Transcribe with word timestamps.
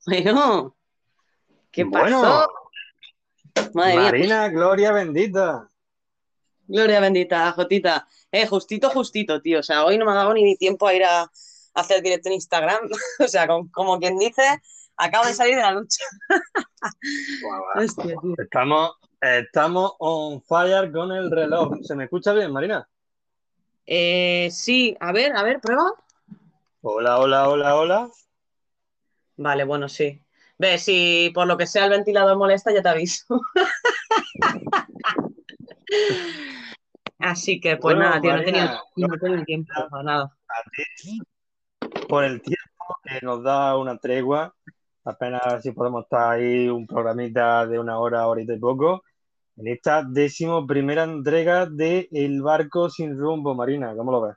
Bueno, 0.06 0.76
¿qué 1.70 1.84
Bueno. 1.84 2.22
pasó? 2.22 2.48
Mía. 3.74 3.94
Marina, 3.96 4.48
gloria 4.48 4.92
bendita. 4.92 5.68
Gloria 6.66 7.00
bendita, 7.00 7.50
Jotita. 7.52 8.06
Eh, 8.30 8.46
justito, 8.46 8.90
justito, 8.90 9.40
tío. 9.42 9.58
O 9.60 9.62
sea, 9.62 9.84
hoy 9.84 9.98
no 9.98 10.04
me 10.04 10.12
ha 10.12 10.14
dado 10.14 10.32
ni 10.32 10.56
tiempo 10.56 10.86
a 10.86 10.94
ir 10.94 11.04
a, 11.04 11.22
a 11.22 11.30
hacer 11.74 12.02
directo 12.02 12.28
en 12.28 12.34
Instagram. 12.36 12.88
O 13.18 13.28
sea, 13.28 13.46
como, 13.46 13.70
como 13.72 13.98
quien 13.98 14.18
dice, 14.18 14.42
acabo 14.96 15.26
de 15.26 15.34
salir 15.34 15.56
de 15.56 15.62
la 15.62 15.72
lucha. 15.72 16.04
Hostia, 17.76 18.14
tío. 18.22 18.34
Estamos, 18.38 18.92
estamos 19.20 19.92
on 19.98 20.40
fire 20.42 20.90
con 20.92 21.12
el 21.12 21.30
reloj. 21.30 21.72
¿Se 21.82 21.94
me 21.94 22.04
escucha 22.04 22.32
bien, 22.32 22.52
Marina? 22.52 22.88
Eh, 23.86 24.48
sí, 24.52 24.96
a 25.00 25.12
ver, 25.12 25.36
a 25.36 25.42
ver, 25.42 25.60
prueba. 25.60 25.92
Hola, 26.82 27.18
hola, 27.18 27.48
hola, 27.48 27.76
hola. 27.76 28.10
Vale, 29.40 29.64
bueno, 29.64 29.88
sí. 29.88 30.22
Ve, 30.58 30.76
si 30.76 31.32
por 31.34 31.46
lo 31.46 31.56
que 31.56 31.66
sea 31.66 31.86
el 31.86 31.92
ventilador 31.92 32.36
molesta, 32.36 32.74
ya 32.74 32.82
te 32.82 32.90
aviso. 32.90 33.40
Así 37.18 37.58
que, 37.58 37.78
pues 37.78 37.96
Bueno, 37.96 38.10
nada, 38.10 38.20
tío, 38.20 38.34
no 38.34 38.42
he 38.42 38.44
tenido, 38.44 38.68
no 38.96 39.44
tiempo 39.46 39.72
nada. 40.04 40.36
Por 42.06 42.24
el 42.24 42.42
tiempo 42.42 42.98
que 43.02 43.20
nos 43.22 43.42
da 43.42 43.78
una 43.78 43.96
tregua, 43.96 44.54
apenas 45.04 45.62
si 45.62 45.72
podemos 45.72 46.04
estar 46.04 46.32
ahí 46.32 46.68
un 46.68 46.86
programita 46.86 47.66
de 47.66 47.78
una 47.78 47.98
hora, 47.98 48.26
horita 48.26 48.52
y 48.52 48.58
poco, 48.58 49.04
en 49.56 49.68
esta 49.68 50.02
décimo 50.02 50.66
primera 50.66 51.04
entrega 51.04 51.64
de 51.64 52.10
El 52.12 52.42
barco 52.42 52.90
sin 52.90 53.18
rumbo, 53.18 53.54
Marina, 53.54 53.96
¿cómo 53.96 54.12
lo 54.12 54.20
ves? 54.20 54.36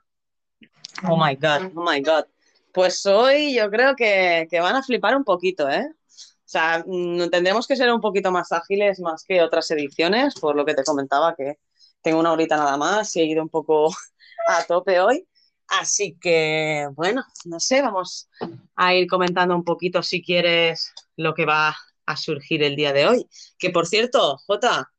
Oh 1.06 1.22
my 1.22 1.34
God, 1.34 1.70
oh 1.74 1.84
my 1.84 2.00
God. 2.00 2.24
Pues 2.74 3.06
hoy 3.06 3.54
yo 3.54 3.70
creo 3.70 3.94
que, 3.94 4.48
que 4.50 4.58
van 4.58 4.74
a 4.74 4.82
flipar 4.82 5.16
un 5.16 5.22
poquito, 5.22 5.70
¿eh? 5.70 5.86
O 5.86 6.42
sea, 6.44 6.84
mm, 6.84 7.30
tendremos 7.30 7.68
que 7.68 7.76
ser 7.76 7.92
un 7.92 8.00
poquito 8.00 8.32
más 8.32 8.50
ágiles 8.50 8.98
más 8.98 9.22
que 9.22 9.40
otras 9.42 9.70
ediciones, 9.70 10.34
por 10.34 10.56
lo 10.56 10.64
que 10.64 10.74
te 10.74 10.82
comentaba 10.82 11.36
que 11.36 11.58
tengo 12.02 12.18
una 12.18 12.32
horita 12.32 12.56
nada 12.56 12.76
más 12.76 13.14
y 13.14 13.20
he 13.20 13.26
ido 13.26 13.42
un 13.42 13.48
poco 13.48 13.94
a 14.48 14.64
tope 14.64 14.98
hoy. 14.98 15.24
Así 15.68 16.18
que, 16.20 16.88
bueno, 16.94 17.24
no 17.44 17.60
sé, 17.60 17.80
vamos 17.80 18.28
a 18.74 18.92
ir 18.92 19.06
comentando 19.06 19.54
un 19.54 19.64
poquito 19.64 20.02
si 20.02 20.20
quieres 20.20 20.92
lo 21.16 21.32
que 21.32 21.46
va 21.46 21.76
a 22.06 22.16
surgir 22.16 22.64
el 22.64 22.74
día 22.74 22.92
de 22.92 23.06
hoy. 23.06 23.28
Que 23.56 23.70
por 23.70 23.86
cierto, 23.86 24.36
Jota, 24.48 24.90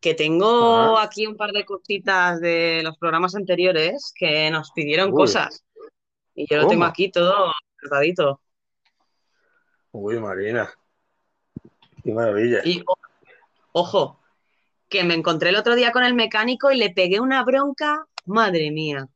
que 0.00 0.14
tengo 0.14 0.98
aquí 0.98 1.26
un 1.26 1.36
par 1.36 1.52
de 1.52 1.64
cositas 1.64 2.40
de 2.40 2.80
los 2.82 2.98
programas 2.98 3.34
anteriores 3.36 4.12
que 4.14 4.50
nos 4.50 4.72
pidieron 4.72 5.10
Uy. 5.10 5.16
cosas. 5.16 5.64
Y 6.38 6.46
yo 6.48 6.58
lo 6.58 6.68
tengo 6.68 6.84
aquí 6.84 7.10
todo 7.10 7.52
guardadito. 7.82 8.40
Uy, 9.90 10.20
Marina, 10.20 10.70
qué 12.04 12.12
maravilla. 12.12 12.60
Y 12.64 12.84
ojo, 13.72 14.20
que 14.88 15.02
me 15.02 15.14
encontré 15.14 15.48
el 15.48 15.56
otro 15.56 15.74
día 15.74 15.90
con 15.90 16.04
el 16.04 16.14
mecánico 16.14 16.70
y 16.70 16.76
le 16.76 16.90
pegué 16.90 17.18
una 17.18 17.42
bronca. 17.42 18.04
Madre 18.26 18.70
mía. 18.70 19.08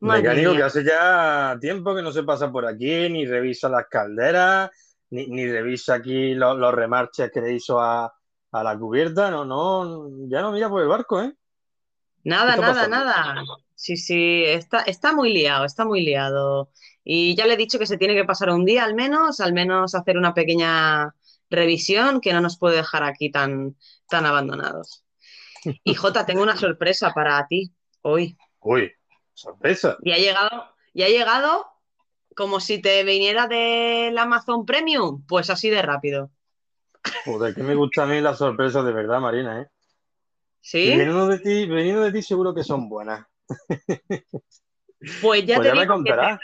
Madre 0.00 0.22
Mecánico 0.22 0.56
que 0.56 0.62
hace 0.62 0.82
ya 0.84 1.58
tiempo 1.60 1.94
que 1.94 2.00
no 2.00 2.10
se 2.10 2.22
pasa 2.22 2.50
por 2.50 2.64
aquí, 2.64 3.10
ni 3.10 3.26
revisa 3.26 3.68
las 3.68 3.86
calderas, 3.90 4.70
ni, 5.10 5.26
ni 5.26 5.46
revisa 5.46 5.94
aquí 5.96 6.34
lo- 6.34 6.54
los, 6.56 6.72
remarches 6.72 7.30
que 7.30 7.40
le 7.42 7.52
hizo 7.52 7.78
a, 7.78 8.10
a 8.52 8.62
la 8.62 8.78
cubierta. 8.78 9.30
No, 9.30 9.44
no, 9.44 10.08
ya 10.26 10.40
no 10.40 10.52
mira 10.52 10.70
por 10.70 10.80
el 10.80 10.88
barco, 10.88 11.22
¿eh? 11.22 11.34
¿Qué 12.26 12.30
Nada, 12.30 12.56
nada, 12.56 12.74
pasando? 12.74 12.96
nada. 12.96 13.44
Sí, 13.76 13.96
sí, 13.96 14.42
está, 14.44 14.80
está 14.80 15.12
muy 15.12 15.32
liado, 15.32 15.64
está 15.64 15.84
muy 15.84 16.00
liado. 16.00 16.70
Y 17.04 17.36
ya 17.36 17.46
le 17.46 17.54
he 17.54 17.56
dicho 17.56 17.78
que 17.78 17.86
se 17.86 17.98
tiene 17.98 18.14
que 18.14 18.24
pasar 18.24 18.50
un 18.50 18.64
día 18.64 18.82
al 18.82 18.94
menos, 18.94 19.38
al 19.38 19.52
menos 19.52 19.94
hacer 19.94 20.18
una 20.18 20.34
pequeña 20.34 21.14
revisión 21.50 22.20
que 22.20 22.32
no 22.32 22.40
nos 22.40 22.58
puede 22.58 22.78
dejar 22.78 23.04
aquí 23.04 23.30
tan, 23.30 23.76
tan 24.08 24.26
abandonados. 24.26 25.04
Y 25.84 25.94
Jota, 25.94 26.26
tengo 26.26 26.42
una 26.42 26.56
sorpresa 26.56 27.12
para 27.14 27.46
ti 27.46 27.72
hoy. 28.02 28.36
Uy, 28.58 28.90
sorpresa. 29.32 29.96
Y 30.02 30.10
ha 30.10 30.16
llegado, 30.16 30.64
y 30.92 31.04
ha 31.04 31.08
llegado 31.08 31.64
como 32.34 32.58
si 32.58 32.82
te 32.82 33.04
viniera 33.04 33.46
del 33.46 34.18
Amazon 34.18 34.66
Premium, 34.66 35.24
pues 35.28 35.48
así 35.48 35.70
de 35.70 35.80
rápido. 35.80 36.32
Joder, 37.24 37.54
que 37.54 37.62
me 37.62 37.76
gusta 37.76 38.02
a 38.02 38.06
mí 38.06 38.20
las 38.20 38.38
sorpresas 38.38 38.84
de 38.84 38.92
verdad, 38.92 39.20
Marina, 39.20 39.62
¿eh? 39.62 39.68
Y 40.62 40.68
¿Sí? 40.68 40.88
veniendo 40.88 41.28
de 41.28 41.38
ti, 41.38 41.66
veniendo 41.66 42.02
de 42.02 42.12
ti 42.12 42.22
seguro 42.22 42.54
que 42.54 42.64
son 42.64 42.88
buenas. 42.88 43.26
Pues 45.20 45.44
ya 45.46 45.56
Pues 45.56 45.68
te 45.68 45.68
ya 45.68 45.74
me 45.74 45.80
que 45.82 45.86
contarás. 45.86 46.40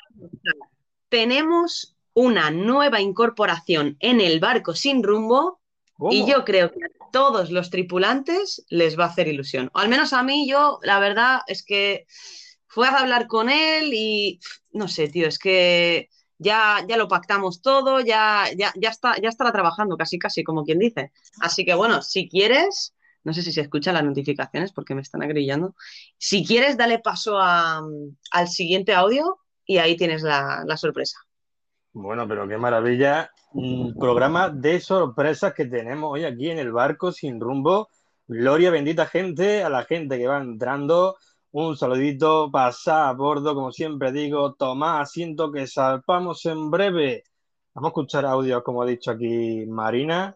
tenemos 1.09 1.97
una 2.15 2.51
nueva 2.51 3.01
incorporación 3.01 3.97
en 4.01 4.21
el 4.21 4.39
barco 4.41 4.75
sin 4.75 5.03
rumbo 5.03 5.61
y 6.11 6.27
yo 6.27 6.45
creo 6.45 6.71
que 6.71 6.85
a 6.85 7.11
todos 7.13 7.51
los 7.51 7.71
tripulantes 7.71 8.65
les 8.69 8.99
va 8.99 9.05
a 9.05 9.09
hacer 9.09 9.29
ilusión. 9.29 9.71
O 9.75 9.79
al 9.79 9.89
menos 9.89 10.13
a 10.13 10.23
mí, 10.23 10.49
yo, 10.49 10.79
la 10.83 10.99
verdad 10.99 11.41
es 11.47 11.65
que 11.65 12.07
fue 12.67 12.89
a 12.89 12.99
hablar 12.99 13.27
con 13.27 13.51
él 13.51 13.93
y 13.95 14.41
no 14.73 14.89
sé, 14.89 15.09
tío, 15.09 15.27
es 15.29 15.39
que 15.39 16.09
ya, 16.39 16.85
ya 16.89 16.97
lo 16.97 17.09
pactamos 17.09 17.63
todo, 17.63 18.01
ya, 18.01 18.47
ya, 18.57 18.73
ya 18.75 18.89
está, 18.91 19.17
ya 19.21 19.29
estará 19.29 19.53
trabajando 19.53 19.97
casi 19.97 20.19
casi, 20.19 20.43
como 20.43 20.65
quien 20.65 20.79
dice. 20.79 21.13
Así 21.41 21.65
que 21.65 21.75
bueno, 21.75 22.03
si 22.03 22.29
quieres, 22.29 22.95
no 23.25 23.33
sé 23.33 23.43
si 23.43 23.53
se 23.53 23.61
escuchan 23.61 23.95
las 23.95 24.05
notificaciones 24.05 24.73
porque 24.73 24.95
me 24.95 25.03
están 25.03 25.23
agrillando. 25.23 25.75
Si 26.19 26.45
quieres, 26.45 26.77
dale 26.77 26.99
paso 26.99 27.39
al 27.39 28.49
siguiente 28.49 28.95
audio 28.95 29.39
y 29.65 29.79
ahí 29.79 29.97
tienes 29.97 30.23
la, 30.23 30.65
sorpresa. 30.77 31.19
Bueno, 31.93 32.27
pero 32.27 32.49
qué 32.49 32.57
maravilla. 32.57 33.31
Un 33.53 33.95
programa 33.99 34.49
de 34.49 34.81
sorpresas 34.81 35.53
que 35.55 35.67
tenemos 35.67 36.13
hoy 36.13 36.25
aquí 36.25 36.51
en 36.51 36.59
el 36.59 36.73
barco 36.73 37.13
sin 37.13 37.39
rumbo. 37.39 37.89
Gloria 38.27 38.71
bendita 38.71 39.07
gente, 39.07 39.63
a 39.63 39.69
la 39.69 39.85
gente 39.85 40.19
que 40.19 40.27
va 40.27 40.39
entrando. 40.39 41.17
Un 41.51 41.77
saludito, 41.77 42.51
pasá 42.51 43.11
a 43.11 43.13
bordo, 43.13 43.55
como 43.55 43.73
siempre 43.73 44.11
digo, 44.11 44.55
tomá 44.55 45.03
asiento 45.03 45.53
que 45.53 45.67
salpamos 45.67 46.47
en 46.47 46.71
breve. 46.71 47.25
Vamos 47.75 47.89
a 47.89 47.91
escuchar 47.91 48.25
audios, 48.25 48.63
como 48.63 48.83
ha 48.83 48.87
dicho 48.87 49.11
aquí 49.11 49.67
Marina. 49.67 50.35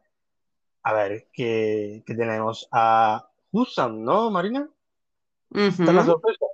A 0.86 0.92
ver, 0.92 1.26
¿qué, 1.32 2.04
qué 2.06 2.14
tenemos? 2.14 2.68
A 2.70 3.28
Husam, 3.50 4.04
¿no, 4.04 4.30
Marina? 4.30 4.68
¿Esta 5.52 5.82
es 5.82 5.92
la 5.92 6.04
sorpresa? 6.04 6.46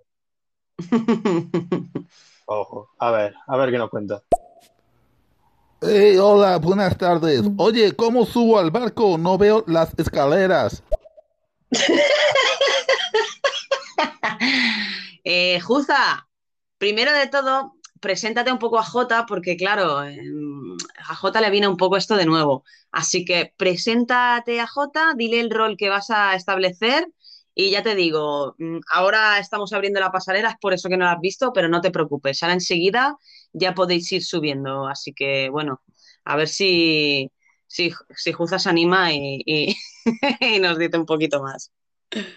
Ojo, 2.46 2.88
a 2.98 3.10
ver, 3.10 3.34
a 3.46 3.56
ver 3.58 3.70
qué 3.70 3.76
nos 3.76 3.90
cuenta. 3.90 4.22
Hey, 5.82 6.16
hola, 6.16 6.56
buenas 6.56 6.96
tardes. 6.96 7.42
Oye, 7.58 7.94
¿cómo 7.94 8.24
subo 8.24 8.58
al 8.58 8.70
barco? 8.70 9.18
No 9.18 9.36
veo 9.36 9.64
las 9.66 9.92
escaleras. 9.98 10.82
Eh, 15.24 15.60
primero 16.78 17.12
de 17.12 17.28
todo, 17.28 17.76
preséntate 18.02 18.52
un 18.52 18.58
poco 18.60 18.78
a 18.80 18.84
Jota, 18.84 19.26
porque 19.26 19.56
claro, 19.56 20.04
eh, 20.04 20.20
a 21.08 21.14
Jota 21.16 21.40
le 21.40 21.50
viene 21.50 21.68
un 21.68 21.76
poco 21.78 21.96
esto 21.96 22.16
de 22.16 22.26
nuevo. 22.26 22.64
Así 22.92 23.24
que 23.24 23.54
preséntate 23.56 24.60
a 24.60 24.66
Jota, 24.66 25.14
dile 25.16 25.40
el 25.40 25.50
rol 25.50 25.76
que 25.78 25.88
vas 25.90 26.10
a 26.10 26.34
establecer 26.34 27.08
y 27.54 27.70
ya 27.70 27.82
te 27.82 27.94
digo, 27.94 28.54
mm, 28.58 28.80
ahora 28.92 29.38
estamos 29.38 29.72
abriendo 29.72 30.00
la 30.00 30.10
pasarela, 30.12 30.50
es 30.50 30.56
por 30.60 30.72
eso 30.74 30.88
que 30.88 30.96
no 30.96 31.04
la 31.04 31.12
has 31.12 31.20
visto, 31.20 31.52
pero 31.52 31.68
no 31.68 31.80
te 31.80 31.90
preocupes, 31.90 32.42
ahora 32.42 32.54
enseguida 32.54 33.16
ya 33.52 33.74
podéis 33.74 34.10
ir 34.12 34.24
subiendo. 34.24 34.86
Así 34.88 35.12
que 35.14 35.48
bueno, 35.50 35.82
a 36.24 36.36
ver 36.36 36.48
si, 36.48 37.30
si, 37.66 37.92
si 38.16 38.32
Juza 38.32 38.58
se 38.58 38.68
anima 38.70 39.12
y, 39.12 39.42
y- 39.46 39.76
nos 40.60 40.78
dice 40.78 40.98
un 40.98 41.06
poquito 41.06 41.42
más. 41.42 41.70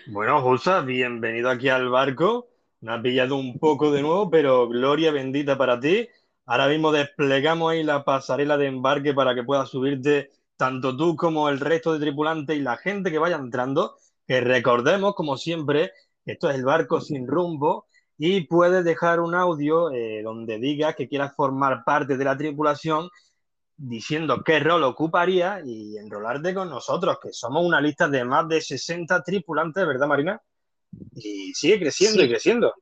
Bueno, 0.05 0.41
Josa, 0.41 0.81
bienvenido 0.81 1.49
aquí 1.49 1.69
al 1.69 1.89
barco. 1.89 2.49
Me 2.85 2.93
ha 2.93 3.01
pillado 3.01 3.35
un 3.35 3.57
poco 3.57 3.89
de 3.89 4.03
nuevo, 4.03 4.29
pero 4.29 4.69
gloria 4.69 5.11
bendita 5.11 5.57
para 5.57 5.79
ti. 5.79 6.07
Ahora 6.45 6.67
mismo 6.67 6.91
desplegamos 6.91 7.71
ahí 7.71 7.83
la 7.83 8.05
pasarela 8.05 8.57
de 8.57 8.67
embarque 8.67 9.11
para 9.11 9.33
que 9.33 9.43
puedas 9.43 9.69
subirte 9.69 10.29
tanto 10.55 10.95
tú 10.95 11.15
como 11.15 11.49
el 11.49 11.59
resto 11.59 11.93
de 11.93 11.99
tripulantes 11.99 12.55
y 12.55 12.61
la 12.61 12.77
gente 12.77 13.09
que 13.09 13.17
vaya 13.17 13.37
entrando. 13.37 13.95
Que 14.27 14.39
recordemos, 14.39 15.15
como 15.15 15.35
siempre, 15.35 15.93
esto 16.25 16.47
es 16.47 16.57
el 16.57 16.63
barco 16.63 17.01
sin 17.01 17.27
rumbo 17.27 17.87
y 18.19 18.41
puedes 18.41 18.85
dejar 18.85 19.19
un 19.19 19.33
audio 19.33 19.91
eh, 19.91 20.21
donde 20.23 20.59
digas 20.59 20.95
que 20.95 21.07
quieras 21.09 21.33
formar 21.35 21.83
parte 21.83 22.17
de 22.17 22.23
la 22.23 22.37
tripulación 22.37 23.09
diciendo 23.75 24.43
qué 24.45 24.59
rol 24.59 24.83
ocuparía 24.83 25.59
y 25.65 25.97
enrolarte 25.97 26.53
con 26.53 26.69
nosotros, 26.69 27.17
que 27.19 27.33
somos 27.33 27.65
una 27.65 27.81
lista 27.81 28.07
de 28.07 28.23
más 28.25 28.47
de 28.47 28.61
60 28.61 29.23
tripulantes, 29.23 29.87
¿verdad, 29.87 30.07
Marina? 30.07 30.39
Y 31.15 31.53
sigue 31.53 31.79
creciendo 31.79 32.23
y 32.23 32.29
creciendo. 32.29 32.73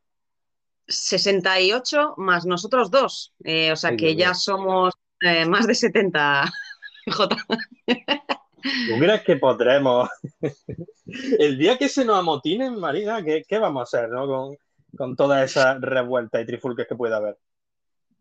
68 0.87 2.15
más 2.17 2.45
nosotros 2.45 2.91
dos. 2.91 3.33
Eh, 3.43 3.71
o 3.71 3.75
sea 3.75 3.91
Ay, 3.91 3.97
que 3.97 4.05
Dios 4.07 4.17
ya 4.17 4.33
somos 4.33 4.93
eh, 5.21 5.45
más 5.45 5.67
de 5.67 5.75
70. 5.75 6.51
J. 7.11 7.35
¿Tú 7.85 8.99
crees 8.99 9.21
que 9.23 9.35
podremos? 9.37 10.09
El 11.39 11.57
día 11.57 11.77
que 11.77 11.89
se 11.89 12.05
nos 12.05 12.17
amotinen, 12.17 12.79
Marina, 12.79 13.23
¿qué, 13.23 13.43
qué 13.47 13.59
vamos 13.59 13.81
a 13.81 13.83
hacer, 13.83 14.09
no? 14.09 14.25
Con, 14.25 14.57
con 14.95 15.15
toda 15.15 15.43
esa 15.43 15.77
revuelta 15.79 16.39
y 16.41 16.45
trifulques 16.45 16.87
que 16.87 16.95
pueda 16.95 17.17
haber. 17.17 17.37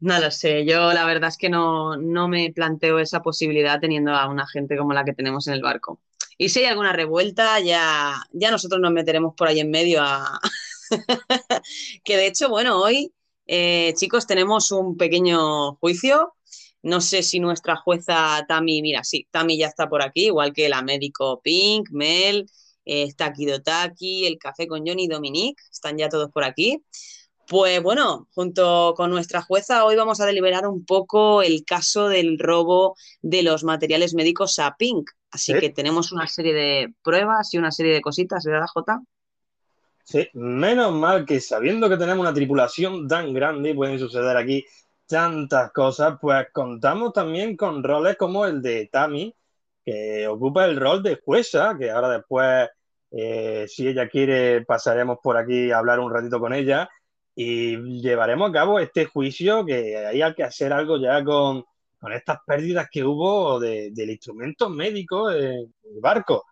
No 0.00 0.18
lo 0.18 0.32
sé, 0.32 0.64
yo 0.66 0.92
la 0.92 1.04
verdad 1.04 1.28
es 1.28 1.38
que 1.38 1.48
no, 1.48 1.96
no 1.96 2.26
me 2.26 2.52
planteo 2.52 2.98
esa 2.98 3.22
posibilidad 3.22 3.78
teniendo 3.78 4.12
a 4.12 4.28
una 4.28 4.48
gente 4.48 4.76
como 4.76 4.92
la 4.92 5.04
que 5.04 5.12
tenemos 5.14 5.46
en 5.46 5.54
el 5.54 5.62
barco. 5.62 6.00
Y 6.38 6.48
si 6.48 6.60
hay 6.60 6.66
alguna 6.66 6.92
revuelta, 6.92 7.60
ya, 7.60 8.22
ya 8.32 8.50
nosotros 8.50 8.80
nos 8.80 8.92
meteremos 8.92 9.34
por 9.36 9.48
ahí 9.48 9.60
en 9.60 9.70
medio 9.70 10.02
a... 10.02 10.40
que 12.04 12.16
de 12.16 12.26
hecho, 12.26 12.48
bueno, 12.48 12.80
hoy, 12.80 13.12
eh, 13.46 13.94
chicos, 13.96 14.26
tenemos 14.26 14.70
un 14.70 14.96
pequeño 14.96 15.74
juicio. 15.76 16.34
No 16.82 17.00
sé 17.00 17.22
si 17.22 17.38
nuestra 17.38 17.76
jueza 17.76 18.44
Tami, 18.48 18.82
mira, 18.82 19.04
sí, 19.04 19.26
Tami 19.30 19.56
ya 19.56 19.68
está 19.68 19.88
por 19.88 20.02
aquí, 20.02 20.26
igual 20.26 20.52
que 20.52 20.68
la 20.68 20.82
médico 20.82 21.40
Pink, 21.42 21.90
Mel, 21.90 22.46
eh, 22.84 23.04
está 23.04 23.32
Kidotaki, 23.32 24.26
el 24.26 24.38
café 24.38 24.66
con 24.66 24.86
Johnny 24.86 25.04
y 25.04 25.08
Dominique, 25.08 25.62
están 25.70 25.96
ya 25.96 26.08
todos 26.08 26.30
por 26.32 26.44
aquí. 26.44 26.82
Pues 27.52 27.82
bueno, 27.82 28.28
junto 28.34 28.94
con 28.96 29.10
nuestra 29.10 29.42
jueza, 29.42 29.84
hoy 29.84 29.94
vamos 29.94 30.22
a 30.22 30.24
deliberar 30.24 30.66
un 30.66 30.86
poco 30.86 31.42
el 31.42 31.66
caso 31.66 32.08
del 32.08 32.38
robo 32.38 32.96
de 33.20 33.42
los 33.42 33.62
materiales 33.62 34.14
médicos 34.14 34.58
a 34.58 34.74
Pink. 34.78 35.10
Así 35.30 35.52
que 35.60 35.68
tenemos 35.68 36.12
una 36.12 36.26
serie 36.28 36.54
de 36.54 36.94
pruebas 37.04 37.52
y 37.52 37.58
una 37.58 37.70
serie 37.70 37.92
de 37.92 38.00
cositas, 38.00 38.42
¿verdad, 38.46 38.64
Jota? 38.72 39.02
Sí, 40.02 40.26
menos 40.32 40.94
mal 40.94 41.26
que 41.26 41.42
sabiendo 41.42 41.90
que 41.90 41.98
tenemos 41.98 42.22
una 42.22 42.32
tripulación 42.32 43.06
tan 43.06 43.34
grande 43.34 43.68
y 43.68 43.74
pueden 43.74 43.98
suceder 43.98 44.34
aquí 44.34 44.64
tantas 45.06 45.72
cosas, 45.72 46.16
pues 46.22 46.46
contamos 46.54 47.12
también 47.12 47.54
con 47.54 47.84
roles 47.84 48.16
como 48.16 48.46
el 48.46 48.62
de 48.62 48.88
Tami, 48.90 49.36
que 49.84 50.26
ocupa 50.26 50.64
el 50.64 50.80
rol 50.80 51.02
de 51.02 51.20
jueza, 51.22 51.76
que 51.78 51.90
ahora 51.90 52.08
después, 52.08 52.70
eh, 53.10 53.66
si 53.68 53.88
ella 53.88 54.08
quiere, 54.08 54.64
pasaremos 54.64 55.18
por 55.22 55.36
aquí 55.36 55.70
a 55.70 55.76
hablar 55.76 56.00
un 56.00 56.10
ratito 56.10 56.40
con 56.40 56.54
ella 56.54 56.88
y 57.34 58.00
llevaremos 58.00 58.50
a 58.50 58.52
cabo 58.52 58.78
este 58.78 59.06
juicio 59.06 59.64
que 59.64 59.96
hay 59.96 60.34
que 60.34 60.44
hacer 60.44 60.72
algo 60.72 60.98
ya 60.98 61.24
con, 61.24 61.64
estas 62.12 62.38
pérdidas 62.44 62.88
que 62.90 63.04
hubo 63.04 63.60
del 63.60 64.10
instrumento 64.10 64.68
médico 64.68 65.30
en 65.30 65.72
el 65.84 66.00
barco. 66.00 66.44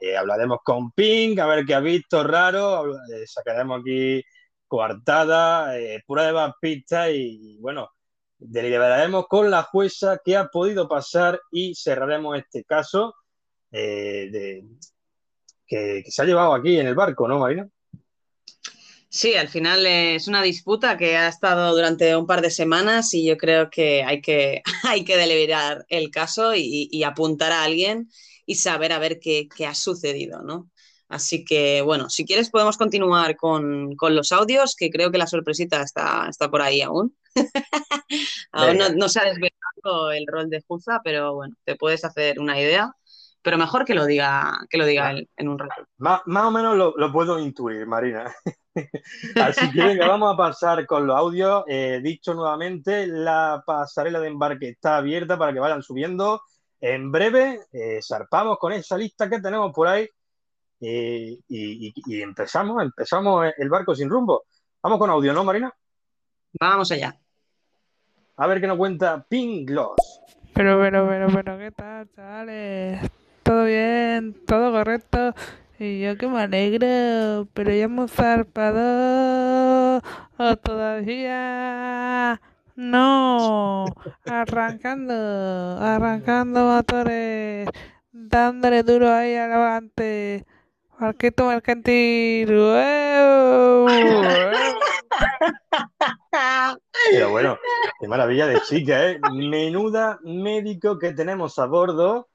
Eh, 0.00 0.16
hablaremos 0.16 0.58
con 0.64 0.90
Pink, 0.92 1.38
a 1.38 1.46
ver 1.46 1.64
qué 1.64 1.74
ha 1.74 1.80
visto 1.80 2.22
raro, 2.22 2.94
eh, 2.94 3.26
sacaremos 3.26 3.80
aquí 3.80 4.22
coartada, 4.66 5.78
eh, 5.78 6.02
pruebas, 6.06 6.54
pistas 6.60 7.10
y, 7.12 7.58
bueno, 7.60 7.90
deliberaremos 8.38 9.26
con 9.26 9.50
la 9.50 9.62
jueza 9.62 10.20
qué 10.24 10.36
ha 10.36 10.48
podido 10.48 10.88
pasar 10.88 11.40
y 11.50 11.74
cerraremos 11.74 12.36
este 12.38 12.64
caso 12.64 13.14
de, 13.70 14.64
que, 15.66 16.02
que, 16.04 16.10
se 16.10 16.22
ha 16.22 16.24
llevado 16.24 16.54
aquí 16.54 16.78
en 16.78 16.86
el 16.86 16.94
barco, 16.94 17.28
¿no, 17.28 17.38
Marina? 17.38 17.68
Sí, 19.16 19.34
al 19.34 19.48
final 19.48 19.86
es 19.86 20.28
una 20.28 20.42
disputa 20.42 20.98
que 20.98 21.16
ha 21.16 21.28
estado 21.28 21.74
durante 21.74 22.14
un 22.14 22.26
par 22.26 22.42
de 22.42 22.50
semanas 22.50 23.14
y 23.14 23.24
yo 23.24 23.38
creo 23.38 23.70
que 23.70 24.04
hay 24.04 24.20
que, 24.20 24.62
hay 24.84 25.04
que 25.06 25.16
deliberar 25.16 25.86
el 25.88 26.10
caso 26.10 26.54
y, 26.54 27.02
apuntar 27.02 27.50
a 27.50 27.62
alguien 27.64 28.10
y 28.44 28.56
saber 28.56 28.92
a 28.92 28.98
ver 28.98 29.18
qué, 29.18 29.48
ha 29.66 29.74
sucedido, 29.74 30.42
¿no? 30.42 30.70
Así 31.08 31.46
que, 31.46 31.80
bueno, 31.80 32.10
si 32.10 32.26
quieres 32.26 32.50
podemos 32.50 32.76
continuar 32.76 33.36
con, 33.36 33.96
los 33.98 34.32
audios, 34.32 34.76
que 34.76 34.90
creo 34.90 35.10
que 35.10 35.16
la 35.16 35.26
sorpresita 35.26 35.80
está, 35.80 36.26
está 36.28 36.50
por 36.50 36.60
ahí 36.60 36.82
aún. 36.82 37.16
aún 38.52 38.78
no, 38.98 39.08
se 39.08 39.20
ha 39.20 39.24
desvelado 39.24 40.12
el 40.12 40.26
rol 40.26 40.50
de 40.50 40.62
Juza, 40.68 41.00
pero 41.02 41.34
bueno, 41.34 41.56
te 41.64 41.76
puedes 41.76 42.04
hacer 42.04 42.38
una 42.38 42.60
idea. 42.60 42.92
Pero 43.40 43.56
mejor 43.56 43.86
que 43.86 43.94
lo 43.94 44.04
diga, 44.04 44.58
que 44.68 44.76
lo 44.76 44.84
diga 44.84 45.12
él 45.12 45.26
en 45.38 45.48
un 45.48 45.58
rato. 45.58 45.86
Más, 45.96 46.20
o 46.26 46.50
menos 46.50 46.76
lo, 46.76 46.92
lo 46.98 47.10
puedo 47.10 47.38
intuir, 47.38 47.86
Marina. 47.86 48.30
Así 49.36 49.70
que 49.72 49.82
venga, 49.82 50.08
vamos 50.08 50.34
a 50.34 50.36
pasar 50.36 50.86
con 50.86 51.06
los 51.06 51.16
audios. 51.16 51.64
Eh, 51.66 52.00
dicho 52.02 52.34
nuevamente, 52.34 53.06
la 53.06 53.62
pasarela 53.66 54.20
de 54.20 54.28
embarque 54.28 54.68
está 54.70 54.98
abierta 54.98 55.38
para 55.38 55.52
que 55.52 55.60
vayan 55.60 55.82
subiendo. 55.82 56.42
En 56.80 57.10
breve, 57.10 57.60
eh, 57.72 58.00
zarpamos 58.06 58.58
con 58.58 58.72
esa 58.72 58.98
lista 58.98 59.30
que 59.30 59.40
tenemos 59.40 59.72
por 59.72 59.88
ahí 59.88 60.08
eh, 60.80 61.38
y, 61.48 62.20
empezamos, 62.20 62.82
empezamos 62.82 63.50
el 63.56 63.68
barco 63.68 63.94
sin 63.94 64.10
rumbo. 64.10 64.44
Vamos 64.82 64.98
con 64.98 65.10
audio, 65.10 65.32
¿no, 65.32 65.42
Marina? 65.42 65.72
Vamos 66.60 66.90
allá. 66.92 67.18
A 68.36 68.46
ver 68.46 68.60
qué 68.60 68.66
nos 68.66 68.76
cuenta 68.76 69.24
Pink 69.26 69.70
Gloss. 69.70 69.96
Pero, 70.54 70.78
pero, 70.80 71.08
pero, 71.08 71.28
pero, 71.32 71.58
¿qué 71.58 71.70
tal, 71.70 72.10
chavales? 72.14 73.10
¿Todo 73.42 73.64
bien? 73.64 74.36
¿Todo 74.46 74.72
correcto? 74.72 75.34
Y 75.78 76.00
yo 76.00 76.16
que 76.16 76.26
me 76.26 76.40
alegro, 76.40 77.48
pero 77.52 77.70
ya 77.70 77.84
hemos 77.84 78.10
zarpado. 78.10 80.00
¿O 80.38 80.56
todavía? 80.56 82.40
No, 82.74 83.84
arrancando, 84.24 85.14
arrancando 85.78 86.64
motores, 86.64 87.68
dándole 88.10 88.82
duro 88.82 89.10
ahí 89.10 89.34
adelante. 89.34 90.46
Marquito 90.98 91.46
mercantil. 91.46 92.48
Pero 97.10 97.30
bueno, 97.30 97.58
qué 98.00 98.08
maravilla 98.08 98.46
de 98.46 98.60
chica, 98.62 99.10
¿eh? 99.10 99.20
Menuda 99.32 100.18
médico 100.22 100.98
que 100.98 101.12
tenemos 101.12 101.58
a 101.58 101.66
bordo, 101.66 102.28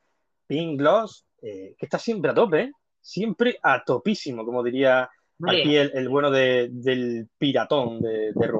Pink 0.48 0.80
Gloss, 0.80 1.26
eh, 1.42 1.76
que 1.78 1.86
está 1.88 1.98
siempre 1.98 2.32
a 2.32 2.34
tope, 2.36 2.62
¿eh? 2.62 2.72
Siempre 3.02 3.58
a 3.62 3.84
topísimo, 3.84 4.46
como 4.46 4.64
diría 4.64 5.10
aquí 5.48 5.76
el, 5.76 6.08
bueno 6.10 6.30
del 6.32 7.28
piratón 7.38 8.00
de, 8.02 8.32
de 8.34 8.52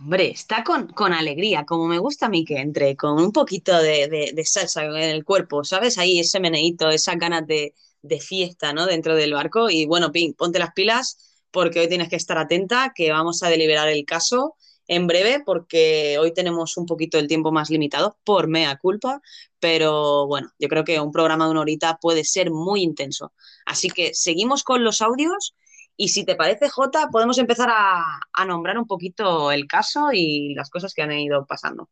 Hombre, 0.00 0.30
está 0.30 0.64
con, 0.64 1.12
alegría, 1.12 1.64
como 1.64 1.86
me 1.86 1.98
gusta 1.98 2.26
a 2.26 2.28
mí 2.28 2.44
que 2.44 2.58
entre, 2.58 2.96
con 2.96 3.20
un 3.20 3.32
poquito 3.32 3.80
de, 3.80 4.34
salsa 4.44 4.84
en 4.84 4.96
el 4.96 5.24
cuerpo, 5.24 5.62
¿sabes? 5.62 5.98
Ahí 5.98 6.18
ese 6.18 6.40
meneíto, 6.40 6.88
esas 6.88 7.16
ganas 7.16 7.46
de, 7.46 7.74
fiesta, 8.20 8.72
¿no? 8.72 8.86
Dentro 8.86 9.14
del 9.14 9.32
barco. 9.32 9.70
Y 9.70 9.86
bueno, 9.86 10.12
Pin, 10.12 10.34
ponte 10.34 10.58
las 10.58 10.72
pilas 10.72 11.40
porque 11.50 11.80
hoy 11.80 11.88
tienes 11.88 12.08
que 12.08 12.16
estar 12.16 12.36
atenta, 12.36 12.92
que 12.94 13.12
vamos 13.12 13.42
a 13.44 13.48
deliberar 13.48 13.88
el 13.88 14.04
caso 14.04 14.56
en 14.86 15.06
breve 15.06 15.42
porque 15.44 16.18
hoy 16.20 16.32
tenemos 16.32 16.76
un 16.76 16.86
poquito 16.86 17.18
el 17.18 17.28
tiempo 17.28 17.52
más 17.52 17.70
limitado 17.70 18.16
por 18.24 18.48
mea 18.48 18.76
culpa, 18.76 19.20
pero 19.60 20.26
bueno, 20.26 20.50
yo 20.58 20.68
creo 20.68 20.84
que 20.84 21.00
un 21.00 21.12
programa 21.12 21.46
de 21.46 21.52
una 21.52 21.60
horita 21.60 21.98
puede 22.00 22.24
ser 22.24 22.50
muy 22.50 22.82
intenso. 22.82 23.32
Así 23.66 23.88
que 23.90 24.14
seguimos 24.14 24.62
con 24.62 24.84
los 24.84 25.00
audios 25.00 25.54
y 25.96 26.08
si 26.08 26.24
te 26.24 26.34
parece, 26.34 26.68
Jota, 26.68 27.08
podemos 27.10 27.38
empezar 27.38 27.70
a, 27.70 28.44
nombrar 28.46 28.78
un 28.78 28.86
poquito 28.86 29.52
el 29.52 29.66
caso 29.66 30.10
y 30.12 30.54
las 30.54 30.68
cosas 30.68 30.92
que 30.92 31.02
han 31.02 31.12
ido 31.12 31.46
pasando. 31.46 31.88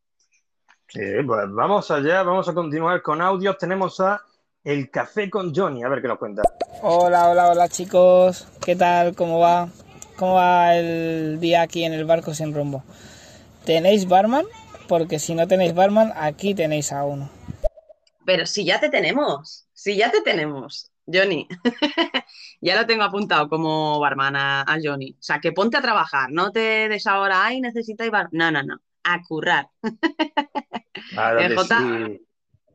Sí, 0.89 1.01
pues 1.27 1.51
vamos 1.51 1.91
allá, 1.91 2.23
vamos 2.23 2.49
a 2.49 2.55
continuar 2.55 3.01
con 3.01 3.23
audios. 3.23 3.57
Tenemos 3.57 4.01
a 4.01 4.21
El 4.63 4.91
Café 4.91 5.31
con 5.31 5.55
Johnny, 5.55 5.83
a 5.85 5.89
ver 5.89 6.03
qué 6.03 6.09
nos 6.09 6.19
cuenta. 6.19 6.43
Hola, 6.83 7.31
hola, 7.31 7.51
hola 7.51 7.69
chicos, 7.69 8.47
¿qué 8.65 8.77
tal? 8.77 9.15
¿Cómo 9.15 9.39
va? 9.39 9.69
¿Cómo 10.17 10.35
va 10.35 10.77
el 10.77 11.41
día 11.41 11.63
aquí 11.63 11.85
en 11.85 11.93
el 11.93 12.05
barco 12.05 12.35
sin 12.35 12.55
rumbo? 12.55 12.85
¿Tenéis 13.65 14.09
barman? 14.09 14.47
Porque 14.89 15.19
si 15.19 15.35
no 15.35 15.47
tenéis 15.47 15.75
barman, 15.75 16.13
aquí 16.17 16.55
tenéis 16.55 16.93
a 16.93 17.05
uno. 17.05 17.31
Pero 18.25 18.47
si 18.47 18.65
ya 18.65 18.81
te 18.81 18.89
tenemos, 18.89 19.67
si 19.73 19.97
ya 19.97 20.11
te 20.11 20.21
tenemos, 20.21 20.91
Johnny. 21.07 21.49
ya 22.61 22.81
lo 22.81 22.87
tengo 22.87 23.03
apuntado 23.03 23.49
como 23.49 23.99
barman 24.01 24.37
a, 24.37 24.79
Johnny. 24.83 25.17
O 25.19 25.23
sea, 25.23 25.41
que 25.41 25.53
ponte 25.53 25.77
a 25.77 25.83
trabajar, 25.83 26.31
no 26.31 26.53
te 26.53 26.89
des 26.89 27.07
ahora, 27.07 27.45
ay, 27.45 27.61
necesitáis 27.61 28.11
bar. 28.11 28.29
No, 28.33 28.51
no, 28.51 28.63
no, 28.63 28.81
a 29.05 29.23
currar. 29.23 29.69
Claro 31.11 31.39
que, 31.39 31.59
sí. 31.59 32.27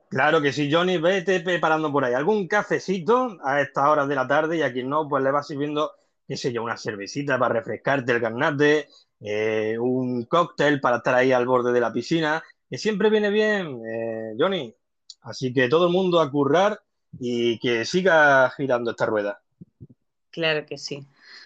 claro 0.10 0.42
que 0.42 0.54
sí, 0.54 0.72
Johnny, 0.72 0.98
vete 0.98 1.40
preparando 1.40 1.92
por 1.92 2.04
ahí 2.04 2.14
algún 2.14 2.48
cafecito 2.48 3.38
a 3.44 3.62
estas 3.62 3.86
horas 3.86 4.08
de 4.08 4.16
la 4.16 4.28
tarde 4.28 4.58
y 4.58 4.62
a 4.62 4.72
quien 4.72 4.90
no, 4.90 5.08
pues 5.08 5.24
le 5.24 5.32
va 5.32 5.42
sirviendo 5.42 5.92
qué 6.28 6.38
sé 6.38 6.52
yo, 6.52 6.64
una 6.64 6.78
cervecita 6.78 7.40
para 7.40 7.56
refrescarte 7.56 8.12
el 8.12 8.20
garnate, 8.20 8.88
eh, 9.20 9.78
un 9.80 10.26
cóctel 10.26 10.82
para 10.82 10.98
estar 10.98 11.16
ahí 11.16 11.32
al 11.32 11.46
borde 11.46 11.72
de 11.72 11.80
la 11.80 11.94
piscina, 11.94 12.44
que 12.70 12.78
siempre 12.78 13.10
viene 13.10 13.30
bien, 13.30 13.82
eh, 13.86 14.36
Johnny. 14.38 14.76
Así 15.22 15.54
que 15.54 15.70
todo 15.70 15.88
el 15.88 15.94
mundo 15.94 16.20
a 16.20 16.30
currar 16.30 16.80
y 17.20 17.60
que 17.60 17.86
siga 17.86 18.50
girando 18.52 18.92
esta 18.92 19.06
rueda. 19.06 19.42
Claro 20.30 20.66
que 20.66 20.78
sí. 20.78 21.06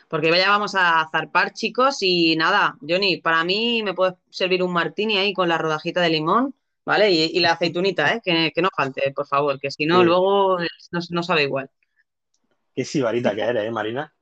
Porque 0.09 0.29
ya 0.35 0.50
vamos 0.50 0.75
a 0.75 1.07
zarpar, 1.09 1.53
chicos, 1.53 2.00
y 2.01 2.35
nada, 2.35 2.75
Johnny, 2.81 3.21
para 3.21 3.43
mí 3.45 3.81
me 3.83 3.93
puedes 3.93 4.15
servir 4.29 4.61
un 4.61 4.73
martini 4.73 5.17
ahí 5.17 5.33
con 5.33 5.47
la 5.47 5.57
rodajita 5.57 6.01
de 6.01 6.09
limón, 6.09 6.53
¿vale? 6.85 7.09
Y, 7.11 7.39
la 7.39 7.53
aceitunita, 7.53 8.15
¿eh? 8.15 8.21
Que, 8.21 8.61
no 8.61 8.69
falte, 8.75 9.13
por 9.15 9.25
favor, 9.25 9.59
que 9.59 9.71
si 9.71 9.85
no, 9.85 10.03
luego 10.03 10.57
no, 11.09 11.23
sabe 11.23 11.43
igual. 11.43 11.69
Qué 12.75 12.83
sibarita 12.83 13.33
que 13.33 13.41
eres, 13.41 13.63
¿eh, 13.63 13.71
Marina? 13.71 14.13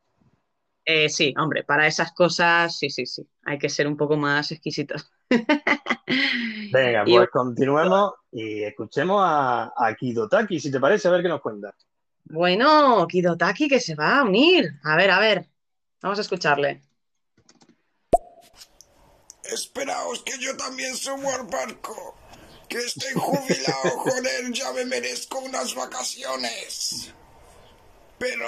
Eh, 0.85 1.09
sí, 1.09 1.33
hombre, 1.37 1.63
para 1.63 1.85
esas 1.87 2.13
cosas, 2.13 2.77
sí, 2.77 2.89
sí, 2.89 3.05
sí. 3.05 3.27
Hay 3.43 3.59
que 3.59 3.69
ser 3.69 3.87
un 3.87 3.95
poco 3.95 4.17
más 4.17 4.51
exquisitos. 4.51 5.11
Venga, 6.71 7.03
pues 7.05 7.29
continuemos 7.29 8.13
y 8.31 8.63
escuchemos 8.63 9.21
a, 9.23 9.95
Kidotaki, 9.97 10.59
si 10.59 10.71
te 10.71 10.79
parece, 10.79 11.07
a 11.07 11.11
ver 11.11 11.21
qué 11.21 11.29
nos 11.29 11.41
cuenta. 11.41 11.75
Bueno, 12.25 13.05
Kidotaki 13.07 13.67
que 13.67 13.79
se 13.79 13.95
va 13.95 14.19
a 14.19 14.23
unir. 14.23 14.71
A 14.83 14.95
ver, 14.95 15.11
a 15.11 15.19
ver. 15.19 15.47
Vamos 16.01 16.17
a 16.17 16.21
escucharle. 16.21 16.81
esperaos 19.43 20.23
que 20.23 20.37
yo 20.39 20.55
también 20.55 20.95
subo 20.95 21.31
al 21.31 21.47
barco. 21.47 22.15
Que 22.67 22.77
estoy 22.77 23.13
jubilado, 23.13 23.89
joder, 23.97 24.51
ya 24.51 24.71
me 24.73 24.85
merezco 24.85 25.39
unas 25.39 25.73
vacaciones. 25.73 27.13
Pero, 28.19 28.45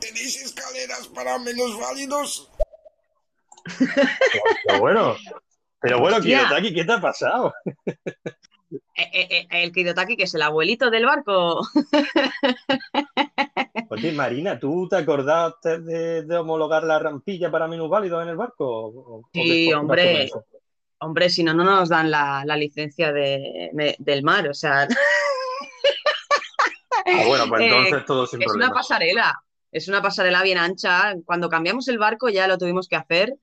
¿tenéis 0.00 0.42
escaleras 0.42 1.06
para 1.14 1.38
menos 1.38 1.78
válidos? 1.78 2.50
Pero 4.66 4.80
bueno, 4.80 5.16
pero 5.80 6.00
bueno, 6.00 6.16
Hostia. 6.18 6.38
Kirotaki, 6.40 6.74
¿qué 6.74 6.84
te 6.84 6.92
ha 6.92 7.00
pasado? 7.00 7.54
Eh, 7.66 9.08
eh, 9.12 9.28
eh, 9.30 9.46
el 9.50 9.72
Kirotaki, 9.72 10.16
que 10.16 10.24
es 10.24 10.34
el 10.34 10.42
abuelito 10.42 10.90
del 10.90 11.06
barco. 11.06 11.60
Oye, 13.90 14.12
Marina, 14.12 14.58
¿tú 14.58 14.88
te 14.88 14.96
acordaste 14.96 15.80
de, 15.80 16.22
de 16.22 16.36
homologar 16.36 16.84
la 16.84 16.98
rampilla 16.98 17.50
para 17.50 17.66
minusválidos 17.66 18.22
en 18.22 18.28
el 18.28 18.36
barco? 18.36 18.64
¿O- 18.66 19.18
o 19.18 19.22
Sí, 19.32 19.72
hombre. 19.72 20.30
Hombre, 21.02 21.30
si 21.30 21.42
no, 21.42 21.54
no 21.54 21.64
nos 21.64 21.88
dan 21.88 22.10
la, 22.10 22.42
la 22.44 22.56
licencia 22.56 23.10
de, 23.12 23.70
me- 23.72 23.96
del 23.98 24.22
mar. 24.22 24.48
O 24.48 24.54
sea, 24.54 24.86
Ah, 27.08 27.24
bueno, 27.26 27.48
pues 27.48 27.60
Eh, 27.62 27.62
entonces 27.62 28.04
todo 28.04 28.26
sin 28.26 28.42
es 28.44 28.54
una 28.54 28.70
pasarela. 28.72 29.34
Es 29.72 29.88
una 29.88 30.02
pasarela 30.02 30.42
bien 30.42 30.58
ancha. 30.58 31.14
Cuando 31.24 31.48
cambiamos 31.48 31.88
el 31.88 31.98
barco 31.98 32.28
ya 32.28 32.48
lo 32.48 32.58
tuvimos 32.58 32.88
que 32.88 32.96
hacer, 32.96 33.34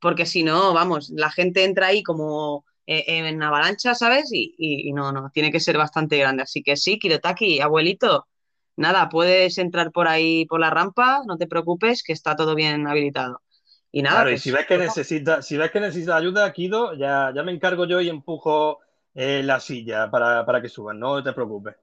porque 0.00 0.26
si 0.26 0.42
no, 0.42 0.72
vamos, 0.74 1.10
la 1.10 1.30
gente 1.30 1.64
entra 1.64 1.88
ahí 1.88 2.02
como 2.02 2.64
eh, 2.86 3.04
en 3.06 3.42
avalancha, 3.42 3.94
¿sabes? 3.94 4.30
Y, 4.32 4.54
y- 4.58 4.88
y 4.88 4.92
no, 4.92 5.12
no, 5.12 5.30
tiene 5.32 5.50
que 5.52 5.60
ser 5.60 5.76
bastante 5.78 6.18
grande. 6.18 6.42
Así 6.42 6.62
que 6.62 6.76
sí, 6.76 6.98
Kirotaki, 6.98 7.60
abuelito, 7.60 8.26
nada, 8.76 9.08
puedes 9.08 9.58
entrar 9.58 9.92
por 9.92 10.08
ahí 10.08 10.46
por 10.46 10.60
la 10.60 10.70
rampa, 10.70 11.22
no 11.26 11.36
te 11.38 11.46
preocupes, 11.46 12.02
que 12.02 12.12
está 12.12 12.36
todo 12.36 12.54
bien 12.54 12.86
habilitado. 12.86 13.42
Y 13.92 14.02
nada, 14.02 14.26
Claro, 14.26 14.30
y 14.30 14.36
pues, 14.36 14.42
si 14.42 14.50
ves 14.52 14.66
que 14.66 14.78
necesita, 14.78 15.42
si 15.42 15.56
ves 15.56 15.70
que 15.72 15.80
necesita 15.80 16.16
ayuda, 16.16 16.52
Kido, 16.52 16.94
ya, 16.94 17.32
ya 17.34 17.42
me 17.42 17.52
encargo 17.52 17.86
yo 17.86 18.00
y 18.00 18.08
empujo 18.08 18.80
eh, 19.14 19.42
la 19.42 19.58
silla 19.60 20.10
para, 20.10 20.44
para 20.46 20.62
que 20.62 20.68
suban, 20.68 20.98
no 21.00 21.22
te 21.22 21.32
preocupes. 21.32 21.74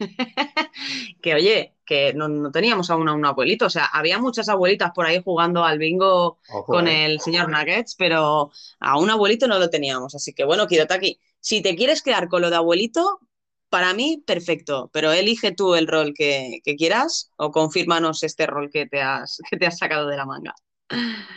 que 1.22 1.34
oye, 1.34 1.74
que 1.84 2.12
no, 2.14 2.28
no 2.28 2.50
teníamos 2.50 2.90
aún 2.90 3.08
a 3.08 3.14
un 3.14 3.24
abuelito, 3.24 3.66
o 3.66 3.70
sea, 3.70 3.86
había 3.86 4.18
muchas 4.18 4.48
abuelitas 4.48 4.92
por 4.94 5.06
ahí 5.06 5.20
jugando 5.22 5.64
al 5.64 5.78
bingo 5.78 6.38
Ojo, 6.48 6.64
con 6.64 6.88
eh. 6.88 7.06
el 7.06 7.20
señor 7.20 7.48
Nuggets, 7.48 7.94
pero 7.96 8.50
a 8.80 8.98
un 8.98 9.10
abuelito 9.10 9.46
no 9.48 9.58
lo 9.58 9.70
teníamos. 9.70 10.14
Así 10.14 10.32
que 10.32 10.44
bueno, 10.44 10.66
Kirotaki, 10.66 11.18
si 11.40 11.62
te 11.62 11.76
quieres 11.76 12.02
quedar 12.02 12.28
con 12.28 12.42
lo 12.42 12.50
de 12.50 12.56
abuelito, 12.56 13.20
para 13.68 13.94
mí, 13.94 14.22
perfecto, 14.26 14.90
pero 14.92 15.12
elige 15.12 15.52
tú 15.52 15.74
el 15.76 15.86
rol 15.86 16.12
que, 16.14 16.60
que 16.64 16.76
quieras 16.76 17.30
o 17.36 17.52
confírmanos 17.52 18.22
este 18.24 18.46
rol 18.46 18.68
que 18.70 18.86
te 18.86 19.00
has, 19.00 19.40
que 19.48 19.56
te 19.56 19.66
has 19.66 19.78
sacado 19.78 20.08
de 20.08 20.16
la 20.16 20.26
manga. 20.26 20.54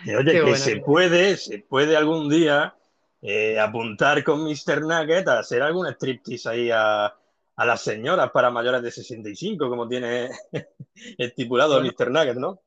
Y 0.04 0.14
oye, 0.16 0.32
Qué 0.32 0.38
que 0.38 0.42
bueno. 0.42 0.58
se 0.58 0.78
puede, 0.78 1.38
se 1.38 1.60
puede 1.60 1.96
algún 1.96 2.30
día 2.30 2.76
eh, 3.22 3.60
apuntar 3.60 4.24
con 4.24 4.44
Mr. 4.44 4.82
Nugget 4.82 5.28
a 5.28 5.40
hacer 5.40 5.62
algún 5.62 5.88
striptease 5.88 6.50
ahí 6.50 6.70
a, 6.72 7.16
a 7.56 7.66
las 7.66 7.82
señoras 7.82 8.32
para 8.32 8.50
mayores 8.50 8.82
de 8.82 8.92
65, 8.92 9.70
como 9.70 9.88
tiene 9.88 10.30
estipulado 11.18 11.80
Bueno. 11.80 11.92
Mr. 11.98 12.12
Nugget, 12.12 12.38
¿no? 12.38 12.60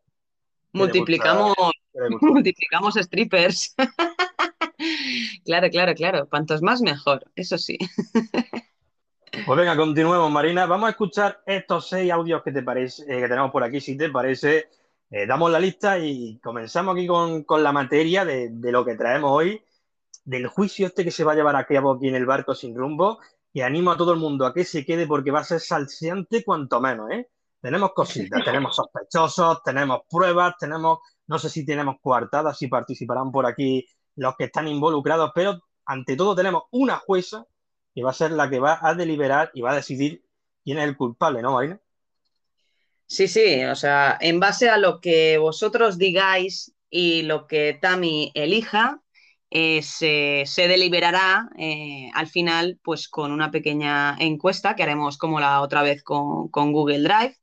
Multiplicamos, 0.73 1.55
multiplicamos 2.21 2.95
strippers. 2.95 3.75
Claro, 5.45 5.71
claro, 5.71 5.95
claro. 5.95 6.29
Cuantos 6.29 6.61
más, 6.61 6.83
mejor. 6.83 7.25
Eso 7.35 7.57
sí. 7.57 7.79
Pues 9.47 9.59
venga, 9.59 9.77
continuemos, 9.77 10.31
Marina. 10.31 10.67
Vamos 10.67 10.89
a 10.89 10.91
escuchar 10.91 11.41
estos 11.47 11.89
seis 11.89 12.11
audios 12.11 12.43
que 12.43 12.53
te 12.53 12.63
parece, 12.63 13.03
eh, 13.05 13.21
que 13.21 13.29
tenemos 13.29 13.51
por 13.51 13.63
aquí, 13.63 13.81
si 13.81 13.97
te 13.97 14.11
parece. 14.11 14.69
Eh, 15.11 15.27
damos 15.27 15.51
la 15.51 15.61
lista 15.61 15.99
y 15.99 16.39
comenzamos 16.43 16.95
aquí 16.95 17.07
con, 17.07 17.45
con 17.45 17.63
la 17.63 17.73
materia 17.73 18.25
de, 18.25 18.49
de 18.51 18.73
lo 18.73 18.85
que 18.85 18.97
traemos 18.97 19.31
hoy, 19.31 19.63
del 20.25 20.47
juicio 20.49 20.89
este 20.89 21.05
que 21.05 21.11
se 21.11 21.25
va 21.25 21.33
a 21.33 21.37
llevar 21.37 21.57
a 21.57 21.67
cabo 21.67 21.93
aquí 21.93 22.09
en 22.09 22.17
el 22.17 22.27
barco 22.27 22.55
sin 22.55 22.75
rumbo. 22.75 23.19
Y 23.57 23.63
animo 23.63 23.91
a 23.91 23.97
todo 23.97 24.13
el 24.13 24.19
mundo 24.19 24.45
a 24.45 24.53
que 24.53 24.67
se 24.67 24.85
quede 24.85 25.07
porque 25.07 25.31
va 25.31 25.41
a 25.41 25.45
ser 25.45 25.61
salseante 25.61 26.45
cuanto 26.45 26.79
menos, 26.79 27.11
¿eh? 27.11 27.31
Tenemos 27.59 27.93
cositas, 27.95 28.45
tenemos 28.45 28.77
sospechosos, 28.77 29.63
tenemos 29.63 30.01
pruebas, 30.11 30.57
tenemos, 30.61 30.99
no 31.27 31.39
sé 31.39 31.49
si 31.49 31.65
tenemos 31.65 31.97
coartadas, 32.03 32.59
si 32.59 32.69
participarán 32.69 33.33
por 33.33 33.47
aquí 33.47 33.89
los 34.17 34.37
que 34.37 34.45
están 34.45 34.69
involucrados, 34.69 35.33
pero 35.35 35.59
ante 35.87 36.17
todo 36.17 36.37
tenemos 36.37 36.65
una 36.71 36.97
jueza 36.99 37.47
que 37.95 38.03
va 38.03 38.11
a 38.11 38.13
ser 38.13 38.33
la 38.33 38.51
que 38.51 38.61
va 38.61 38.79
a 38.83 38.93
deliberar 38.93 39.51
y 39.55 39.63
va 39.63 39.73
a 39.73 39.77
decidir 39.77 40.23
quién 40.63 40.77
es 40.77 40.85
el 40.85 40.95
culpable, 40.95 41.41
¿no, 41.41 41.55
Marina? 41.55 41.81
Sí, 43.07 43.27
sí, 43.27 43.65
o 43.65 43.75
sea, 43.75 44.19
en 44.21 44.39
base 44.39 44.69
a 44.69 44.77
lo 44.77 45.01
que 45.01 45.39
vosotros 45.39 45.97
digáis 45.97 46.75
y 46.91 47.23
lo 47.23 47.47
que 47.47 47.79
Tami 47.81 48.33
elija, 48.35 49.01
eh, 49.51 49.83
se, 49.83 50.45
se 50.47 50.69
deliberará 50.69 51.49
eh, 51.59 52.11
al 52.15 52.27
final, 52.27 52.79
pues 52.83 53.09
con 53.09 53.33
una 53.33 53.51
pequeña 53.51 54.17
encuesta 54.19 54.75
que 54.75 54.83
haremos 54.83 55.19
como 55.19 55.41
la 55.41 55.61
otra 55.61 55.83
vez 55.83 56.03
con, 56.03 56.49
con 56.49 56.73
Google 56.73 57.03
Drive, 57.03 57.37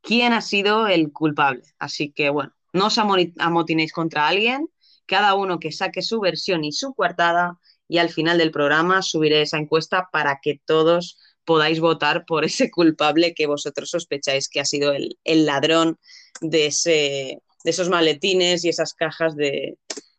quién 0.00 0.32
ha 0.32 0.40
sido 0.40 0.86
el 0.86 1.12
culpable. 1.12 1.62
Así 1.78 2.12
que 2.12 2.30
bueno, 2.30 2.52
no 2.72 2.86
os 2.86 2.98
amotinéis 2.98 3.92
contra 3.92 4.28
alguien, 4.28 4.68
cada 5.06 5.34
uno 5.34 5.58
que 5.58 5.72
saque 5.72 6.02
su 6.02 6.20
versión 6.20 6.64
y 6.64 6.72
su 6.72 6.94
coartada, 6.94 7.58
y 7.86 7.98
al 7.98 8.08
final 8.08 8.38
del 8.38 8.50
programa 8.50 9.02
subiré 9.02 9.42
esa 9.42 9.58
encuesta 9.58 10.08
para 10.10 10.40
que 10.42 10.60
todos 10.64 11.18
podáis 11.44 11.78
votar 11.78 12.24
por 12.24 12.44
ese 12.44 12.70
culpable 12.70 13.34
que 13.34 13.46
vosotros 13.46 13.90
sospecháis 13.90 14.48
que 14.48 14.60
ha 14.60 14.64
sido 14.64 14.92
el, 14.92 15.18
el 15.24 15.44
ladrón 15.44 15.98
de, 16.40 16.66
ese, 16.66 17.42
de 17.62 17.70
esos 17.70 17.90
maletines 17.90 18.64
y 18.64 18.70
esas 18.70 18.94
cajas 18.94 19.36
de, 19.36 19.76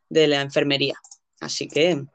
de 0.09 0.27
la 0.27 0.41
enfermería. 0.41 0.95
Así 1.41 1.67
que, 1.67 1.91
Eh, 1.91 2.05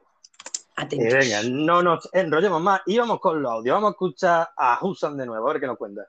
atentos. 0.77 1.12
venga, 1.12 1.43
no 1.45 1.83
nos 1.83 2.09
enrollemos 2.12 2.62
más 2.62 2.81
y 2.87 2.99
vamos 2.99 3.21
con 3.21 3.43
los 3.43 3.53
audios. 3.53 3.75
Vamos 3.75 3.89
a 3.89 3.93
escuchar 3.93 4.49
a 4.57 4.79
Husan 4.81 5.17
de 5.17 5.27
nuevo, 5.27 5.47
a 5.49 5.53
ver 5.53 5.61
qué 5.61 5.67
nos 5.67 5.77
cuenta. 5.79 6.07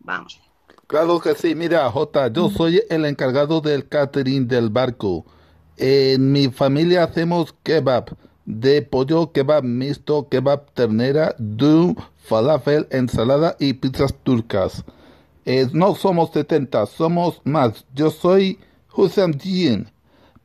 Vamos. 0.00 0.40
Claro 0.86 1.20
que 1.20 1.34
sí, 1.34 1.54
mira, 1.54 1.88
Jota, 1.90 2.28
yo 2.28 2.50
soy 2.50 2.82
el 2.90 3.04
encargado 3.04 3.60
del 3.60 3.88
catering 3.88 4.48
del 4.48 4.70
barco. 4.70 5.24
En 5.76 6.32
mi 6.32 6.48
familia 6.48 7.04
hacemos 7.04 7.54
kebab, 7.62 8.16
de 8.44 8.82
pollo, 8.82 9.30
kebab 9.32 9.62
mixto, 9.62 10.28
kebab 10.28 10.72
ternera, 10.72 11.34
dum, 11.38 11.94
falafel, 12.16 12.88
ensalada 12.90 13.56
y 13.60 13.74
pizzas 13.74 14.14
turcas. 14.24 14.84
Eh, 15.44 15.68
no 15.72 15.94
somos 15.94 16.30
70, 16.32 16.86
somos 16.86 17.40
más. 17.44 17.86
Yo 17.94 18.10
soy 18.10 18.58
Hussein 18.94 19.38
Jin, 19.38 19.88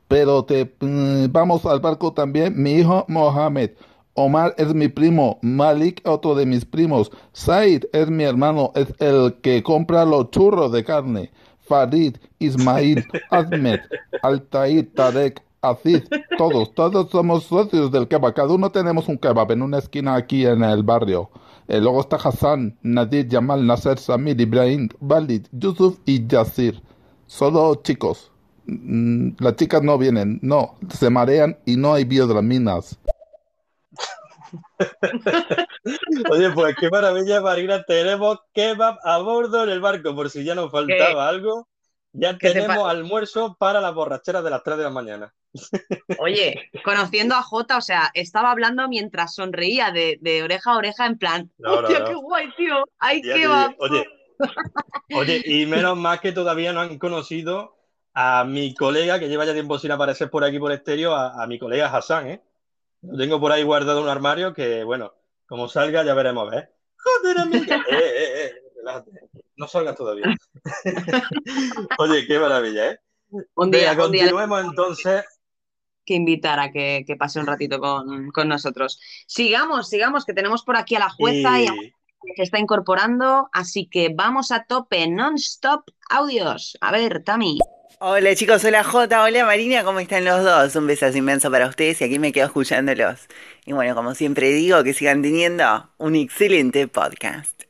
pero 0.08 0.44
te 0.44 0.74
mm, 0.80 1.26
vamos 1.30 1.66
al 1.66 1.80
barco 1.80 2.12
también 2.12 2.60
mi 2.60 2.72
hijo 2.74 3.04
Mohamed. 3.08 3.70
Omar 4.14 4.54
es 4.56 4.74
mi 4.74 4.88
primo, 4.88 5.38
Malik 5.42 6.00
otro 6.08 6.34
de 6.34 6.46
mis 6.46 6.64
primos, 6.64 7.12
Said 7.32 7.84
es 7.92 8.08
mi 8.08 8.24
hermano, 8.24 8.72
es 8.74 8.94
el 8.98 9.34
que 9.42 9.62
compra 9.62 10.06
los 10.06 10.30
churros 10.30 10.72
de 10.72 10.84
carne, 10.84 11.30
Farid, 11.60 12.16
Ismail, 12.38 13.04
Ahmed, 13.30 13.80
Altair, 14.22 14.90
Tarek, 14.94 15.42
Aziz, 15.60 16.04
todos, 16.38 16.72
todos 16.74 17.10
somos 17.10 17.44
socios 17.44 17.92
del 17.92 18.08
kebab, 18.08 18.32
cada 18.32 18.54
uno 18.54 18.70
tenemos 18.70 19.06
un 19.08 19.18
kebab 19.18 19.52
en 19.52 19.60
una 19.60 19.78
esquina 19.78 20.14
aquí 20.14 20.46
en 20.46 20.64
el 20.64 20.82
barrio. 20.82 21.28
Eh, 21.68 21.80
luego 21.80 22.00
está 22.00 22.16
Hassan, 22.16 22.78
Nadir, 22.82 23.28
Jamal, 23.28 23.66
Nasser, 23.66 23.98
Samir, 23.98 24.40
Ibrahim, 24.40 24.88
Walid, 25.00 25.46
Yusuf 25.52 25.98
y 26.06 26.26
Yasir. 26.26 26.80
Solo 27.26 27.74
chicos. 27.82 28.30
Mm, 28.66 29.36
Las 29.38 29.56
chicas 29.56 29.82
no 29.82 29.96
vienen, 29.96 30.38
no, 30.42 30.76
se 30.90 31.08
marean 31.10 31.58
y 31.64 31.76
no 31.76 31.94
hay 31.94 32.04
biodraminas. 32.04 32.98
Oye, 36.30 36.50
pues 36.50 36.76
qué 36.78 36.90
maravilla, 36.90 37.40
Marina. 37.40 37.82
Tenemos 37.84 38.38
kebab 38.52 38.98
a 39.04 39.18
bordo 39.18 39.64
en 39.64 39.70
el 39.70 39.80
barco, 39.80 40.14
por 40.14 40.30
si 40.30 40.44
ya 40.44 40.54
nos 40.54 40.70
faltaba 40.70 41.28
algo. 41.28 41.68
Ya 42.12 42.38
¿Qué 42.38 42.48
te 42.48 42.62
tenemos 42.62 42.88
almuerzo 42.88 43.56
para 43.58 43.80
las 43.80 43.94
borracheras 43.94 44.42
de 44.42 44.48
las 44.50 44.62
3 44.62 44.78
de 44.78 44.84
la 44.84 44.90
mañana. 44.90 45.34
Oye, 46.18 46.70
conociendo 46.82 47.34
a 47.34 47.42
Jota, 47.42 47.76
o 47.76 47.82
sea, 47.82 48.10
estaba 48.14 48.50
hablando 48.50 48.88
mientras 48.88 49.34
sonreía 49.34 49.90
de, 49.90 50.18
de 50.22 50.42
oreja 50.42 50.72
a 50.72 50.78
oreja 50.78 51.06
en 51.06 51.18
plan, 51.18 51.50
No, 51.58 51.74
no, 51.74 51.78
¡hostia, 51.80 51.98
no. 52.00 52.04
qué 52.06 52.14
guay, 52.14 52.54
tío! 52.56 52.84
¡Ay, 52.98 53.22
Ya 53.22 53.34
qué 53.34 53.46
va! 53.46 53.74
Oye, 53.78 54.06
oye, 55.14 55.42
y 55.44 55.66
menos 55.66 55.96
más 55.98 56.20
que 56.20 56.32
todavía 56.32 56.72
no 56.72 56.80
han 56.80 56.98
conocido 56.98 57.76
a 58.18 58.44
mi 58.44 58.74
colega 58.74 59.18
que 59.18 59.28
lleva 59.28 59.44
ya 59.44 59.52
tiempo 59.52 59.78
sin 59.78 59.92
aparecer 59.92 60.30
por 60.30 60.42
aquí 60.42 60.58
por 60.58 60.72
estéreo, 60.72 61.14
a, 61.14 61.42
a 61.42 61.46
mi 61.46 61.58
colega 61.58 61.94
Hassan, 61.94 62.28
¿eh? 62.28 62.42
Lo 63.02 63.18
tengo 63.18 63.38
por 63.38 63.52
ahí 63.52 63.62
guardado 63.62 63.98
en 63.98 64.04
un 64.04 64.10
armario 64.10 64.54
que, 64.54 64.82
bueno, 64.84 65.12
como 65.46 65.68
salga 65.68 66.02
ya 66.02 66.14
veremos, 66.14 66.50
¿ves? 66.50 66.64
Joder, 66.96 67.38
amiga. 67.38 67.76
Eh, 67.90 67.94
eh, 67.98 68.44
eh, 68.46 68.52
relájate. 68.78 69.10
No 69.56 69.68
salgas 69.68 69.96
todavía. 69.96 70.34
Oye, 71.98 72.26
qué 72.26 72.38
maravilla, 72.38 72.92
¿eh? 72.92 73.00
Un 73.54 73.70
día, 73.70 73.90
Venga, 73.90 74.06
un 74.06 74.12
día 74.12 74.22
continuemos 74.30 74.64
entonces. 74.64 75.24
que 76.04 76.14
invitar 76.14 76.58
a 76.60 76.70
que, 76.70 77.04
que 77.06 77.16
pase 77.16 77.38
un 77.40 77.46
ratito 77.46 77.78
con, 77.80 78.30
con 78.30 78.48
nosotros. 78.48 78.98
Sigamos, 79.26 79.88
sigamos, 79.88 80.24
que 80.24 80.32
tenemos 80.32 80.62
por 80.62 80.76
aquí 80.76 80.94
a 80.94 81.00
la 81.00 81.10
jueza 81.10 81.60
y, 81.60 81.66
a- 81.66 81.74
Y 81.74 81.92
se 82.36 82.42
está 82.42 82.58
incorporando, 82.58 83.48
así 83.52 83.88
que 83.88 84.10
vamos 84.14 84.50
a 84.50 84.64
tope, 84.64 85.06
non-stop 85.08 85.84
audios. 86.10 86.76
A 86.80 86.92
ver, 86.92 87.22
Tami. 87.24 87.58
Hola 87.98 88.34
chicos, 88.34 88.62
hola 88.64 88.84
Jota, 88.84 89.22
hola 89.22 89.46
Marina, 89.46 89.82
¿cómo 89.82 90.00
están 90.00 90.26
los 90.26 90.44
dos? 90.44 90.76
Un 90.76 90.86
besazo 90.86 91.16
inmenso 91.16 91.50
para 91.50 91.66
ustedes 91.66 92.00
y 92.02 92.04
aquí 92.04 92.18
me 92.18 92.30
quedo 92.30 92.46
escuchándolos. 92.46 93.26
Y 93.64 93.72
bueno, 93.72 93.94
como 93.94 94.14
siempre 94.14 94.50
digo, 94.50 94.84
que 94.84 94.92
sigan 94.92 95.22
teniendo 95.22 95.88
un 95.96 96.14
excelente 96.14 96.88
podcast. 96.88 97.62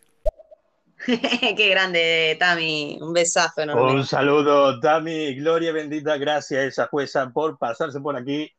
Qué 1.06 1.68
grande, 1.70 2.36
Tami. 2.40 2.98
Un 3.00 3.12
besazo 3.12 3.60
enorme. 3.62 3.92
Un 3.92 4.04
saludo, 4.04 4.80
Tami. 4.80 5.36
Gloria 5.36 5.70
bendita, 5.72 6.16
gracias 6.16 6.60
a 6.60 6.64
esa 6.64 6.86
jueza 6.88 7.30
por 7.30 7.56
pasarse 7.56 8.00
por 8.00 8.16
aquí. 8.16 8.50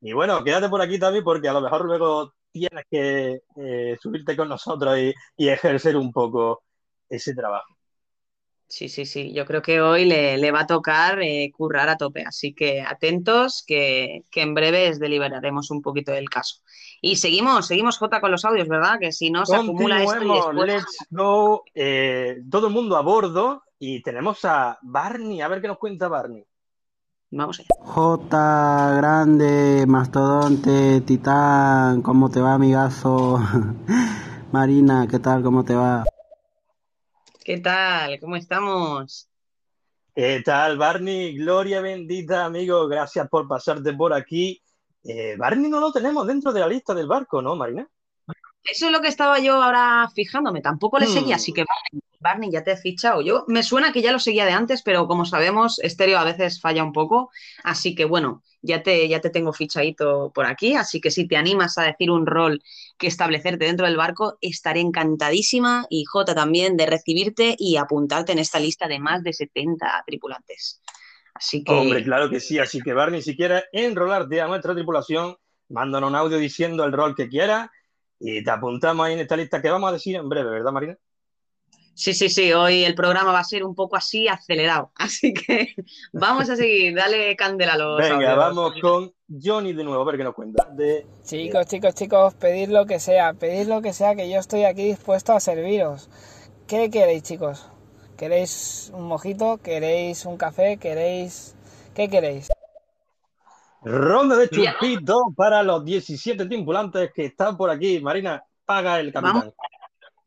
Y 0.00 0.12
bueno, 0.12 0.44
quédate 0.44 0.68
por 0.68 0.80
aquí, 0.80 1.00
Tami, 1.00 1.22
porque 1.22 1.48
a 1.48 1.52
lo 1.52 1.60
mejor 1.60 1.84
luego 1.86 2.34
tienes 2.58 2.84
que 2.90 3.40
eh, 3.56 3.96
subirte 4.00 4.36
con 4.36 4.48
nosotros 4.48 4.98
y, 4.98 5.14
y 5.36 5.48
ejercer 5.48 5.96
un 5.96 6.12
poco 6.12 6.62
ese 7.08 7.34
trabajo. 7.34 7.76
Sí, 8.68 8.88
sí, 8.88 9.06
sí. 9.06 9.32
Yo 9.32 9.46
creo 9.46 9.62
que 9.62 9.80
hoy 9.80 10.06
le, 10.06 10.38
le 10.38 10.50
va 10.50 10.62
a 10.62 10.66
tocar 10.66 11.22
eh, 11.22 11.52
currar 11.56 11.88
a 11.88 11.96
tope. 11.96 12.24
Así 12.26 12.52
que 12.52 12.82
atentos, 12.82 13.62
que, 13.64 14.24
que 14.30 14.42
en 14.42 14.54
breves 14.54 14.98
deliberaremos 14.98 15.70
un 15.70 15.82
poquito 15.82 16.10
del 16.10 16.28
caso. 16.28 16.62
Y 17.00 17.16
seguimos, 17.16 17.68
seguimos, 17.68 17.96
Jota, 17.96 18.20
con 18.20 18.32
los 18.32 18.44
audios, 18.44 18.66
¿verdad? 18.66 18.98
Que 18.98 19.12
si 19.12 19.30
no 19.30 19.46
se 19.46 19.54
acumula 19.54 20.02
esto 20.02 20.16
y 20.16 20.26
Continuemos, 20.26 20.56
después... 20.56 20.72
let's 20.72 21.06
go. 21.10 21.62
Eh, 21.74 22.38
todo 22.50 22.66
el 22.66 22.72
mundo 22.72 22.96
a 22.96 23.02
bordo 23.02 23.62
y 23.78 24.02
tenemos 24.02 24.44
a 24.44 24.78
Barney. 24.82 25.40
A 25.42 25.48
ver 25.48 25.60
qué 25.60 25.68
nos 25.68 25.78
cuenta 25.78 26.08
Barney. 26.08 26.44
Vamos 27.36 27.60
allá. 27.60 27.68
J 27.78 28.96
grande, 28.96 29.84
mastodonte, 29.86 31.02
titán, 31.02 32.00
¿cómo 32.00 32.30
te 32.30 32.40
va, 32.40 32.54
amigazo? 32.54 33.38
Marina, 34.52 35.06
¿qué 35.06 35.18
tal? 35.18 35.42
¿Cómo 35.42 35.62
te 35.62 35.74
va? 35.74 36.04
¿Qué 37.44 37.58
tal? 37.58 38.18
¿Cómo 38.20 38.36
estamos? 38.36 39.28
¿Qué 40.14 40.40
tal, 40.42 40.78
Barney? 40.78 41.36
Gloria 41.36 41.82
bendita, 41.82 42.46
amigo. 42.46 42.88
Gracias 42.88 43.28
por 43.28 43.46
pasarte 43.46 43.92
por 43.92 44.14
aquí. 44.14 44.58
Eh, 45.04 45.36
Barney 45.36 45.70
no 45.70 45.78
lo 45.78 45.92
tenemos 45.92 46.26
dentro 46.26 46.54
de 46.54 46.60
la 46.60 46.68
lista 46.68 46.94
del 46.94 47.06
barco, 47.06 47.42
¿no, 47.42 47.54
Marina? 47.54 47.86
Eso 48.70 48.86
es 48.86 48.92
lo 48.92 49.00
que 49.00 49.08
estaba 49.08 49.38
yo 49.38 49.62
ahora 49.62 50.08
fijándome. 50.14 50.60
Tampoco 50.60 50.98
le 50.98 51.06
seguía, 51.06 51.36
Hmm. 51.36 51.36
así 51.36 51.52
que 51.52 51.64
Barney, 51.64 52.02
Barney, 52.20 52.50
ya 52.50 52.64
te 52.64 52.72
he 52.72 52.76
fichado. 52.76 53.22
Yo 53.22 53.44
me 53.48 53.62
suena 53.62 53.92
que 53.92 54.02
ya 54.02 54.12
lo 54.12 54.18
seguía 54.18 54.44
de 54.44 54.52
antes, 54.52 54.82
pero 54.82 55.06
como 55.06 55.24
sabemos, 55.24 55.78
estéreo 55.80 56.18
a 56.18 56.24
veces 56.24 56.60
falla 56.60 56.82
un 56.82 56.92
poco. 56.92 57.30
Así 57.62 57.94
que 57.94 58.04
bueno, 58.04 58.42
ya 58.62 58.82
te, 58.82 59.08
ya 59.08 59.20
te 59.20 59.30
tengo 59.30 59.52
fichadito 59.52 60.32
por 60.34 60.46
aquí. 60.46 60.74
Así 60.74 61.00
que 61.00 61.10
si 61.12 61.28
te 61.28 61.36
animas 61.36 61.78
a 61.78 61.84
decir 61.84 62.10
un 62.10 62.26
rol 62.26 62.60
que 62.98 63.06
establecerte 63.06 63.66
dentro 63.66 63.86
del 63.86 63.96
barco, 63.96 64.36
estaré 64.40 64.80
encantadísima 64.80 65.86
y 65.90 66.04
Jota 66.04 66.34
también 66.34 66.76
de 66.76 66.86
recibirte 66.86 67.54
y 67.58 67.76
apuntarte 67.76 68.32
en 68.32 68.38
esta 68.40 68.58
lista 68.58 68.88
de 68.88 68.98
más 68.98 69.22
de 69.22 69.32
70 69.32 70.02
tripulantes. 70.06 70.80
Así 71.34 71.62
que 71.62 71.72
Hombre, 71.72 72.02
claro 72.02 72.30
que 72.30 72.40
sí. 72.40 72.58
Así 72.58 72.80
que, 72.80 72.92
Barney, 72.94 73.22
si 73.22 73.36
quieres 73.36 73.64
enrolarte 73.72 74.40
a 74.40 74.46
nuestra 74.48 74.74
tripulación, 74.74 75.36
mándanos 75.68 76.08
un 76.10 76.16
audio 76.16 76.38
diciendo 76.38 76.84
el 76.84 76.92
rol 76.92 77.14
que 77.14 77.28
quieras 77.28 77.68
y 78.20 78.42
te 78.42 78.50
apuntamos 78.50 79.06
ahí 79.06 79.14
en 79.14 79.20
esta 79.20 79.36
lista 79.36 79.60
que 79.62 79.70
vamos 79.70 79.90
a 79.90 79.92
decir 79.94 80.16
en 80.16 80.28
breve, 80.28 80.50
¿verdad, 80.50 80.72
Marina? 80.72 80.96
Sí, 81.94 82.12
sí, 82.12 82.28
sí, 82.28 82.52
hoy 82.52 82.84
el 82.84 82.94
programa 82.94 83.32
va 83.32 83.38
a 83.40 83.44
ser 83.44 83.64
un 83.64 83.74
poco 83.74 83.96
así 83.96 84.28
acelerado, 84.28 84.92
así 84.96 85.32
que 85.32 85.74
vamos 86.12 86.50
a 86.50 86.56
seguir, 86.56 86.94
dale 86.94 87.34
candela 87.36 87.72
a 87.74 87.78
los 87.78 87.98
Venga, 87.98 88.34
audios. 88.34 88.36
vamos 88.36 88.74
con 88.82 89.12
Johnny 89.28 89.72
de 89.72 89.82
nuevo, 89.82 90.02
a 90.02 90.06
ver 90.06 90.18
qué 90.18 90.24
nos 90.24 90.34
cuenta. 90.34 90.68
De... 90.72 91.06
Chicos, 91.24 91.66
chicos, 91.66 91.94
chicos, 91.94 92.34
pedid 92.34 92.68
lo 92.68 92.84
que 92.84 93.00
sea, 93.00 93.32
pedid 93.32 93.66
lo 93.66 93.80
que 93.80 93.94
sea, 93.94 94.14
que 94.14 94.28
yo 94.28 94.38
estoy 94.38 94.64
aquí 94.64 94.84
dispuesto 94.84 95.32
a 95.32 95.40
serviros. 95.40 96.10
¿Qué 96.66 96.90
queréis, 96.90 97.22
chicos? 97.22 97.66
¿Queréis 98.18 98.90
un 98.94 99.04
mojito? 99.04 99.58
¿Queréis 99.58 100.26
un 100.26 100.36
café? 100.36 100.76
¿Queréis... 100.76 101.54
¿Qué 101.94 102.10
queréis? 102.10 102.48
Ronda 103.86 104.36
de 104.36 104.48
chupito 104.48 105.32
para 105.36 105.62
los 105.62 105.84
17 105.84 106.46
tripulantes 106.46 107.12
que 107.14 107.26
están 107.26 107.56
por 107.56 107.70
aquí. 107.70 108.00
Marina, 108.00 108.42
paga 108.64 108.98
el 108.98 109.12
capitán. 109.12 109.54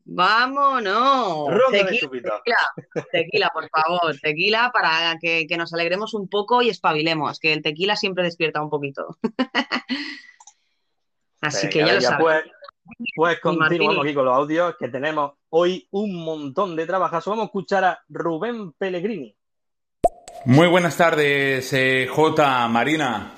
Vámonos, 0.06 1.46
Ronda 1.46 1.70
de 1.70 1.78
tequila, 1.84 2.00
chupito. 2.00 2.30
tequila, 2.42 3.04
tequila, 3.12 3.50
por 3.52 3.68
favor, 3.68 4.16
tequila 4.18 4.70
para 4.72 5.14
que, 5.20 5.46
que 5.46 5.58
nos 5.58 5.74
alegremos 5.74 6.14
un 6.14 6.26
poco 6.26 6.62
y 6.62 6.70
espabilemos, 6.70 7.38
que 7.38 7.52
el 7.52 7.60
tequila 7.60 7.96
siempre 7.96 8.24
despierta 8.24 8.62
un 8.62 8.70
poquito. 8.70 9.18
Así 11.42 11.68
que 11.68 11.80
ya 11.80 11.92
lo 11.92 12.00
sabes. 12.00 12.18
pues, 12.18 12.44
pues 13.14 13.40
continuamos 13.40 13.98
aquí 14.02 14.14
con 14.14 14.24
los 14.24 14.34
audios 14.34 14.74
que 14.78 14.88
tenemos 14.88 15.32
hoy 15.50 15.86
un 15.90 16.24
montón 16.24 16.76
de 16.76 16.86
trabajazo. 16.86 17.28
Vamos 17.28 17.42
a 17.42 17.46
escuchar 17.46 17.84
a 17.84 18.00
Rubén 18.08 18.72
Pellegrini. 18.72 19.36
Muy 20.46 20.66
buenas 20.66 20.96
tardes, 20.96 21.70
eh, 21.74 22.08
J. 22.10 22.68
Marina. 22.68 23.34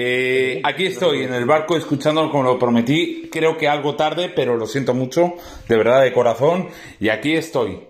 Eh, 0.00 0.60
aquí 0.62 0.86
estoy 0.86 1.24
en 1.24 1.34
el 1.34 1.44
barco 1.44 1.76
escuchando 1.76 2.30
como 2.30 2.44
lo 2.44 2.56
prometí. 2.56 3.28
Creo 3.32 3.56
que 3.58 3.66
algo 3.66 3.96
tarde, 3.96 4.28
pero 4.28 4.56
lo 4.56 4.64
siento 4.68 4.94
mucho, 4.94 5.34
de 5.66 5.76
verdad, 5.76 6.02
de 6.02 6.12
corazón. 6.12 6.68
Y 7.00 7.08
aquí 7.08 7.34
estoy. 7.34 7.80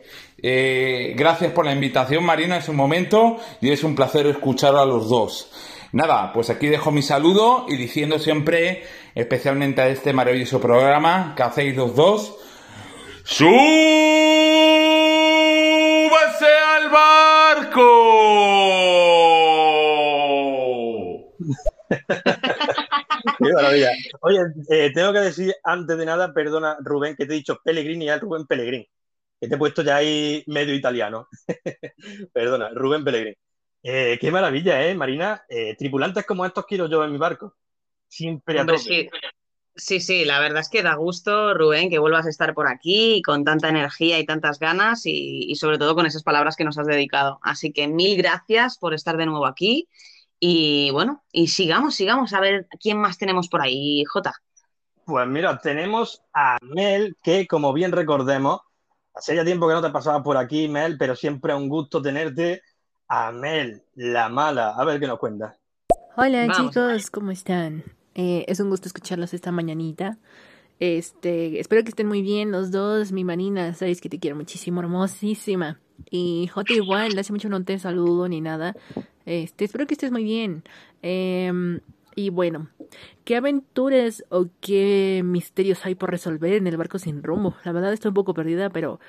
Eh, 0.40 1.12
gracias 1.18 1.52
por 1.52 1.66
la 1.66 1.72
invitación, 1.72 2.24
Marina, 2.24 2.56
es 2.56 2.70
un 2.70 2.76
momento 2.76 3.36
y 3.60 3.72
es 3.72 3.84
un 3.84 3.94
placer 3.94 4.26
escuchar 4.26 4.74
a 4.74 4.86
los 4.86 5.10
dos. 5.10 5.50
Nada, 5.92 6.32
pues 6.32 6.48
aquí 6.48 6.68
dejo 6.68 6.90
mi 6.90 7.02
saludo 7.02 7.66
y 7.68 7.76
diciendo 7.76 8.18
siempre, 8.18 8.84
especialmente 9.14 9.82
a 9.82 9.88
este 9.88 10.14
maravilloso 10.14 10.62
programa 10.62 11.34
que 11.36 11.42
hacéis 11.42 11.76
los 11.76 11.94
dos, 11.94 12.36
¡Súbase 13.22 13.50
al 16.74 16.88
barco! 16.88 18.77
Qué 23.38 23.52
maravilla. 23.52 23.90
Oye, 24.20 24.40
eh, 24.70 24.92
tengo 24.94 25.12
que 25.12 25.20
decir 25.20 25.54
antes 25.64 25.96
de 25.96 26.06
nada, 26.06 26.32
perdona, 26.32 26.76
Rubén, 26.80 27.16
que 27.16 27.26
te 27.26 27.32
he 27.32 27.36
dicho 27.36 27.60
Pellegrini 27.64 28.06
y 28.06 28.10
es 28.10 28.20
Rubén 28.20 28.46
Pellegrini. 28.46 28.88
Que 29.40 29.48
te 29.48 29.54
he 29.54 29.58
puesto 29.58 29.82
ya 29.82 29.96
ahí 29.96 30.42
medio 30.46 30.74
italiano. 30.74 31.28
perdona, 32.32 32.70
Rubén 32.74 33.04
Pellegrini. 33.04 33.36
Eh, 33.82 34.18
qué 34.20 34.30
maravilla, 34.30 34.86
¿eh, 34.86 34.94
Marina? 34.94 35.44
Eh, 35.48 35.76
tripulantes 35.76 36.26
como 36.26 36.44
estos 36.44 36.66
quiero 36.66 36.88
yo 36.88 37.04
en 37.04 37.12
mi 37.12 37.18
barco. 37.18 37.54
Siempre 38.08 38.58
a 38.58 38.62
Hombre, 38.62 38.78
sí. 38.78 39.08
Sí, 39.74 40.00
sí, 40.00 40.24
la 40.24 40.40
verdad 40.40 40.58
es 40.58 40.68
que 40.68 40.82
da 40.82 40.96
gusto, 40.96 41.54
Rubén, 41.54 41.88
que 41.88 42.00
vuelvas 42.00 42.26
a 42.26 42.30
estar 42.30 42.52
por 42.52 42.66
aquí 42.66 43.22
con 43.22 43.44
tanta 43.44 43.68
energía 43.68 44.18
y 44.18 44.26
tantas 44.26 44.58
ganas 44.58 45.06
y, 45.06 45.44
y 45.48 45.54
sobre 45.54 45.78
todo 45.78 45.94
con 45.94 46.04
esas 46.04 46.24
palabras 46.24 46.56
que 46.56 46.64
nos 46.64 46.78
has 46.78 46.88
dedicado. 46.88 47.38
Así 47.42 47.72
que 47.72 47.86
mil 47.86 48.16
gracias 48.16 48.76
por 48.76 48.92
estar 48.92 49.16
de 49.16 49.26
nuevo 49.26 49.46
aquí 49.46 49.88
y 50.40 50.90
bueno, 50.90 51.22
y 51.32 51.48
sigamos, 51.48 51.94
sigamos 51.94 52.32
a 52.32 52.40
ver 52.40 52.66
quién 52.80 52.98
más 52.98 53.18
tenemos 53.18 53.48
por 53.48 53.60
ahí, 53.60 54.04
Jota. 54.04 54.34
Pues 55.04 55.26
mira, 55.26 55.58
tenemos 55.58 56.22
a 56.34 56.58
Mel, 56.62 57.16
que 57.22 57.46
como 57.46 57.72
bien 57.72 57.92
recordemos, 57.92 58.60
hace 59.14 59.34
ya 59.34 59.44
tiempo 59.44 59.66
que 59.66 59.74
no 59.74 59.82
te 59.82 59.90
pasabas 59.90 60.22
por 60.22 60.36
aquí, 60.36 60.68
Mel, 60.68 60.96
pero 60.98 61.16
siempre 61.16 61.52
es 61.52 61.58
un 61.58 61.68
gusto 61.68 62.02
tenerte. 62.02 62.62
A 63.08 63.32
Mel, 63.32 63.82
la 63.94 64.28
mala. 64.28 64.74
A 64.76 64.84
ver 64.84 65.00
qué 65.00 65.06
nos 65.06 65.18
cuenta. 65.18 65.56
Hola 66.14 66.46
Vamos. 66.46 66.72
chicos, 66.72 67.10
¿cómo 67.10 67.30
están? 67.30 67.84
Eh, 68.14 68.44
es 68.48 68.60
un 68.60 68.68
gusto 68.68 68.86
escucharlos 68.86 69.32
esta 69.32 69.50
mañanita. 69.50 70.18
Este, 70.78 71.58
espero 71.58 71.82
que 71.82 71.88
estén 71.88 72.06
muy 72.06 72.20
bien 72.20 72.52
los 72.52 72.70
dos. 72.70 73.10
Mi 73.10 73.24
Marina, 73.24 73.72
sabes 73.72 74.00
que 74.00 74.08
te 74.08 74.18
quiero 74.18 74.36
muchísimo, 74.36 74.80
hermosísima. 74.80 75.80
Y 76.10 76.48
Jota 76.48 76.74
igual, 76.74 77.18
hace 77.18 77.32
mucho 77.32 77.48
no 77.48 77.64
te 77.64 77.78
saludo 77.78 78.28
ni 78.28 78.40
nada. 78.40 78.76
Este, 79.28 79.66
espero 79.66 79.86
que 79.86 79.92
estés 79.92 80.10
muy 80.10 80.24
bien. 80.24 80.64
Em, 81.02 81.80
y 82.16 82.30
bueno, 82.30 82.70
¿qué 83.24 83.36
aventuras 83.36 84.24
o 84.30 84.46
qué 84.62 85.20
misterios 85.22 85.84
hay 85.84 85.94
por 85.94 86.10
resolver 86.10 86.54
en 86.54 86.66
el 86.66 86.78
barco 86.78 86.98
sin 86.98 87.22
rumbo? 87.22 87.54
La 87.62 87.72
verdad 87.72 87.92
estoy 87.92 88.08
un 88.08 88.14
poco 88.14 88.32
perdida, 88.32 88.70
pero 88.70 89.00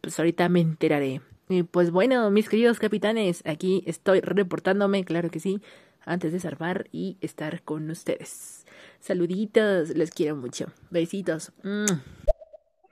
pues 0.00 0.16
ahorita 0.16 0.48
me 0.48 0.60
enteraré. 0.60 1.22
Y 1.48 1.64
pues 1.64 1.90
bueno, 1.90 2.30
mis 2.30 2.48
queridos 2.48 2.78
capitanes, 2.78 3.42
aquí 3.46 3.82
estoy 3.86 4.20
reportándome, 4.20 5.04
claro 5.04 5.28
que 5.28 5.40
sí, 5.40 5.60
antes 6.04 6.32
de 6.32 6.38
zarpar 6.38 6.86
y 6.92 7.16
estar 7.20 7.62
con 7.62 7.90
ustedes. 7.90 8.66
Saluditos, 9.00 9.88
les 9.90 10.12
quiero 10.12 10.36
mucho. 10.36 10.66
Besitos. 10.90 11.50
Mm. 11.64 11.84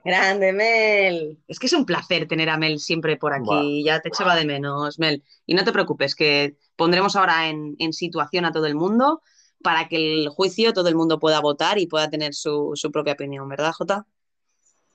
Grande, 0.05 0.51
Mel. 0.51 1.39
Es 1.47 1.59
que 1.59 1.67
es 1.67 1.73
un 1.73 1.85
placer 1.85 2.27
tener 2.27 2.49
a 2.49 2.57
Mel 2.57 2.79
siempre 2.79 3.15
por 3.17 3.33
aquí. 3.33 3.83
Ya 3.85 4.01
te 4.01 4.09
echaba 4.09 4.35
de 4.35 4.45
menos, 4.45 4.99
Mel. 4.99 5.23
Y 5.45 5.53
no 5.55 5.63
te 5.63 5.71
preocupes, 5.71 6.13
que 6.15 6.57
pondremos 6.75 7.15
ahora 7.15 7.47
en, 7.49 7.75
en 7.79 7.93
situación 7.93 8.43
a 8.45 8.51
todo 8.51 8.65
el 8.65 8.75
mundo 8.75 9.21
para 9.61 9.87
que 9.87 9.95
el 10.23 10.27
juicio 10.29 10.73
todo 10.73 10.89
el 10.89 10.95
mundo 10.95 11.19
pueda 11.19 11.39
votar 11.39 11.79
y 11.79 11.87
pueda 11.87 12.09
tener 12.09 12.33
su, 12.33 12.71
su 12.75 12.91
propia 12.91 13.13
opinión, 13.13 13.47
¿verdad, 13.47 13.71
Jota? 13.71 14.05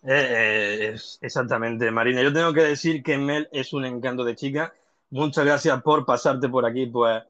Eh, 0.02 0.08
eh, 0.12 0.90
es- 0.94 1.18
exactamente, 1.20 1.90
Marina. 1.90 2.22
Yo 2.22 2.32
tengo 2.32 2.52
que 2.52 2.62
decir 2.62 3.02
que 3.02 3.18
Mel 3.18 3.48
es 3.52 3.72
un 3.72 3.84
encanto 3.84 4.24
de 4.24 4.36
chica. 4.36 4.72
Muchas 5.10 5.44
gracias 5.44 5.82
por 5.82 6.04
pasarte 6.06 6.48
por 6.48 6.64
aquí. 6.66 6.86
Pues 6.86 7.22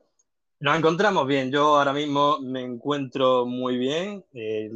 nos 0.60 0.76
encontramos 0.78 1.26
bien. 1.26 1.50
Yo 1.52 1.78
ahora 1.78 1.92
mismo 1.92 2.38
me 2.40 2.62
encuentro 2.62 3.46
muy 3.46 3.78
bien. 3.78 4.24
Eh, 4.34 4.70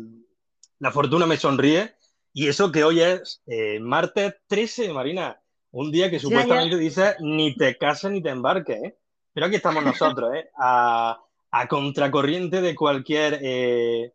la 0.80 0.90
fortuna 0.92 1.26
me 1.26 1.36
sonríe. 1.36 1.94
Y 2.32 2.48
eso 2.48 2.72
que 2.72 2.84
hoy 2.84 3.00
es 3.00 3.42
eh, 3.46 3.78
martes 3.80 4.34
13, 4.46 4.92
Marina. 4.92 5.40
Un 5.70 5.90
día 5.90 6.10
que 6.10 6.18
supuestamente 6.18 6.76
dice 6.76 7.16
ni 7.20 7.54
te 7.56 7.76
cases 7.78 8.10
ni 8.10 8.22
te 8.22 8.30
embarques, 8.30 8.82
¿eh? 8.82 8.98
Pero 9.32 9.46
aquí 9.46 9.56
estamos 9.56 9.84
nosotros, 9.84 10.34
¿eh? 10.34 10.50
A, 10.58 11.18
a 11.50 11.68
contracorriente 11.68 12.60
de 12.60 12.74
cualquier 12.74 13.38
eh, 13.42 14.12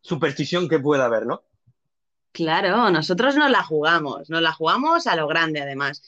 superstición 0.00 0.68
que 0.68 0.78
pueda 0.78 1.06
haber, 1.06 1.26
¿no? 1.26 1.42
Claro, 2.32 2.90
nosotros 2.90 3.34
nos 3.34 3.50
la 3.50 3.62
jugamos, 3.62 4.30
nos 4.30 4.40
la 4.40 4.52
jugamos 4.52 5.06
a 5.06 5.16
lo 5.16 5.26
grande 5.26 5.60
además. 5.60 6.02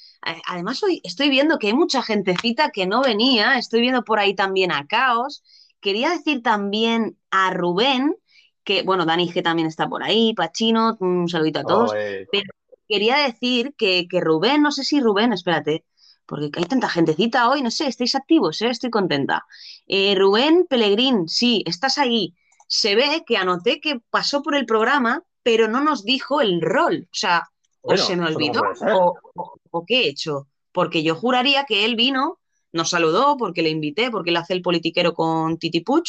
Además 0.46 0.82
hoy 0.82 1.00
estoy 1.02 1.28
viendo 1.28 1.58
que 1.58 1.68
hay 1.68 1.72
mucha 1.74 2.00
gentecita 2.02 2.70
que 2.70 2.86
no 2.86 3.02
venía, 3.02 3.58
estoy 3.58 3.80
viendo 3.80 4.04
por 4.04 4.20
ahí 4.20 4.34
también 4.34 4.70
a 4.70 4.86
Caos. 4.86 5.42
Quería 5.80 6.10
decir 6.10 6.42
también 6.42 7.18
a 7.32 7.50
Rubén, 7.52 8.16
que 8.64 8.82
bueno, 8.82 9.04
Dani 9.04 9.28
G 9.30 9.42
también 9.42 9.68
está 9.68 9.88
por 9.88 10.02
ahí, 10.02 10.34
Pachino, 10.34 10.96
un 11.00 11.28
saludito 11.28 11.60
a 11.60 11.64
todos. 11.64 11.92
Pero 12.30 12.50
quería 12.88 13.16
decir 13.18 13.74
que, 13.76 14.06
que 14.08 14.20
Rubén, 14.20 14.62
no 14.62 14.70
sé 14.70 14.84
si 14.84 15.00
Rubén, 15.00 15.32
espérate, 15.32 15.84
porque 16.26 16.50
hay 16.54 16.64
tanta 16.64 16.88
gentecita 16.88 17.48
hoy, 17.50 17.62
no 17.62 17.70
sé, 17.70 17.86
estáis 17.88 18.14
activos, 18.14 18.60
¿eh? 18.62 18.68
Estoy 18.70 18.90
contenta. 18.90 19.44
Eh, 19.86 20.14
Rubén 20.16 20.66
Pelegrín, 20.68 21.28
sí, 21.28 21.62
estás 21.66 21.98
ahí. 21.98 22.34
Se 22.68 22.94
ve 22.94 23.22
que 23.26 23.36
anoté 23.36 23.80
que 23.80 24.00
pasó 24.10 24.42
por 24.42 24.54
el 24.54 24.64
programa, 24.66 25.22
pero 25.42 25.68
no 25.68 25.82
nos 25.82 26.04
dijo 26.04 26.40
el 26.40 26.60
rol. 26.62 27.08
O 27.10 27.14
sea, 27.14 27.42
o 27.82 27.90
se 27.96 28.16
me 28.16 28.22
no 28.22 28.28
olvidó, 28.28 28.62
o, 28.94 29.14
o- 29.34 29.54
o 29.70 29.84
qué 29.84 30.02
he 30.04 30.08
hecho. 30.08 30.46
Porque 30.70 31.02
yo 31.02 31.14
juraría 31.16 31.64
que 31.64 31.84
él 31.84 31.96
vino, 31.96 32.38
nos 32.72 32.90
saludó, 32.90 33.36
porque 33.36 33.62
le 33.62 33.68
invité, 33.70 34.10
porque 34.10 34.30
él 34.30 34.36
hace 34.36 34.54
el 34.54 34.62
politiquero 34.62 35.12
con 35.14 35.58
Titi 35.58 35.80
Puig, 35.80 36.04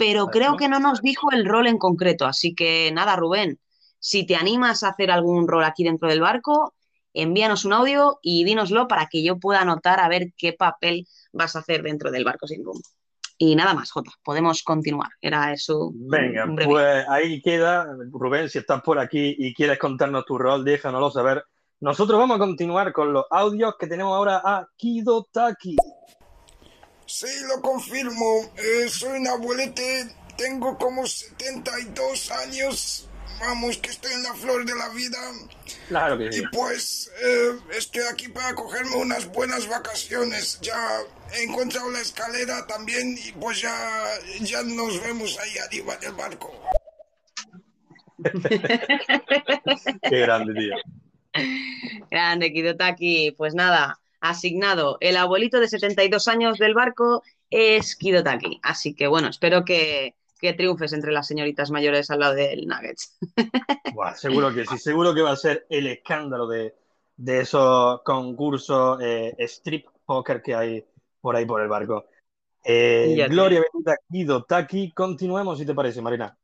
pero 0.00 0.26
creo 0.26 0.56
que 0.56 0.68
no 0.68 0.80
nos 0.80 1.00
dijo 1.02 1.30
el 1.30 1.44
rol 1.44 1.66
en 1.68 1.78
concreto. 1.78 2.26
Así 2.26 2.54
que 2.54 2.90
nada, 2.92 3.14
Rubén, 3.14 3.58
si 4.00 4.26
te 4.26 4.34
animas 4.34 4.82
a 4.82 4.88
hacer 4.88 5.10
algún 5.10 5.46
rol 5.46 5.62
aquí 5.62 5.84
dentro 5.84 6.08
del 6.08 6.20
barco, 6.20 6.74
envíanos 7.14 7.64
un 7.64 7.72
audio 7.74 8.18
y 8.22 8.44
dínoslo 8.44 8.88
para 8.88 9.06
que 9.06 9.22
yo 9.22 9.38
pueda 9.38 9.60
anotar 9.60 10.00
a 10.00 10.08
ver 10.08 10.32
qué 10.36 10.52
papel 10.54 11.06
vas 11.32 11.54
a 11.54 11.60
hacer 11.60 11.82
dentro 11.82 12.10
del 12.10 12.24
barco 12.24 12.46
sin 12.46 12.64
rumbo. 12.64 12.80
Y 13.36 13.56
nada 13.56 13.72
más, 13.74 13.90
Jota, 13.90 14.10
podemos 14.22 14.62
continuar. 14.62 15.08
Era 15.20 15.52
eso. 15.52 15.90
Venga, 15.94 16.44
breve- 16.46 16.66
pues 16.66 17.06
ahí 17.08 17.40
queda. 17.40 17.86
Rubén, 18.10 18.48
si 18.48 18.58
estás 18.58 18.82
por 18.82 18.98
aquí 18.98 19.34
y 19.38 19.54
quieres 19.54 19.78
contarnos 19.78 20.24
tu 20.26 20.36
rol, 20.36 20.64
déjanoslo 20.64 21.10
saber. 21.10 21.44
Nosotros 21.80 22.18
vamos 22.18 22.36
a 22.36 22.38
continuar 22.38 22.92
con 22.92 23.12
los 23.12 23.24
audios 23.30 23.74
que 23.78 23.86
tenemos 23.86 24.14
ahora 24.14 24.42
a 24.44 24.66
Kido 24.76 25.26
Taki. 25.32 25.76
Sí, 27.10 27.26
lo 27.48 27.60
confirmo. 27.60 28.52
Eh, 28.56 28.88
soy 28.88 29.18
un 29.18 29.26
abuelete, 29.26 30.06
tengo 30.36 30.78
como 30.78 31.04
72 31.04 32.30
años. 32.30 33.08
Vamos, 33.40 33.78
que 33.78 33.90
estoy 33.90 34.12
en 34.12 34.22
la 34.22 34.32
flor 34.34 34.64
de 34.64 34.76
la 34.76 34.88
vida. 34.90 35.18
Claro 35.88 36.16
que 36.16 36.30
sí. 36.32 36.40
Y 36.40 36.56
pues 36.56 37.10
eh, 37.20 37.58
estoy 37.76 38.02
aquí 38.12 38.28
para 38.28 38.54
cogerme 38.54 38.94
unas 38.94 39.26
buenas 39.32 39.66
vacaciones. 39.66 40.60
Ya 40.60 41.00
he 41.34 41.42
encontrado 41.42 41.90
la 41.90 42.00
escalera 42.00 42.64
también 42.68 43.18
y 43.18 43.32
pues 43.32 43.60
ya, 43.60 44.06
ya 44.42 44.62
nos 44.62 45.02
vemos 45.02 45.36
ahí 45.40 45.58
arriba 45.58 45.96
del 45.96 46.12
barco. 46.12 46.52
Qué 50.08 50.20
grande, 50.20 50.54
tío. 50.54 50.76
Grande, 52.08 52.52
Kidotaki. 52.52 53.32
Pues 53.36 53.54
nada, 53.54 53.98
asignado. 54.20 54.96
El 55.00 55.16
abuelito 55.16 55.60
de 55.60 55.68
72 55.68 56.28
años 56.28 56.58
del 56.58 56.74
barco 56.74 57.22
es 57.50 57.96
Kidotaki. 57.96 58.60
Así 58.62 58.94
que 58.94 59.06
bueno, 59.06 59.28
espero 59.28 59.64
que, 59.64 60.14
que 60.40 60.52
triunfes 60.52 60.92
entre 60.92 61.12
las 61.12 61.26
señoritas 61.26 61.70
mayores 61.70 62.10
al 62.10 62.20
lado 62.20 62.34
del 62.34 62.66
Nuggets. 62.66 63.18
Buah, 63.94 64.14
seguro 64.14 64.54
que 64.54 64.64
sí, 64.66 64.78
seguro 64.78 65.14
que 65.14 65.22
va 65.22 65.32
a 65.32 65.36
ser 65.36 65.66
el 65.68 65.86
escándalo 65.86 66.46
de, 66.46 66.74
de 67.16 67.40
esos 67.40 68.02
concursos 68.02 68.98
eh, 69.02 69.34
strip 69.40 69.86
poker 70.06 70.42
que 70.42 70.54
hay 70.54 70.84
por 71.20 71.36
ahí 71.36 71.44
por 71.44 71.60
el 71.60 71.68
barco. 71.68 72.06
Eh, 72.64 73.26
Gloria 73.28 73.62
bendita 73.72 73.96
Kido 74.10 74.44
Taki, 74.44 74.92
continuemos 74.92 75.58
si 75.58 75.66
te 75.66 75.74
parece, 75.74 76.02
Marina. 76.02 76.36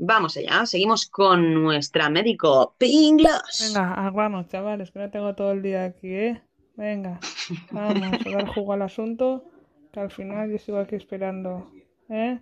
Vamos 0.00 0.36
allá, 0.36 0.64
seguimos 0.64 1.06
con 1.06 1.52
nuestra 1.54 2.08
médico 2.08 2.76
Pinglos. 2.78 3.66
Venga, 3.66 3.94
al 3.94 4.12
grano, 4.12 4.44
chavales, 4.44 4.92
que 4.92 5.00
no 5.00 5.10
tengo 5.10 5.34
todo 5.34 5.50
el 5.52 5.62
día 5.62 5.84
aquí, 5.84 6.14
¿eh? 6.14 6.42
Venga, 6.78 7.18
vamos 7.72 8.24
a 8.24 8.30
dar 8.30 8.46
jugo 8.46 8.72
al 8.72 8.82
asunto, 8.82 9.44
que 9.92 9.98
al 9.98 10.12
final 10.12 10.48
yo 10.48 10.58
sigo 10.58 10.78
aquí 10.78 10.94
esperando, 10.94 11.68
¿eh? 12.08 12.38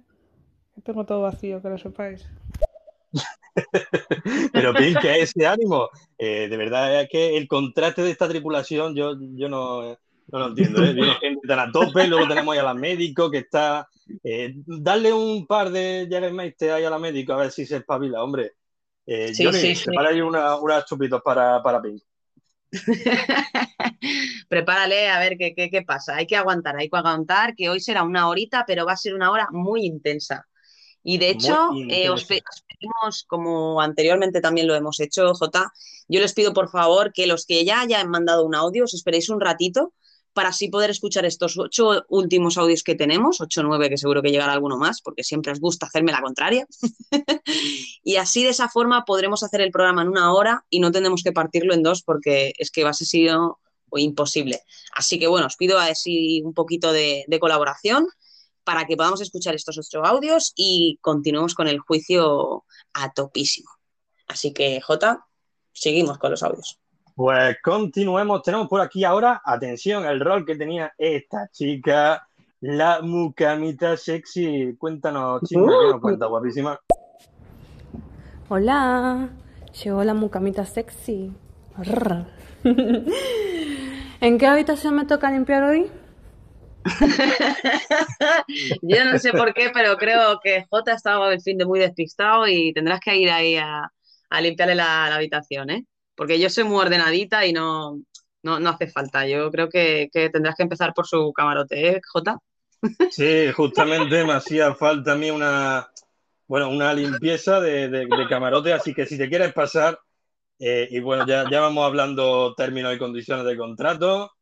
Que 0.75 0.83
tengo 0.83 1.07
todo 1.07 1.22
vacío, 1.22 1.62
que 1.62 1.70
lo 1.70 1.79
sepáis. 1.79 2.29
Pero 4.53 4.75
Pin, 4.75 4.94
¿qué 5.01 5.22
es 5.22 5.31
ese 5.35 5.46
ánimo? 5.46 5.88
Eh, 6.18 6.49
de 6.49 6.57
verdad 6.59 7.01
es 7.01 7.09
que 7.09 7.38
el 7.38 7.49
contraste 7.49 8.03
de 8.03 8.11
esta 8.11 8.29
tripulación 8.29 8.94
yo, 8.94 9.14
yo 9.18 9.49
no, 9.49 9.83
no 10.29 10.38
lo 10.38 10.49
entiendo. 10.49 10.85
¿eh? 10.85 10.92
Viene 10.92 11.14
gente 11.14 11.49
tan 11.49 11.59
a 11.61 11.72
tope, 11.72 12.07
luego 12.07 12.29
tenemos 12.29 12.53
ahí 12.53 12.59
a 12.59 12.64
la 12.64 12.75
médico 12.75 13.31
que 13.31 13.38
está... 13.38 13.88
eh, 14.22 14.53
darle 14.66 15.14
un 15.14 15.46
par 15.46 15.70
de 15.70 16.07
Jägermeister 16.11 16.72
ahí 16.72 16.85
a 16.85 16.90
la 16.90 16.99
médico 16.99 17.33
a 17.33 17.37
ver 17.38 17.51
si 17.51 17.64
se 17.64 17.79
espabila, 17.79 18.22
hombre. 18.22 18.53
Eh, 19.07 19.33
Sí, 19.33 19.44
Johnny, 19.44 19.59
sí, 19.59 19.75
sí. 19.75 19.85
separa 19.85 20.11
ahí 20.11 20.20
una- 20.20 20.57
unas 20.57 20.85
chupitos 20.85 21.22
para, 21.22 21.62
para 21.62 21.81
Pin. 21.81 21.99
Prepárale 24.48 25.08
a 25.08 25.18
ver 25.18 25.36
qué, 25.38 25.54
qué, 25.54 25.70
qué 25.70 25.82
pasa. 25.82 26.16
Hay 26.16 26.26
que 26.26 26.36
aguantar, 26.36 26.76
hay 26.76 26.88
que 26.90 26.96
aguantar, 26.96 27.54
que 27.54 27.68
hoy 27.68 27.80
será 27.80 28.02
una 28.02 28.28
horita, 28.28 28.64
pero 28.66 28.86
va 28.86 28.92
a 28.92 28.96
ser 28.96 29.14
una 29.14 29.30
hora 29.30 29.48
muy 29.52 29.84
intensa. 29.86 30.46
Y 31.02 31.18
de 31.18 31.30
hecho, 31.30 31.82
eh, 31.88 32.10
os, 32.10 32.24
pe- 32.26 32.42
os 32.52 32.62
pedimos, 32.62 33.24
como 33.28 33.80
anteriormente 33.80 34.40
también 34.40 34.66
lo 34.66 34.74
hemos 34.74 35.00
hecho, 35.00 35.34
Jota, 35.34 35.72
yo 36.08 36.20
les 36.20 36.34
pido 36.34 36.52
por 36.52 36.68
favor 36.70 37.12
que 37.12 37.26
los 37.26 37.46
que 37.46 37.64
ya 37.64 37.80
hayan 37.80 38.08
mandado 38.10 38.44
un 38.44 38.54
audio, 38.54 38.84
os 38.84 38.94
esperéis 38.94 39.28
un 39.28 39.40
ratito 39.40 39.94
para 40.37 40.51
así 40.51 40.68
poder 40.68 40.90
escuchar 40.90 41.25
estos 41.25 41.57
ocho 41.57 42.05
últimos 42.11 42.59
audios 42.59 42.83
que 42.83 42.94
tenemos, 42.94 43.40
ocho 43.40 43.62
o 43.62 43.64
nueve, 43.64 43.88
que 43.88 43.96
seguro 43.96 44.20
que 44.20 44.31
llegará 44.31 44.53
alguno 44.53 44.77
más, 44.77 45.01
porque 45.01 45.25
siempre 45.25 45.51
os 45.51 45.61
gusta 45.61 45.87
hacerme 45.87 46.12
la 46.12 46.20
contraria. 46.20 46.66
y 48.05 48.16
así 48.16 48.44
de 48.44 48.51
esa 48.51 48.68
forma 48.68 49.07
podremos 49.07 49.42
hacer 49.42 49.62
el 49.62 49.70
programa 49.70 50.03
en 50.03 50.09
una 50.09 50.35
hora 50.35 50.66
y 50.68 50.81
no 50.81 50.92
tendremos 50.92 51.22
que 51.22 51.33
partirlo 51.33 51.72
en 51.72 51.83
dos, 51.83 52.03
porque 52.03 52.53
es 52.59 52.70
que 52.70 52.85
va 52.85 52.90
a 52.90 52.92
ser 52.92 53.07
sido 53.07 53.61
imposible. 53.94 54.61
Así 54.92 55.18
que 55.18 55.27
bueno, 55.27 55.46
os 55.46 55.57
pido 55.57 55.79
así 55.79 56.42
un 56.44 56.53
poquito 56.53 56.92
de, 56.92 57.25
de 57.27 57.40
colaboración 57.40 58.07
para 58.62 58.85
que 58.85 58.99
podamos 58.99 59.22
escuchar 59.22 59.55
estos 59.55 59.79
ocho 59.79 60.05
audios 60.05 60.53
y 60.55 60.99
continuemos 61.01 61.55
con 61.55 61.66
el 61.66 61.79
juicio 61.79 62.66
a 62.92 63.11
topísimo. 63.14 63.70
Así 64.29 64.53
que, 64.53 64.83
Jota, 64.83 65.25
seguimos 65.72 66.18
con 66.18 66.33
los 66.33 66.42
audios. 66.42 66.79
Pues 67.16 67.57
continuemos. 67.62 68.42
Tenemos 68.42 68.68
por 68.68 68.83
aquí 68.83 69.02
ahora, 69.02 69.40
atención, 69.42 70.05
el 70.05 70.20
rol 70.20 70.44
que 70.44 70.55
tenía 70.55 70.92
esta 70.98 71.48
chica, 71.50 72.29
la 72.61 73.00
mucamita 73.00 73.96
sexy. 73.96 74.76
Cuéntanos, 74.76 75.40
chisme, 75.40 75.64
¿qué 75.66 75.92
nos 75.92 76.00
cuenta, 76.02 76.26
guapísima? 76.26 76.79
Hola, 78.50 79.31
llegó 79.83 80.05
la 80.05 80.12
mucamita 80.12 80.66
sexy. 80.66 81.33
¿En 84.20 84.37
qué 84.37 84.46
habitación 84.46 84.96
me 84.96 85.07
toca 85.07 85.31
limpiar 85.31 85.62
hoy? 85.62 85.90
Yo 88.83 89.05
no 89.07 89.18
sé 89.18 89.33
por 89.33 89.55
qué, 89.55 89.70
pero 89.72 89.96
creo 89.96 90.38
que 90.44 90.66
Jota 90.68 90.92
estaba 90.92 91.33
el 91.33 91.40
fin 91.40 91.57
de 91.57 91.64
muy 91.64 91.79
despistado 91.79 92.46
y 92.46 92.74
tendrás 92.74 93.00
que 93.00 93.16
ir 93.16 93.31
ahí 93.31 93.57
a, 93.57 93.90
a 94.29 94.40
limpiarle 94.42 94.74
la, 94.74 95.09
la 95.09 95.16
habitación, 95.16 95.70
¿eh? 95.70 95.87
Porque 96.16 96.38
yo 96.40 96.50
soy 96.50 96.64
muy 96.64 96.79
ordenadita 96.81 97.46
y 97.46 97.52
no, 97.52 98.00
no, 98.42 98.61
no 98.61 98.70
hace 98.70 98.88
falta. 98.88 99.26
Yo 99.26 99.50
creo 99.50 99.68
que, 99.68 100.09
que 100.12 100.31
tendrás 100.31 100.55
que 100.57 100.62
empezar 100.64 100.94
por 100.94 101.07
su 101.07 101.33
camarote, 101.33 101.88
¿eh, 101.88 102.00
Jota? 102.12 102.38
Sí, 103.09 103.52
justamente 103.52 104.24
me 104.24 104.33
hacía 104.35 104.74
falta 104.74 105.12
a 105.12 105.16
mí 105.16 105.31
una, 105.31 105.88
bueno, 106.48 106.68
una 106.70 106.92
limpieza 106.92 107.61
de, 107.61 107.88
de- 107.88 108.07
de 108.07 108.29
camarote, 108.29 108.72
así 108.72 108.94
que 108.94 109.07
si 109.07 109.16
te 109.18 109.29
quieres 109.29 109.52
pasar, 109.52 109.98
eh, 110.59 110.88
y 110.90 111.00
bueno, 111.00 111.26
ya, 111.26 111.48
ya 111.50 111.61
vamos 111.61 111.85
hablando 111.87 112.55
términos 112.57 112.94
y 112.94 112.98
condiciones 112.98 113.44
de 113.46 113.57
contrato. 113.57 114.33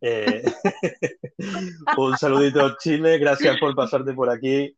Eh, 0.00 0.42
un 1.96 2.16
saludito, 2.16 2.76
Chile, 2.78 3.18
gracias 3.18 3.58
por 3.58 3.74
pasarte 3.74 4.12
por 4.14 4.30
aquí. 4.30 4.76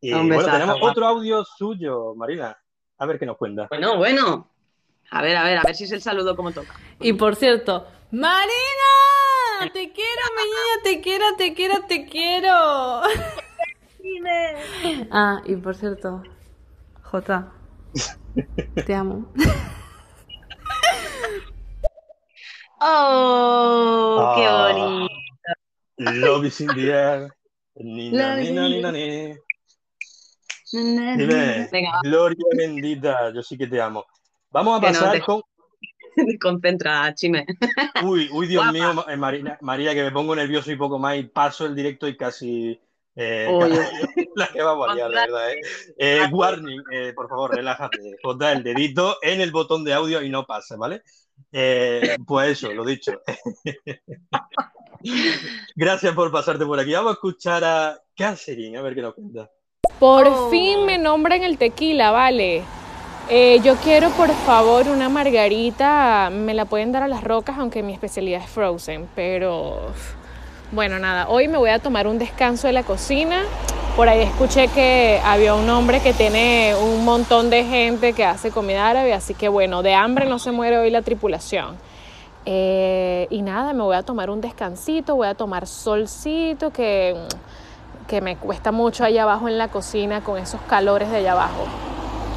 Y 0.00 0.30
bueno, 0.30 0.50
tenemos 0.50 0.78
otro 0.80 1.06
audio 1.06 1.44
suyo, 1.44 2.14
Marina. 2.14 2.56
A 2.98 3.06
ver 3.06 3.18
qué 3.18 3.26
nos 3.26 3.36
cuenta. 3.36 3.66
Bueno, 3.68 3.96
bueno. 3.96 4.50
A 5.10 5.22
ver, 5.22 5.36
a 5.36 5.44
ver, 5.44 5.58
a 5.58 5.62
ver 5.62 5.74
si 5.74 5.84
es 5.84 5.92
el 5.92 6.02
saludo 6.02 6.34
como 6.36 6.52
toca. 6.52 6.74
Y 7.00 7.12
por 7.12 7.36
cierto, 7.36 7.86
Marina, 8.10 9.72
te 9.72 9.92
quiero, 9.92 10.22
mi 10.36 10.42
niña, 10.44 10.82
te 10.84 11.00
quiero, 11.00 11.24
te 11.36 11.54
quiero, 11.54 11.82
te 11.86 12.06
quiero. 12.06 13.02
Ah, 15.10 15.42
y 15.44 15.56
por 15.56 15.74
cierto, 15.76 16.22
Jota, 17.02 17.52
te 18.86 18.94
amo. 18.94 19.32
¡Oh! 22.80 24.34
¡Qué 24.36 24.46
Ah. 24.46 24.72
bonito! 24.72 25.12
Love 25.98 26.44
is 26.46 26.60
in 26.60 26.68
the 26.68 26.92
air. 26.92 27.30
Nina, 27.76 28.36
nina, 28.36 28.66
in 28.66 28.72
nina, 28.72 28.92
nina. 28.92 29.36
Dime. 31.16 31.68
Gloria 32.02 32.44
bendita, 32.56 33.32
yo 33.32 33.42
sí 33.42 33.56
que 33.56 33.66
te 33.66 33.80
amo. 33.80 34.04
Vamos 34.56 34.78
a 34.78 34.80
Que 34.80 34.86
no 34.92 34.98
pasar 35.00 35.12
te- 35.12 35.20
con 35.20 35.42
Concentra, 36.40 37.14
Chime. 37.14 37.44
Uy, 38.02 38.30
uy, 38.32 38.46
Dios 38.46 38.64
Guapa. 38.64 38.72
mío, 38.72 39.04
eh, 39.08 39.16
Marina, 39.18 39.58
María, 39.60 39.92
que 39.92 40.02
me 40.02 40.10
pongo 40.12 40.34
nervioso 40.34 40.72
y 40.72 40.76
poco 40.76 40.98
más 40.98 41.18
y 41.18 41.24
paso 41.24 41.66
el 41.66 41.74
directo 41.74 42.08
y 42.08 42.16
casi 42.16 42.80
eh, 43.14 43.48
la 44.34 44.46
que 44.48 44.62
va 44.62 44.70
a 44.70 44.74
variar, 44.74 45.10
de 45.10 45.14
verdad. 45.14 45.50
Eh. 45.52 45.60
Eh, 45.98 46.20
warning, 46.32 46.82
eh, 46.90 47.12
por 47.14 47.28
favor, 47.28 47.54
relájate. 47.54 48.16
Jota 48.22 48.52
el 48.52 48.62
dedito 48.62 49.18
en 49.20 49.42
el 49.42 49.50
botón 49.52 49.84
de 49.84 49.92
audio 49.92 50.22
y 50.22 50.30
no 50.30 50.46
pase, 50.46 50.76
¿vale? 50.76 51.02
Eh, 51.52 52.16
pues 52.26 52.52
eso, 52.52 52.72
lo 52.72 52.82
dicho. 52.84 53.12
Gracias 55.76 56.14
por 56.14 56.32
pasarte 56.32 56.64
por 56.64 56.80
aquí. 56.80 56.92
Vamos 56.94 57.10
a 57.10 57.14
escuchar 57.14 57.62
a 57.62 58.00
Catherine, 58.16 58.78
a 58.78 58.82
ver 58.82 58.94
qué 58.94 59.02
nos 59.02 59.14
cuenta. 59.14 59.50
Por 59.98 60.26
Oh. 60.28 60.50
fin 60.50 60.84
me 60.86 60.96
nombran 60.98 61.42
el 61.42 61.58
tequila, 61.58 62.10
vale. 62.10 62.64
Eh, 63.28 63.60
yo 63.64 63.74
quiero, 63.74 64.10
por 64.10 64.30
favor, 64.30 64.86
una 64.86 65.08
margarita. 65.08 66.30
Me 66.30 66.54
la 66.54 66.64
pueden 66.64 66.92
dar 66.92 67.02
a 67.02 67.08
las 67.08 67.24
rocas, 67.24 67.56
aunque 67.58 67.82
mi 67.82 67.92
especialidad 67.92 68.40
es 68.40 68.48
frozen. 68.48 69.08
Pero 69.16 69.90
bueno, 70.70 71.00
nada. 71.00 71.28
Hoy 71.28 71.48
me 71.48 71.58
voy 71.58 71.70
a 71.70 71.80
tomar 71.80 72.06
un 72.06 72.18
descanso 72.18 72.68
de 72.68 72.72
la 72.72 72.84
cocina. 72.84 73.42
Por 73.96 74.08
ahí 74.08 74.20
escuché 74.20 74.68
que 74.68 75.20
había 75.24 75.56
un 75.56 75.68
hombre 75.70 76.00
que 76.00 76.12
tiene 76.12 76.74
un 76.80 77.04
montón 77.04 77.50
de 77.50 77.64
gente 77.64 78.12
que 78.12 78.24
hace 78.24 78.52
comida 78.52 78.88
árabe. 78.88 79.12
Así 79.12 79.34
que 79.34 79.48
bueno, 79.48 79.82
de 79.82 79.94
hambre 79.94 80.28
no 80.28 80.38
se 80.38 80.52
muere 80.52 80.78
hoy 80.78 80.90
la 80.90 81.02
tripulación. 81.02 81.76
Eh, 82.44 83.26
y 83.30 83.42
nada, 83.42 83.72
me 83.72 83.82
voy 83.82 83.96
a 83.96 84.04
tomar 84.04 84.30
un 84.30 84.40
descansito, 84.40 85.16
voy 85.16 85.26
a 85.26 85.34
tomar 85.34 85.66
solcito, 85.66 86.70
que, 86.70 87.16
que 88.06 88.20
me 88.20 88.36
cuesta 88.36 88.70
mucho 88.70 89.02
allá 89.02 89.24
abajo 89.24 89.48
en 89.48 89.58
la 89.58 89.66
cocina 89.66 90.22
con 90.22 90.38
esos 90.38 90.60
calores 90.68 91.10
de 91.10 91.16
allá 91.16 91.32
abajo. 91.32 91.66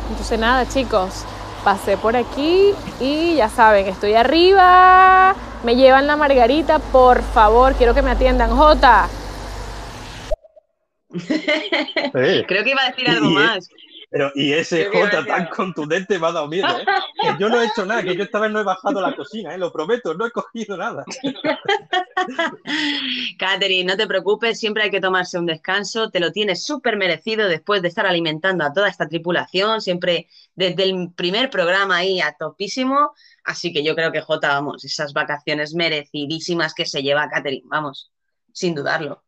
Entonces 0.09 0.39
nada, 0.39 0.67
chicos, 0.67 1.25
pasé 1.63 1.97
por 1.97 2.15
aquí 2.15 2.73
y 2.99 3.35
ya 3.35 3.49
saben, 3.49 3.87
estoy 3.87 4.13
arriba. 4.13 5.35
Me 5.63 5.75
llevan 5.75 6.07
la 6.07 6.15
margarita, 6.15 6.79
por 6.79 7.21
favor, 7.21 7.73
quiero 7.75 7.93
que 7.93 8.01
me 8.01 8.11
atiendan. 8.11 8.49
Jota, 8.49 9.07
Creo 12.11 12.63
que 12.63 12.69
iba 12.69 12.83
a 12.83 12.89
decir 12.89 13.09
algo 13.09 13.29
más. 13.31 13.69
Pero, 14.11 14.31
y 14.33 14.53
ese 14.53 14.85
J 14.85 15.23
tan 15.23 15.45
contundente 15.47 16.17
me 16.17 16.27
ha 16.27 16.31
dado 16.31 16.47
miedo, 16.47 16.67
¿eh? 16.67 16.85
Que 17.21 17.35
yo 17.39 17.47
no 17.47 17.61
he 17.61 17.67
hecho 17.67 17.85
nada, 17.85 18.01
que 18.01 18.15
yo 18.15 18.23
esta 18.23 18.39
vez 18.39 18.51
no 18.51 18.59
he 18.59 18.63
bajado 18.63 18.97
a 18.97 19.09
la 19.09 19.15
cocina, 19.15 19.53
¿eh? 19.53 19.57
Lo 19.59 19.71
prometo, 19.71 20.15
no 20.15 20.25
he 20.25 20.31
cogido 20.31 20.77
nada. 20.77 21.05
Catherine, 23.37 23.83
no 23.83 23.95
te 23.95 24.07
preocupes, 24.07 24.59
siempre 24.59 24.83
hay 24.83 24.89
que 24.89 24.99
tomarse 24.99 25.37
un 25.37 25.45
descanso, 25.45 26.09
te 26.09 26.19
lo 26.19 26.31
tienes 26.31 26.63
súper 26.63 26.97
merecido 26.97 27.47
después 27.47 27.83
de 27.83 27.89
estar 27.89 28.07
alimentando 28.07 28.63
a 28.63 28.73
toda 28.73 28.89
esta 28.89 29.07
tripulación, 29.07 29.79
siempre 29.79 30.27
desde 30.55 30.85
el 30.85 31.11
primer 31.15 31.51
programa 31.51 31.97
ahí 31.97 32.19
a 32.19 32.33
topísimo, 32.33 33.13
así 33.43 33.71
que 33.71 33.83
yo 33.83 33.95
creo 33.95 34.11
que 34.11 34.21
Jota, 34.21 34.49
vamos, 34.49 34.83
esas 34.85 35.13
vacaciones 35.13 35.75
merecidísimas 35.75 36.73
que 36.73 36.87
se 36.87 37.03
lleva 37.03 37.29
Catherine, 37.29 37.63
vamos, 37.65 38.11
sin 38.53 38.73
dudarlo. 38.73 39.23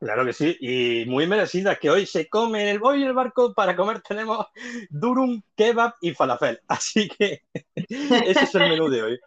Claro 0.00 0.24
que 0.24 0.32
sí, 0.32 0.56
y 0.60 1.04
muy 1.06 1.26
merecidas 1.26 1.78
que 1.80 1.90
hoy 1.90 2.06
se 2.06 2.28
come 2.28 2.62
en 2.62 2.68
el 2.76 2.80
hoy 2.82 3.02
en 3.02 3.08
el 3.08 3.14
barco 3.14 3.52
para 3.52 3.74
comer 3.74 4.00
tenemos 4.08 4.46
durum, 4.90 5.42
kebab 5.56 5.94
y 6.00 6.14
falafel. 6.14 6.60
Así 6.68 7.08
que 7.08 7.42
ese 8.24 8.44
es 8.44 8.54
el 8.54 8.66
menú 8.66 8.88
de 8.88 9.02
hoy. 9.02 9.18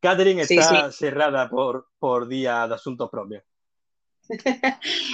Catherine 0.00 0.42
Sí, 0.44 0.56
está 0.58 0.90
cerrada 0.92 1.48
por, 1.48 1.88
por 1.98 2.26
día 2.28 2.66
de 2.68 2.74
asuntos 2.74 3.08
propios. 3.10 3.42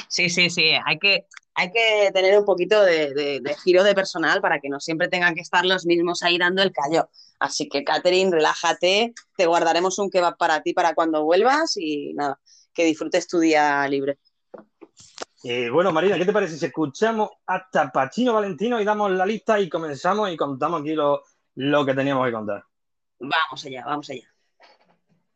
Sí, 0.09 0.29
sí, 0.31 0.51
sí, 0.51 0.73
hay 0.85 0.99
que, 0.99 1.27
hay 1.55 1.71
que 1.71 2.11
tener 2.13 2.39
un 2.39 2.45
poquito 2.45 2.83
de, 2.83 3.13
de- 3.15 3.41
de 3.41 3.55
giro 3.57 3.83
de 3.85 3.95
personal 3.95 4.41
para 4.41 4.61
que 4.61 4.69
no 4.69 4.81
siempre 4.81 5.09
tengan 5.09 5.35
que 5.35 5.41
estar 5.41 5.65
los 5.65 5.87
mismos 5.87 6.23
ahí 6.23 6.39
dando 6.39 6.63
el 6.63 6.73
callo. 6.73 7.09
Así 7.39 7.69
que, 7.69 7.85
Catherine, 7.85 8.31
relájate, 8.31 9.13
te 9.37 9.47
guardaremos 9.47 9.99
un 9.99 10.11
kebab 10.11 10.37
para 10.37 10.63
ti 10.63 10.73
para 10.75 10.95
cuando 10.95 11.25
vuelvas 11.25 11.77
y 11.77 12.13
nada, 12.15 12.41
que 12.73 12.85
disfrutes 12.85 13.27
tu 13.29 13.39
día 13.41 13.87
libre. 13.89 14.19
Eh, 15.45 15.71
bueno, 15.71 15.91
Marina, 15.91 16.17
¿qué 16.17 16.25
te 16.25 16.33
parece 16.33 16.57
si 16.57 16.67
escuchamos 16.67 17.31
hasta 17.47 17.91
Pachino 17.91 18.33
Valentino 18.33 18.81
y 18.81 18.85
damos 18.85 19.11
la 19.11 19.27
lista 19.27 19.59
y 19.59 19.69
comenzamos 19.69 20.31
y 20.31 20.37
contamos 20.37 20.81
aquí 20.81 20.95
lo, 20.95 21.23
lo 21.57 21.85
que 21.85 21.95
teníamos 21.95 22.27
que 22.27 22.33
contar? 22.33 22.65
Vamos 23.19 23.65
allá, 23.65 23.85
vamos 23.85 24.09
allá. 24.11 24.29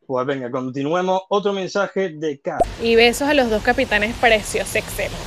Pues 0.06 0.26
venga, 0.26 0.48
continuemos. 0.48 1.22
Otro 1.28 1.52
mensaje 1.52 2.10
de 2.10 2.40
K. 2.40 2.58
y 2.80 2.94
besos 2.94 3.28
a 3.28 3.34
los 3.34 3.50
dos 3.50 3.62
capitanes 3.64 4.14
precios, 4.16 4.72
excelos. 4.76 5.18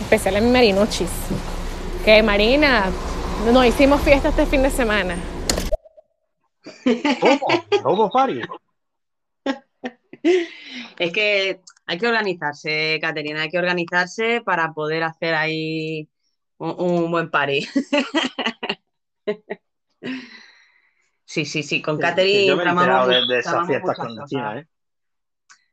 Especial 0.00 0.36
a 0.36 0.40
mi 0.40 0.50
Marinuchis. 0.50 1.10
Que 2.04 2.22
Marina, 2.22 2.90
no 3.52 3.64
hicimos 3.64 4.00
fiesta 4.02 4.28
este 4.28 4.46
fin 4.46 4.62
de 4.62 4.70
semana. 4.70 5.16
¿Cómo? 7.20 7.46
¿Robo 7.82 8.10
Party? 8.10 8.40
Es 10.98 11.12
que 11.12 11.60
hay 11.92 11.98
que 11.98 12.06
organizarse, 12.08 12.98
Caterina, 13.00 13.42
hay 13.42 13.50
que 13.50 13.58
organizarse 13.58 14.40
para 14.44 14.72
poder 14.72 15.02
hacer 15.02 15.34
ahí 15.34 16.08
un, 16.58 16.74
un 16.78 17.10
buen 17.10 17.30
party. 17.30 17.66
Sí, 21.24 21.44
sí, 21.44 21.62
sí, 21.62 21.80
con 21.82 21.96
Sí, 21.96 22.02
Catherine 22.02 22.46
yo 22.46 22.56
me 22.56 22.62
he 22.62 22.66
tramamos 22.66 22.82
enterado 22.82 23.08
de, 23.08 23.20
mu- 23.22 23.26
de 23.28 23.38
esas 23.38 23.52
tramamos 23.52 23.66
fiestas 23.66 23.96
muchas 23.96 24.06
clandestinas, 24.06 24.54
cosas. 24.54 24.64
¿eh? 24.64 24.68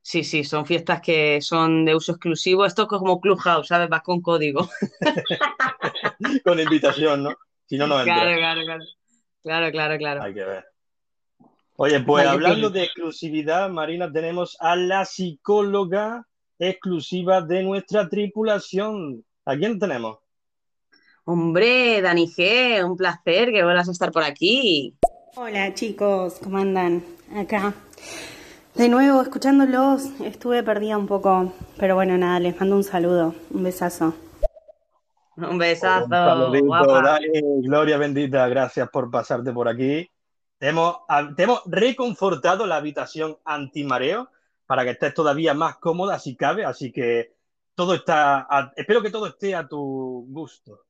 Sí, 0.02 0.24
sí, 0.24 0.44
son 0.44 0.66
fiestas 0.66 1.02
que 1.02 1.42
son 1.42 1.86
de 1.86 1.96
uso 1.96 2.14
exclusivo. 2.14 2.66
Esto 2.66 2.84
es 2.84 2.88
como 2.88 3.20
Clubhouse, 3.22 3.68
¿sabes? 3.68 3.90
Vas 3.90 4.02
con 4.02 4.22
código. 4.22 4.70
Con 6.44 6.60
invitación, 6.60 7.24
¿no? 7.24 7.36
Si 7.68 7.78
no, 7.78 7.88
no 7.88 8.00
entra. 8.00 8.14
Claro, 8.16 8.38
claro, 8.38 8.62
claro. 8.66 8.84
Claro, 9.44 9.72
claro, 9.72 9.98
claro. 9.98 10.24
Hay 10.24 10.34
que 10.34 10.44
ver. 10.44 10.66
Oye, 11.82 12.02
pues 12.02 12.28
hablando 12.28 12.70
de 12.70 12.84
exclusividad, 12.84 13.70
Marina, 13.70 14.12
tenemos 14.12 14.58
a 14.60 14.76
la 14.76 15.06
psicóloga 15.06 16.28
exclusiva 16.60 17.42
de 17.42 17.64
nuestra 17.64 18.10
tripulación. 18.10 19.24
¿A 19.46 19.56
quién 19.56 19.80
tenemos? 19.80 20.18
Hombre, 21.24 22.02
Dani 22.02 22.28
G, 22.28 22.84
un 22.84 22.98
placer 22.98 23.52
que 23.52 23.64
vuelvas 23.64 23.88
a 23.88 23.94
estar 23.94 24.12
por 24.12 24.24
aquí. 24.24 24.94
Hola 25.38 25.74
chicos, 25.74 26.42
¿cómo 26.44 26.58
andan? 26.58 27.02
Acá. 27.34 27.74
De 28.76 28.90
nuevo, 28.90 29.22
escuchándolos, 29.22 30.04
estuve 30.20 30.64
perdida 30.64 30.98
un 30.98 31.08
poco, 31.08 31.54
pero 31.78 31.96
bueno, 31.96 32.18
nada, 32.18 32.42
les 32.42 32.60
mando 32.60 32.76
un 32.76 32.84
saludo, 32.84 33.36
un 33.52 33.64
besazo. 33.64 34.14
Un 35.38 35.58
besazo, 35.58 36.08
Un 36.08 36.12
saludito. 36.12 37.02
Dani, 37.02 37.62
Gloria 37.62 37.98
bendita, 37.98 38.50
gracias 38.50 38.90
por 38.90 39.10
pasarte 39.10 39.54
por 39.54 39.70
aquí. 39.70 40.12
Te 40.60 40.68
hemos, 40.68 40.98
a- 41.08 41.34
te 41.36 41.44
hemos 41.44 41.62
reconfortado 41.66 42.68
la 42.68 42.76
habitación 42.76 43.38
antimareo 43.46 44.30
para 44.66 44.84
que 44.84 44.92
estés 44.92 45.14
todavía 45.14 45.54
más 45.54 45.78
cómoda 45.78 46.20
si 46.20 46.36
cabe, 46.36 46.66
así 46.66 46.92
que 46.92 47.34
todo 47.76 47.94
está, 47.96 48.40
a- 48.50 48.72
espero 48.76 49.02
que 49.02 49.10
todo 49.10 49.28
esté 49.28 49.56
a 49.56 49.68
tu 49.68 50.26
gusto. 50.30 50.86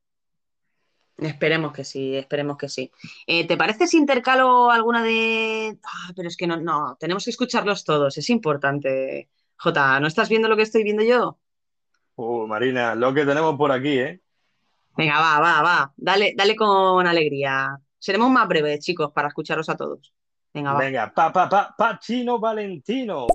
Esperemos 1.18 1.74
que 1.74 1.84
sí, 1.84 2.16
esperemos 2.16 2.58
que 2.58 2.70
sí. 2.70 2.92
Eh, 3.28 3.46
¿te 3.46 3.58
parece 3.58 3.88
si 3.88 3.98
intercalo 3.98 4.72
alguna 4.72 5.04
de... 5.04 5.78
Ah, 5.84 6.14
pero 6.16 6.30
es 6.30 6.38
que 6.38 6.48
no, 6.48 6.58
no, 6.58 6.96
tenemos 7.00 7.26
que 7.26 7.32
escucharlos 7.32 7.84
todos, 7.84 8.18
es 8.18 8.30
importante. 8.30 9.30
Jota, 9.58 10.00
¿no 10.00 10.08
estás 10.08 10.30
viendo 10.30 10.48
lo 10.48 10.56
que 10.56 10.64
estoy 10.64 10.84
viendo 10.84 11.04
yo? 11.04 11.38
Uh, 12.16 12.48
Marina, 12.48 12.96
lo 12.96 13.14
que 13.14 13.26
tenemos 13.26 13.56
por 13.58 13.72
aquí, 13.72 14.00
¿eh? 14.00 14.22
Venga, 14.96 15.20
va, 15.20 15.40
va, 15.40 15.62
va. 15.62 15.94
Dale, 15.98 16.34
dale 16.36 16.56
con 16.56 17.06
alegría. 17.06 17.80
Seremos 18.00 18.32
más 18.32 18.48
breves, 18.48 18.80
chicos, 18.80 19.12
para 19.12 19.28
escucharos 19.28 19.68
a 19.70 19.76
todos. 19.76 20.14
Venga, 20.54 20.74
va. 20.74 20.80
Venga, 20.80 21.14
pa, 21.14 21.34
pa, 21.34 21.50
pa, 21.50 21.76
Pachino 21.78 22.40
Valentino. 22.40 23.28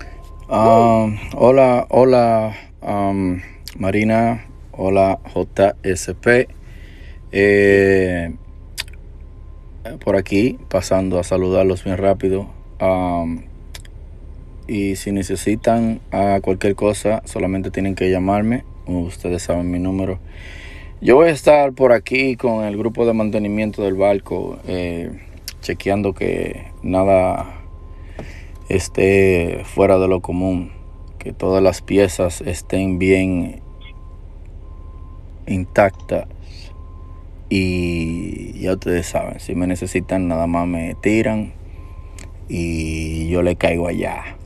Um, 0.48 1.18
hola, 1.36 1.86
hola, 1.90 2.54
um, 2.80 3.40
Marina, 3.78 4.46
hola, 4.72 5.20
JSP. 5.34 6.48
Eh, 7.30 8.34
por 10.02 10.16
aquí, 10.16 10.58
pasando 10.70 11.18
a 11.18 11.24
saludarlos 11.24 11.84
bien 11.84 11.98
rápido. 11.98 12.48
Um, 12.80 13.44
y 14.66 14.96
si 14.96 15.12
necesitan 15.12 16.00
ah, 16.10 16.38
cualquier 16.42 16.74
cosa, 16.74 17.22
solamente 17.26 17.70
tienen 17.70 17.94
que 17.94 18.10
llamarme. 18.10 18.64
Ustedes 18.86 19.42
saben 19.42 19.70
mi 19.70 19.78
número. 19.78 20.18
Yo 21.04 21.16
voy 21.16 21.28
a 21.28 21.32
estar 21.32 21.74
por 21.74 21.92
aquí 21.92 22.34
con 22.34 22.64
el 22.64 22.78
grupo 22.78 23.04
de 23.04 23.12
mantenimiento 23.12 23.82
del 23.82 23.92
barco, 23.92 24.56
eh, 24.66 25.10
chequeando 25.60 26.14
que 26.14 26.64
nada 26.82 27.60
esté 28.70 29.64
fuera 29.66 29.98
de 29.98 30.08
lo 30.08 30.22
común, 30.22 30.72
que 31.18 31.34
todas 31.34 31.62
las 31.62 31.82
piezas 31.82 32.40
estén 32.40 32.98
bien 32.98 33.60
intactas. 35.46 36.26
Y 37.50 38.58
ya 38.60 38.72
ustedes 38.72 39.04
saben, 39.04 39.40
si 39.40 39.54
me 39.54 39.66
necesitan 39.66 40.26
nada 40.26 40.46
más 40.46 40.66
me 40.66 40.94
tiran 40.94 41.52
y 42.48 43.28
yo 43.28 43.42
le 43.42 43.56
caigo 43.56 43.88
allá. 43.88 44.38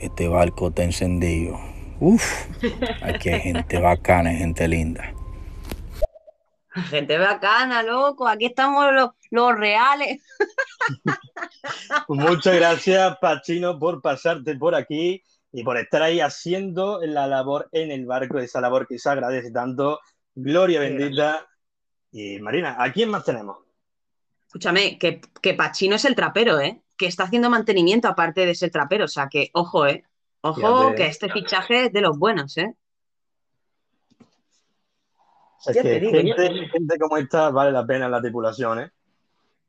Este 0.00 0.28
barco 0.28 0.68
está 0.68 0.82
encendido. 0.82 1.73
Uf, 2.00 2.46
aquí 3.02 3.30
hay 3.30 3.40
gente 3.40 3.80
bacana 3.80 4.30
gente 4.30 4.66
linda. 4.66 5.14
Gente 6.90 7.18
bacana, 7.18 7.82
loco. 7.82 8.26
Aquí 8.26 8.46
estamos 8.46 8.92
los, 8.92 9.10
los 9.30 9.54
reales. 9.54 10.20
Muchas 12.08 12.56
gracias, 12.56 13.16
Pachino, 13.20 13.78
por 13.78 14.02
pasarte 14.02 14.56
por 14.56 14.74
aquí 14.74 15.22
y 15.52 15.62
por 15.62 15.76
estar 15.76 16.02
ahí 16.02 16.20
haciendo 16.20 17.00
la 17.04 17.28
labor 17.28 17.68
en 17.70 17.92
el 17.92 18.06
barco, 18.06 18.38
esa 18.38 18.60
labor 18.60 18.88
que 18.88 18.98
se 18.98 19.08
agradece 19.08 19.52
tanto. 19.52 20.00
Gloria 20.34 20.80
bendita. 20.80 21.46
Y 22.10 22.40
Marina, 22.40 22.76
¿a 22.78 22.92
quién 22.92 23.08
más 23.08 23.24
tenemos? 23.24 23.58
Escúchame, 24.46 24.98
que, 24.98 25.20
que 25.40 25.54
Pachino 25.54 25.94
es 25.94 26.04
el 26.04 26.16
trapero, 26.16 26.58
¿eh? 26.58 26.82
Que 26.96 27.06
está 27.06 27.24
haciendo 27.24 27.50
mantenimiento 27.50 28.08
aparte 28.08 28.46
de 28.46 28.54
ser 28.56 28.70
trapero. 28.70 29.04
O 29.04 29.08
sea 29.08 29.28
que, 29.28 29.50
ojo, 29.52 29.86
¿eh? 29.86 30.04
Ojo, 30.46 30.56
Fíjate. 30.60 30.94
que 30.96 31.06
este 31.06 31.30
fichaje 31.30 31.86
es 31.86 31.92
de 31.92 32.02
los 32.02 32.18
buenos, 32.18 32.56
¿eh? 32.58 32.74
Ya 35.66 35.72
que 35.72 35.82
te 35.82 36.00
digo, 36.00 36.12
gente, 36.12 36.68
gente 36.70 36.98
como 36.98 37.16
esta 37.16 37.48
vale 37.50 37.72
la 37.72 37.86
pena 37.86 38.04
en 38.04 38.10
la 38.10 38.20
tripulación, 38.20 38.80
¿eh? 38.80 38.90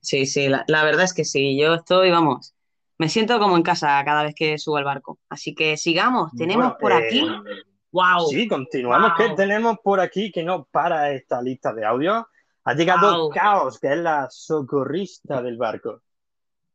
Sí, 0.02 0.26
sí, 0.26 0.50
la, 0.50 0.66
la 0.68 0.84
verdad 0.84 1.06
es 1.06 1.14
que 1.14 1.24
sí. 1.24 1.58
Yo 1.58 1.76
estoy, 1.76 2.12
vamos, 2.12 2.54
me 2.98 3.08
siento 3.08 3.40
como 3.40 3.56
en 3.56 3.64
casa 3.64 4.04
cada 4.04 4.24
vez 4.24 4.36
que 4.36 4.58
subo 4.58 4.76
al 4.76 4.84
barco. 4.84 5.18
Así 5.30 5.56
que 5.56 5.78
sigamos. 5.78 6.32
Tenemos 6.38 6.66
Bueno, 6.66 6.78
por 6.80 6.92
eh, 6.92 6.96
aquí. 7.08 7.26
¡Wow! 7.92 8.28
Sí, 8.28 8.46
continuamos. 8.50 9.14
¿Qué 9.16 9.28
Wow. 9.28 9.36
tenemos 9.38 9.78
por 9.82 10.02
aquí 10.02 10.30
que 10.30 10.44
no 10.44 10.66
para 10.66 11.12
esta 11.12 11.42
lista 11.42 11.72
de 11.74 11.86
audio? 11.86 12.28
Ha 12.66 12.74
llegado 12.74 13.18
Wow. 13.18 13.30
Caos, 13.30 13.80
que 13.80 13.94
es 13.94 13.98
la 13.98 14.28
socorrista 14.30 15.42
del 15.42 15.56
barco. 15.56 16.02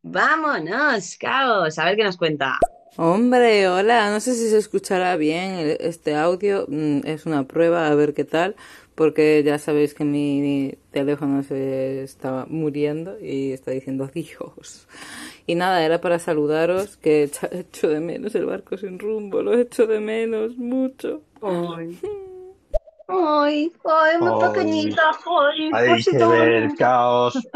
Vámonos, 0.00 1.16
caos. 1.18 1.78
A 1.78 1.84
ver 1.84 1.96
qué 1.96 2.04
nos 2.04 2.16
cuenta. 2.16 2.58
Hombre, 2.96 3.68
hola, 3.68 4.10
no 4.10 4.20
sé 4.20 4.34
si 4.34 4.48
se 4.50 4.58
escuchará 4.58 5.16
bien 5.16 5.54
el- 5.54 5.76
este 5.80 6.14
audio, 6.16 6.66
mm, 6.68 7.00
es 7.06 7.24
una 7.26 7.44
prueba 7.46 7.88
a 7.88 7.94
ver 7.94 8.12
qué 8.14 8.24
tal, 8.24 8.56
porque 8.94 9.42
ya 9.42 9.58
sabéis 9.58 9.94
que 9.94 10.04
mi 10.04 10.74
teléfono 10.90 11.42
se 11.42 12.02
estaba 12.02 12.46
muriendo 12.46 13.18
y 13.20 13.52
está 13.52 13.70
diciendo 13.70 14.08
Dios. 14.12 14.86
Y 15.46 15.54
nada, 15.54 15.84
era 15.84 16.00
para 16.00 16.18
saludaros, 16.18 16.96
que 16.98 17.24
echa- 17.30 17.48
echo 17.52 17.88
de 17.88 18.00
menos 18.00 18.34
el 18.34 18.46
barco 18.46 18.76
sin 18.76 18.98
rumbo, 18.98 19.42
lo 19.42 19.54
echo 19.54 19.86
de 19.86 20.00
menos 20.00 20.56
mucho. 20.58 21.22
Ay, 21.42 21.98
ay, 23.08 23.72
ay, 23.84 24.18
muy 24.18 24.36
Ay. 24.36 24.36
pequeñita, 24.38 25.02
ay, 25.26 25.72
Hay 25.72 26.04
que 26.06 26.18
cosita 26.18 26.26
ver, 26.26 26.74
bonita. 26.74 26.74
Caos. 26.74 27.48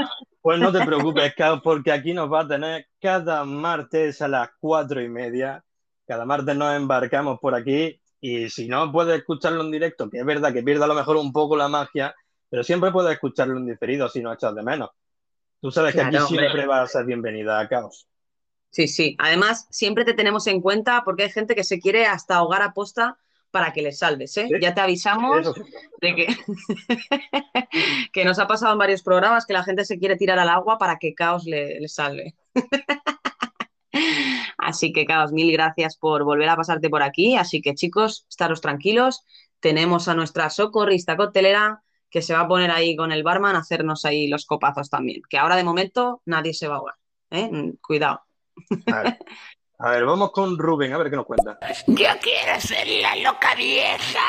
Pues 0.45 0.61
no 0.61 0.71
te 0.71 0.85
preocupes, 0.85 1.35
Caos, 1.39 1.63
porque 1.65 1.91
aquí 1.91 2.13
nos 2.13 2.31
va 2.31 2.41
a 2.41 2.47
tener 2.47 2.87
cada 3.01 3.47
martes 3.47 4.21
a 4.21 4.29
las 4.29 4.51
cuatro 4.61 5.01
y 5.01 5.09
media. 5.09 5.65
Cada 6.07 6.27
martes 6.27 6.55
nos 6.55 6.77
embarcamos 6.77 7.41
por 7.41 7.55
aquí 7.55 7.99
y 8.21 8.51
si 8.51 8.69
no 8.69 8.93
puedes 8.93 9.17
escucharlo 9.17 9.63
en 9.63 9.71
directo, 9.71 10.11
que 10.11 10.19
es 10.19 10.25
verdad 10.27 10.53
que 10.53 10.63
pierde 10.63 10.85
a 10.85 10.87
lo 10.87 10.95
mejor 10.95 11.17
un 11.17 11.33
poco 11.33 11.57
la 11.57 11.69
magia, 11.69 12.15
pero 12.51 12.63
siempre 12.63 12.93
puedes 12.93 13.15
escucharlo 13.15 13.57
en 13.57 13.65
diferido 13.65 14.07
si 14.11 14.21
no 14.21 14.35
echas 14.35 14.55
de 14.55 14.63
menos. 14.63 14.91
Tú 15.63 15.71
sabes 15.71 15.95
que 15.95 16.03
aquí 16.03 16.19
siempre 16.19 16.49
hombre. 16.49 16.67
vas 16.67 16.91
a 16.91 16.99
ser 16.99 17.07
bienvenida, 17.07 17.67
Caos. 17.67 18.07
Sí, 18.69 18.87
sí. 18.87 19.17
Además, 19.21 19.67
siempre 19.71 20.05
te 20.05 20.13
tenemos 20.13 20.47
en 20.47 20.61
cuenta 20.61 21.05
porque 21.07 21.23
hay 21.23 21.31
gente 21.31 21.55
que 21.55 21.65
se 21.65 21.81
quiere 21.81 22.05
hasta 22.05 22.37
ahogar 22.37 22.61
a 22.61 22.75
posta 22.75 23.17
para 23.55 23.73
que 23.73 23.83
les 23.83 24.01
salves, 24.01 24.37
¿eh? 24.37 24.49
Sí, 24.49 24.55
Ya 24.61 24.75
te 24.75 24.81
avisamos 24.81 25.47
sí. 25.55 25.63
de 26.01 26.15
que, 26.17 26.27
que 28.13 28.25
nos 28.25 28.41
ha 28.41 28.49
pasado 28.49 28.73
en 28.73 28.81
varios 28.81 29.05
programas 29.05 29.47
que 29.47 29.53
la 29.53 29.63
gente 29.63 29.85
se 29.85 29.97
quiere 29.97 30.17
tirar 30.17 30.41
al 30.41 30.49
agua 30.49 30.77
para 30.77 30.99
que 30.99 31.15
Caos 31.15 31.45
le, 31.45 31.79
le 31.79 31.87
salve. 31.87 32.35
Así 34.59 34.93
que, 34.93 35.07
Caos, 35.07 35.31
mil 35.31 35.53
gracias 35.53 35.97
por 35.97 36.25
volver 36.25 36.49
a 36.49 36.57
pasarte 36.57 36.91
por 36.91 37.05
aquí. 37.05 37.37
Así 37.37 37.63
que, 37.63 37.77
chicos, 37.77 38.27
estaros 38.29 38.61
tranquilos. 38.61 39.23
Tenemos 39.61 40.09
a 40.09 40.15
nuestra 40.15 40.51
socorrista 40.51 41.17
coctelera 41.17 41.85
que 42.11 42.23
se 42.23 42.35
va 42.35 42.41
a 42.41 42.49
poner 42.49 42.73
ahí 42.73 42.97
con 42.97 43.13
el 43.13 43.23
barman 43.23 43.55
a 43.55 43.61
hacernos 43.61 44.05
ahí 44.05 44.27
los 44.27 44.47
copazos 44.47 44.91
también. 44.91 45.23
Que 45.31 45.39
ahora, 45.39 45.55
de 45.55 45.63
momento, 45.63 46.23
nadie 46.27 46.55
se 46.55 46.67
va 46.67 46.75
a 46.75 46.79
ahogar. 46.79 46.95
¿eh? 47.31 47.49
Mm, 47.53 47.77
Cuidado. 47.81 48.21
a 49.85 49.91
ver, 49.91 50.07
vamos 50.07 50.31
con 50.31 50.57
Rubén, 50.57 50.95
a 50.95 50.99
ver 50.99 51.11
qué 51.11 51.17
nos 51.17 51.27
cuenta. 51.27 51.59
Yo 51.87 52.09
quiero 52.23 52.59
ser 52.59 52.87
la 52.87 53.17
loca 53.17 53.55
vieja. 53.55 54.25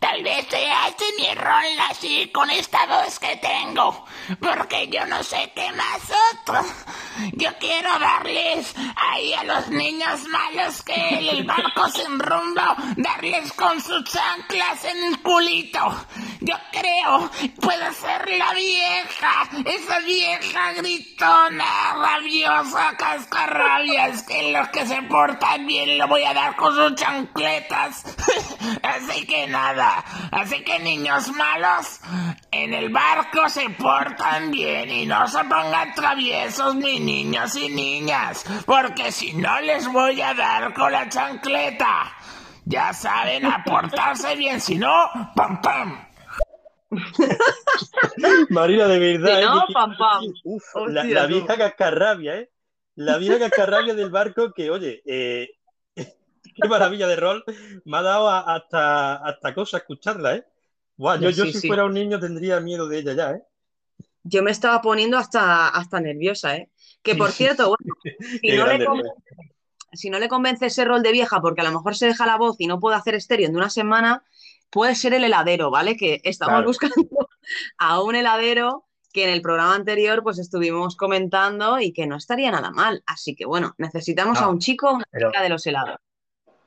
Tal 0.00 0.20
vez 0.24 0.48
sea 0.48 0.88
este 0.88 1.04
mi 1.16 1.32
rol 1.32 1.80
así 1.90 2.28
con 2.34 2.50
esta 2.50 2.86
voz 2.86 3.20
que 3.20 3.36
tengo. 3.36 4.04
Porque 4.40 4.88
yo 4.88 5.06
no 5.06 5.22
sé 5.22 5.52
qué 5.54 5.70
más 5.72 6.10
otro. 6.32 6.60
Yo 7.34 7.50
quiero 7.60 7.96
darles 8.00 8.74
ahí 8.96 9.32
a 9.34 9.44
los 9.44 9.68
niños 9.68 10.26
malos 10.26 10.82
que 10.82 11.18
el 11.18 11.44
barco 11.44 11.88
sin 11.94 12.18
rumbo, 12.18 12.62
darles 12.96 13.52
con 13.52 13.80
sus 13.80 14.02
chanclas 14.04 14.84
en 14.86 15.04
el 15.04 15.22
culito. 15.22 15.78
Yo 16.40 16.56
creo 16.72 17.30
puedo 17.60 17.92
ser 17.92 18.28
la 18.38 18.52
vieja, 18.54 19.48
esa 19.64 20.00
vieja 20.00 20.72
gritona, 20.72 21.94
rabiosa, 21.94 22.96
cascarrabias, 22.96 24.22
que 24.24 24.52
los 24.52 24.68
que 24.68 24.86
se 24.86 24.95
portan 25.02 25.66
bien 25.66 25.98
lo 25.98 26.08
voy 26.08 26.24
a 26.24 26.34
dar 26.34 26.56
con 26.56 26.74
sus 26.74 26.94
chancletas. 26.94 28.04
así 28.82 29.26
que 29.26 29.46
nada, 29.46 30.04
así 30.30 30.62
que 30.62 30.78
niños 30.78 31.28
malos, 31.32 32.00
en 32.50 32.74
el 32.74 32.90
barco 32.90 33.48
se 33.48 33.68
portan 33.70 34.50
bien 34.50 34.90
y 34.90 35.06
no 35.06 35.26
se 35.28 35.44
pongan 35.44 35.94
traviesos 35.94 36.74
ni 36.74 37.00
niños 37.00 37.56
y 37.56 37.68
niñas, 37.68 38.44
porque 38.64 39.12
si 39.12 39.32
no 39.34 39.60
les 39.60 39.86
voy 39.90 40.20
a 40.20 40.34
dar 40.34 40.72
con 40.74 40.92
la 40.92 41.08
chancleta. 41.08 42.12
Ya 42.68 42.92
saben, 42.92 43.46
a 43.46 43.62
portarse 43.62 44.34
bien, 44.34 44.60
si 44.60 44.76
no, 44.76 45.08
pam 45.36 45.60
pam. 45.62 46.06
Marina, 48.50 48.86
de 48.88 48.98
verdad, 48.98 49.38
Si 49.38 49.42
¿eh? 49.42 49.46
no, 49.46 49.64
pam, 49.72 49.96
pam. 49.96 50.24
Uf, 50.44 50.64
la, 50.88 51.02
Hostia, 51.02 51.14
la 51.14 51.26
vieja 51.26 51.56
cascarrabia, 51.56 52.36
¿eh? 52.36 52.50
La 52.96 53.18
vieja 53.18 53.38
cascarrabia 53.38 53.94
del 53.94 54.10
barco 54.10 54.52
que, 54.52 54.70
oye, 54.70 55.02
eh, 55.06 55.48
qué 55.96 56.68
maravilla 56.68 57.06
de 57.08 57.16
rol. 57.16 57.44
Me 57.84 57.98
ha 57.98 58.02
dado 58.02 58.28
a- 58.28 58.54
hasta, 58.54 59.16
hasta 59.16 59.54
cosa 59.54 59.78
escucharla, 59.78 60.36
¿eh? 60.36 60.46
Buah, 60.96 61.20
yo, 61.20 61.30
yo 61.30 61.44
Sí, 61.44 61.52
si 61.52 61.60
sí. 61.60 61.68
fuera 61.68 61.84
un 61.84 61.94
niño 61.94 62.18
tendría 62.18 62.60
miedo 62.60 62.88
de 62.88 62.98
ella 62.98 63.12
ya, 63.14 63.30
¿eh? 63.32 63.42
Yo 64.24 64.42
me 64.42 64.50
estaba 64.50 64.82
poniendo 64.82 65.18
hasta, 65.18 65.68
hasta 65.68 66.00
nerviosa, 66.00 66.56
¿eh? 66.56 66.70
Que 67.02 67.14
por 67.14 67.30
cierto, 67.30 67.68
bueno, 67.68 67.94
si 68.42 68.52
no, 68.54 68.66
le 68.66 68.84
convence, 68.84 69.12
si 69.92 70.10
no 70.10 70.18
le 70.20 70.28
convence 70.28 70.66
ese 70.66 70.84
rol 70.86 71.02
de 71.02 71.12
vieja 71.12 71.40
porque 71.42 71.62
a 71.62 71.64
lo 71.64 71.72
mejor 71.72 71.96
se 71.96 72.06
deja 72.06 72.26
la 72.26 72.38
voz 72.38 72.56
y 72.60 72.66
no 72.68 72.80
puede 72.80 72.96
hacer 72.96 73.14
estéreo 73.16 73.48
en 73.48 73.56
una 73.56 73.70
semana, 73.70 74.24
puede 74.70 74.96
ser 74.96 75.14
el 75.14 75.24
heladero, 75.24 75.70
¿vale? 75.70 75.96
Que 75.96 76.20
estamos 76.24 76.52
Claro. 76.54 76.68
buscando 76.68 76.96
a 77.78 78.02
un 78.02 78.16
heladero 78.16 78.85
que 79.16 79.24
en 79.24 79.30
el 79.30 79.40
programa 79.42 79.74
anterior 79.74 80.22
pues 80.22 80.38
estuvimos 80.38 80.94
comentando 80.94 81.80
y 81.80 81.92
que 81.94 82.06
no 82.06 82.16
estaría 82.16 82.50
nada 82.50 82.70
mal. 82.70 83.02
Así 83.06 83.34
que 83.34 83.46
bueno, 83.46 83.74
necesitamos 83.78 84.38
No, 84.40 84.46
a 84.46 84.50
un 84.50 84.58
chico, 84.60 84.92
una 84.92 85.04
pero- 85.10 85.30
chica 85.30 85.42
de 85.42 85.48
los 85.48 85.66
helados. 85.66 85.96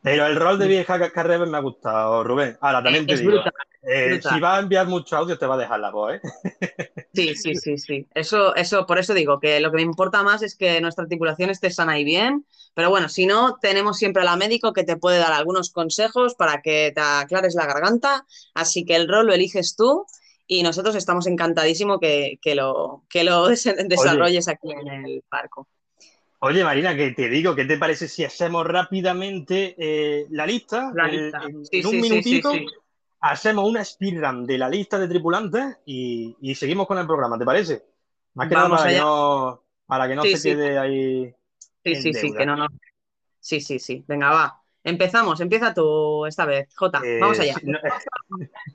Pero 0.02 0.26
el 0.26 0.38
rol 0.38 0.58
de 0.58 0.68
vieja 0.68 0.98
cascarrabia 0.98 1.46
me 1.46 1.58
ha 1.58 1.62
gustado, 1.62 2.24
Rubén. 2.24 2.58
Ahora, 2.62 2.82
también 2.82 3.06
te 3.06 3.18
digo, 3.18 3.32
brutal, 3.32 3.52
eh, 3.84 4.08
brutal. 4.12 4.34
si 4.34 4.40
vas 4.40 4.58
a 4.58 4.62
enviar 4.62 4.88
mucho 4.88 5.18
audio 5.18 5.38
te 5.38 5.46
va 5.46 5.56
a 5.56 5.58
dejar 5.58 5.80
la 5.82 5.92
voz, 5.92 6.14
¿eh? 6.16 6.22
Sí, 7.14 7.36
sí, 7.36 7.56
sí, 7.56 7.78
sí. 7.78 8.08
Eso, 8.16 8.56
eso, 8.56 8.86
por 8.86 8.98
eso 8.98 9.14
digo 9.14 9.40
que 9.42 9.60
lo 9.60 9.70
que 9.72 9.76
me 9.78 9.82
importa 9.82 10.24
más 10.24 10.42
es 10.42 10.56
que 10.56 10.80
nuestra 10.80 11.06
tripulación 11.06 11.50
esté 11.50 11.70
sana 11.70 12.00
y 12.00 12.06
bien. 12.06 12.46
Pero 12.76 12.90
bueno, 12.90 13.10
si 13.10 13.26
no, 13.26 13.58
tenemos 13.60 13.98
siempre 13.98 14.22
a 14.22 14.26
la 14.26 14.38
médico 14.38 14.72
que 14.72 14.86
te 14.86 14.96
puede 14.96 15.18
dar 15.18 15.34
algunos 15.34 15.70
consejos 15.70 16.34
para 16.36 16.62
que 16.62 16.94
te 16.96 17.02
aclares 17.02 17.56
la 17.56 17.66
garganta. 17.66 18.26
Así 18.54 18.86
que 18.86 18.96
el 18.96 19.08
rol 19.10 19.28
lo 19.28 19.34
eliges 19.34 19.76
tú 19.76 20.06
y 20.50 20.64
nosotros 20.64 20.96
estamos 20.98 21.28
encantadísimos 21.28 22.00
que, 22.02 22.40
que 22.42 22.56
lo, 22.56 23.06
que 23.10 23.24
lo 23.26 23.48
des- 23.50 23.66
desarrolles 23.88 24.50
aquí 24.50 24.72
en 24.74 24.90
el 24.90 25.24
barco. 25.32 25.70
Oye, 26.42 26.64
Marina, 26.64 26.96
que 26.96 27.12
te 27.12 27.28
digo, 27.30 27.54
¿qué 27.56 27.66
te 27.66 27.78
parece 27.78 28.08
si 28.08 28.24
hacemos 28.24 28.66
rápidamente 28.66 29.76
eh, 29.78 30.28
la 30.30 30.46
lista? 30.46 30.98
La 30.98 31.08
Eh, 31.08 31.08
lista. 31.08 31.40
en, 31.40 31.64
Sí, 31.64 31.82
en 31.82 31.86
un 31.86 32.00
sí, 32.00 32.00
minutito 32.00 32.66
hacemos 33.20 33.66
una 33.70 33.84
speedrun 33.84 34.46
de 34.46 34.58
la 34.58 34.70
lista 34.70 34.98
de 34.98 35.08
tripulantes 35.10 35.78
y, 35.86 36.38
y 36.42 36.56
seguimos 36.56 36.88
con 36.88 36.98
el 36.98 37.06
programa, 37.08 37.38
¿te 37.38 37.44
parece? 37.46 37.86
Más 38.36 38.48
que 38.48 38.56
Vamos 38.56 38.56
nada 38.56 38.70
para 38.70 38.88
que 38.90 38.96
no, 38.98 39.64
para 39.86 40.08
que 40.08 40.16
no 40.16 40.26
se 40.26 40.42
quede 40.42 40.78
ahí 40.78 41.34
Sí, 41.84 41.96
en 41.96 42.12
sí, 42.12 42.14
sí, 42.14 42.34
que 42.34 42.46
no, 42.46 42.56
no. 42.56 42.68
Sí, 43.40 43.62
sí, 43.62 43.80
sí. 43.80 44.06
Venga, 44.08 44.32
va. 44.32 44.59
Empezamos, 44.84 45.40
empieza 45.42 45.74
tú 45.74 46.26
esta 46.26 46.46
vez, 46.46 46.74
Jota. 46.76 47.02
Eh, 47.04 47.20
Vamos 47.20 47.38
allá. 47.40 47.54
sí, 47.56 47.66
no- 47.66 47.78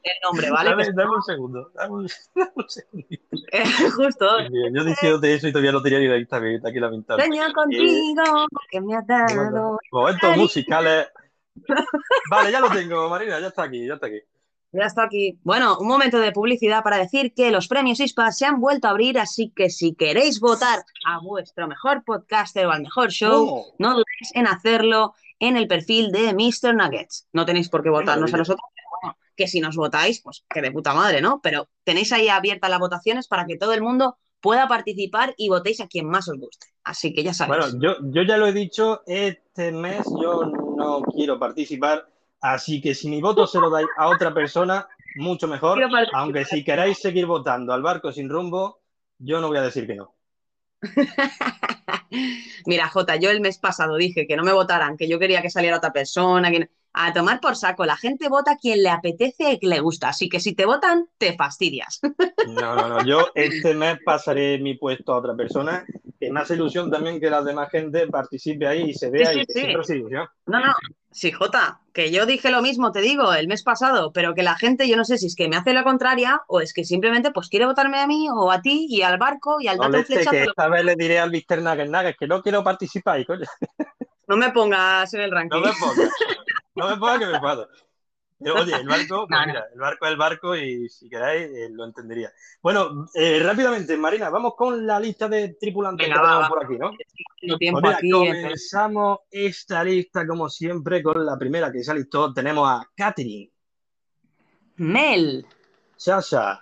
El 0.02 0.12
nombre, 0.22 0.50
¿vale? 0.50 0.70
Dame, 0.94 1.16
un 1.16 1.22
segundo, 1.22 1.70
dame 1.74 1.94
un, 1.94 2.06
dame 2.34 2.50
un 2.56 2.68
segundito. 2.68 3.24
Justo. 3.96 4.26
Yo 4.72 4.84
diciéndote 4.84 5.34
eso 5.34 5.48
y 5.48 5.52
todavía 5.52 5.72
no 5.72 5.82
tenía 5.82 5.98
ni 6.00 6.08
la 6.08 6.16
lista 6.16 6.36
abierta, 6.36 6.68
aquí 6.68 6.78
lamentable. 6.78 7.24
Sueño 7.24 7.46
Eh, 7.46 7.52
contigo, 7.54 8.46
que 8.70 8.80
me 8.82 8.96
has 8.96 9.06
dado. 9.06 9.78
momentos 9.90 10.36
musicales. 10.36 11.08
Vale, 12.30 12.52
ya 12.52 12.60
lo 12.60 12.68
tengo, 12.70 13.08
Marina, 13.08 13.40
ya 13.40 13.46
está 13.48 13.62
aquí, 13.64 13.86
ya 13.86 13.94
está 13.94 14.06
aquí. 14.08 14.20
Ya 14.72 14.86
está 14.86 15.04
aquí. 15.04 15.38
Bueno, 15.44 15.78
un 15.78 15.86
momento 15.86 16.18
de 16.18 16.32
publicidad 16.32 16.82
para 16.82 16.98
decir 16.98 17.32
que 17.32 17.52
los 17.52 17.68
premios 17.68 18.00
ISPA 18.00 18.32
se 18.32 18.44
han 18.44 18.60
vuelto 18.60 18.88
a 18.88 18.90
abrir, 18.90 19.20
así 19.20 19.52
que 19.54 19.70
si 19.70 19.94
queréis 19.94 20.40
votar 20.40 20.80
a 21.06 21.20
vuestro 21.20 21.68
mejor 21.68 22.02
podcaster 22.04 22.66
o 22.66 22.72
al 22.72 22.82
mejor 22.82 23.10
show, 23.10 23.46
¿Cómo? 23.46 23.64
no 23.78 23.90
dudéis 23.92 24.32
en 24.34 24.48
hacerlo 24.48 25.14
en 25.38 25.56
el 25.56 25.66
perfil 25.66 26.10
de 26.12 26.32
Mr. 26.32 26.74
Nuggets. 26.74 27.28
No 27.32 27.44
tenéis 27.44 27.68
por 27.68 27.82
qué 27.82 27.90
votarnos 27.90 28.32
a 28.32 28.36
nosotros, 28.36 28.68
bueno, 29.02 29.16
que 29.36 29.48
si 29.48 29.60
nos 29.60 29.76
votáis, 29.76 30.20
pues 30.22 30.44
que 30.48 30.62
de 30.62 30.70
puta 30.70 30.94
madre, 30.94 31.20
¿no? 31.20 31.40
Pero 31.42 31.68
tenéis 31.84 32.12
ahí 32.12 32.28
abiertas 32.28 32.70
las 32.70 32.78
votaciones 32.78 33.28
para 33.28 33.46
que 33.46 33.56
todo 33.56 33.72
el 33.72 33.82
mundo 33.82 34.16
pueda 34.40 34.68
participar 34.68 35.34
y 35.36 35.48
votéis 35.48 35.80
a 35.80 35.88
quien 35.88 36.06
más 36.06 36.28
os 36.28 36.38
guste. 36.38 36.66
Así 36.84 37.14
que 37.14 37.22
ya 37.22 37.32
sabéis. 37.32 37.72
Bueno, 37.72 37.78
yo, 37.80 38.10
yo 38.12 38.22
ya 38.22 38.36
lo 38.36 38.46
he 38.46 38.52
dicho, 38.52 39.02
este 39.06 39.72
mes 39.72 40.04
yo 40.20 40.44
no 40.76 41.00
quiero 41.02 41.38
participar, 41.38 42.06
así 42.40 42.80
que 42.80 42.94
si 42.94 43.08
mi 43.08 43.22
voto 43.22 43.46
se 43.46 43.58
lo 43.58 43.70
dais 43.70 43.86
a 43.96 44.08
otra 44.08 44.34
persona, 44.34 44.86
mucho 45.16 45.48
mejor. 45.48 45.80
Aunque 46.12 46.44
si 46.44 46.62
queráis 46.62 46.98
seguir 46.98 47.26
votando 47.26 47.72
al 47.72 47.82
barco 47.82 48.12
sin 48.12 48.28
rumbo, 48.28 48.80
yo 49.18 49.40
no 49.40 49.48
voy 49.48 49.58
a 49.58 49.62
decir 49.62 49.86
que 49.86 49.94
no. 49.94 50.13
Mira, 52.66 52.88
Jota, 52.88 53.16
yo 53.16 53.30
el 53.30 53.40
mes 53.40 53.58
pasado 53.58 53.96
dije 53.96 54.26
que 54.26 54.36
no 54.36 54.44
me 54.44 54.52
votaran, 54.52 54.96
que 54.96 55.08
yo 55.08 55.18
quería 55.18 55.42
que 55.42 55.50
saliera 55.50 55.78
otra 55.78 55.92
persona, 55.92 56.50
que... 56.50 56.70
a 56.92 57.12
tomar 57.12 57.40
por 57.40 57.56
saco. 57.56 57.84
La 57.84 57.96
gente 57.96 58.28
vota 58.28 58.56
quien 58.56 58.82
le 58.82 58.90
apetece 58.90 59.52
y 59.52 59.58
que 59.58 59.66
le 59.66 59.80
gusta. 59.80 60.08
Así 60.10 60.28
que 60.28 60.40
si 60.40 60.54
te 60.54 60.66
votan, 60.66 61.06
te 61.18 61.34
fastidias. 61.34 62.00
No, 62.46 62.76
no, 62.76 62.88
no. 62.88 63.04
Yo 63.04 63.28
este 63.34 63.74
mes 63.74 63.98
pasaré 64.04 64.58
mi 64.58 64.74
puesto 64.74 65.12
a 65.12 65.18
otra 65.18 65.34
persona, 65.34 65.84
que 66.26 66.32
me 66.32 66.40
hace 66.40 66.54
ilusión 66.54 66.90
también 66.90 67.20
que 67.20 67.30
la 67.30 67.42
demás 67.42 67.70
gente 67.70 68.06
participe 68.08 68.66
ahí 68.66 68.90
y 68.90 68.94
se 68.94 69.10
vea 69.10 69.32
Sí, 69.32 69.34
sí, 69.34 69.40
y 69.40 69.46
que 69.46 69.52
sí. 69.52 69.60
siempre 69.60 69.80
hace 69.82 69.96
ilusión. 69.96 70.28
No, 70.46 70.60
no, 70.60 70.74
sí, 71.10 71.32
Jota, 71.32 71.80
que 71.92 72.10
yo 72.10 72.26
dije 72.26 72.50
lo 72.50 72.62
mismo, 72.62 72.92
te 72.92 73.00
digo, 73.00 73.32
el 73.34 73.48
mes 73.48 73.62
pasado, 73.62 74.12
pero 74.12 74.34
que 74.34 74.42
la 74.42 74.56
gente, 74.56 74.88
yo 74.88 74.96
no 74.96 75.04
sé 75.04 75.18
si 75.18 75.26
es 75.26 75.36
que 75.36 75.48
me 75.48 75.56
hace 75.56 75.72
la 75.72 75.84
contraria 75.84 76.42
o 76.48 76.60
es 76.60 76.72
que 76.72 76.84
simplemente 76.84 77.30
pues 77.30 77.48
quiere 77.48 77.66
votarme 77.66 78.00
a 78.00 78.06
mí 78.06 78.26
o 78.30 78.50
a 78.50 78.60
ti 78.62 78.86
y 78.88 79.02
al 79.02 79.18
barco 79.18 79.60
y 79.60 79.68
al 79.68 79.76
No 79.76 79.84
dato 79.84 79.92
le 79.92 79.98
en 80.00 80.04
flecha. 80.06 80.30
que 80.30 80.38
pero 80.38 80.50
esta 80.50 80.68
vez 80.68 80.84
le 80.84 80.96
diré 80.96 81.18
al 81.18 81.30
Mr. 81.30 81.62
Nugget 81.62 81.88
Nugget 81.88 82.16
que 82.18 82.26
no 82.26 82.42
quiero 82.42 82.64
participar 82.64 83.20
y 83.20 83.24
coño. 83.24 83.46
No 84.26 84.36
me 84.36 84.50
pongas 84.50 85.12
en 85.14 85.20
el 85.20 85.30
ranking. 85.30 85.58
No 85.60 85.66
me 85.66 85.72
pongas. 85.78 86.10
No 86.76 86.88
me 86.88 86.96
pongas 86.96 87.18
que 87.18 87.26
me 87.26 87.34
enfado. 87.34 87.68
Oye, 88.52 88.74
el 88.74 88.86
barco, 88.86 89.26
pues 89.28 89.40
mira, 89.46 89.66
el 89.72 89.80
barco 89.80 90.04
es 90.06 90.10
el 90.12 90.16
barco 90.18 90.56
y 90.56 90.88
si 90.88 91.08
queráis 91.08 91.48
eh, 91.50 91.68
lo 91.70 91.84
entendería. 91.84 92.32
Bueno, 92.62 93.06
eh, 93.14 93.40
rápidamente, 93.42 93.96
Marina, 93.96 94.28
vamos 94.30 94.54
con 94.56 94.86
la 94.86 95.00
lista 95.00 95.28
de 95.28 95.54
tripulantes 95.54 96.06
Venga, 96.06 96.20
que 96.20 96.26
tenemos 96.26 96.48
por 96.48 96.64
aquí, 96.64 96.78
¿no? 96.78 96.90
Tiempo 97.58 97.80
Pues 97.80 97.82
mira, 97.82 97.96
aquí. 97.98 98.10
comenzamos 98.10 99.18
esta 99.30 99.82
lista, 99.84 100.26
como 100.26 100.48
siempre, 100.48 101.02
con 101.02 101.24
la 101.24 101.38
primera 101.38 101.70
que 101.72 101.82
se 101.82 101.90
ha 101.90 101.94
listado. 101.94 102.32
Tenemos 102.34 102.68
a 102.68 102.88
Catherine, 102.96 103.50
Mel, 104.76 105.46
Sasha, 105.96 106.60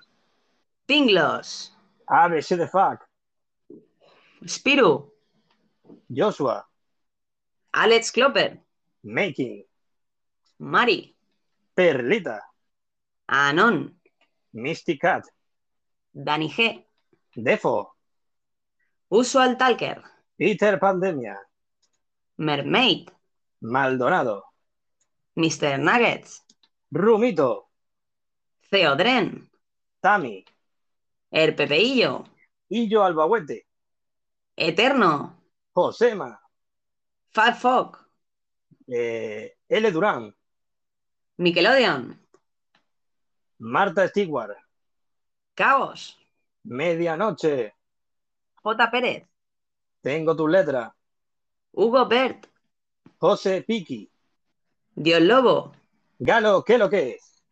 Pinglos, 0.87 1.76
ABC 2.07 2.57
de 2.57 2.68
Fuck, 2.68 3.01
Spiru, 4.47 5.12
Joshua, 6.14 6.68
Alex 7.72 8.12
Klopper, 8.12 8.61
Making, 9.03 9.64
Mari, 10.59 11.16
Perlita, 11.75 12.41
Anon, 13.27 14.01
Misty 14.53 14.99
Cat, 14.99 15.25
Dani 16.12 16.49
G, 16.49 16.87
Defo, 17.35 17.97
Usual 19.09 19.57
Talker, 19.57 20.03
Peter 20.37 20.79
Pandemia, 20.79 21.37
Mermaid, 22.37 23.11
Maldonado, 23.61 24.45
Mr. 25.37 25.79
Nuggets, 25.79 26.45
Rumito, 26.91 27.70
Theodren, 28.70 29.51
Tami, 30.01 30.45
El 31.31 31.55
Pepeillo, 31.55 32.25
Illo 32.68 33.05
Albahuete, 33.05 33.66
Eterno, 34.57 35.43
Josema, 35.73 36.39
Fat 37.31 37.57
Fog, 37.57 37.97
eh, 38.89 39.57
L. 39.68 39.93
Durán, 39.93 40.35
Nickelodeon, 41.39 42.18
Marta 43.59 44.07
Stewart, 44.09 44.57
Caos, 45.55 46.18
Medianoche, 46.64 47.74
J. 48.62 48.91
Pérez, 48.91 49.28
Tengo 50.03 50.35
tus 50.37 50.51
letras, 50.51 50.93
Hugo 51.72 52.07
Bert, 52.07 52.47
José 53.18 53.62
Piki, 53.62 54.11
Dios 54.95 55.22
Lobo, 55.22 55.72
Galo, 56.18 56.64
¿qué 56.64 56.78
lo 56.78 56.89
que 56.91 57.14
es? 57.14 57.43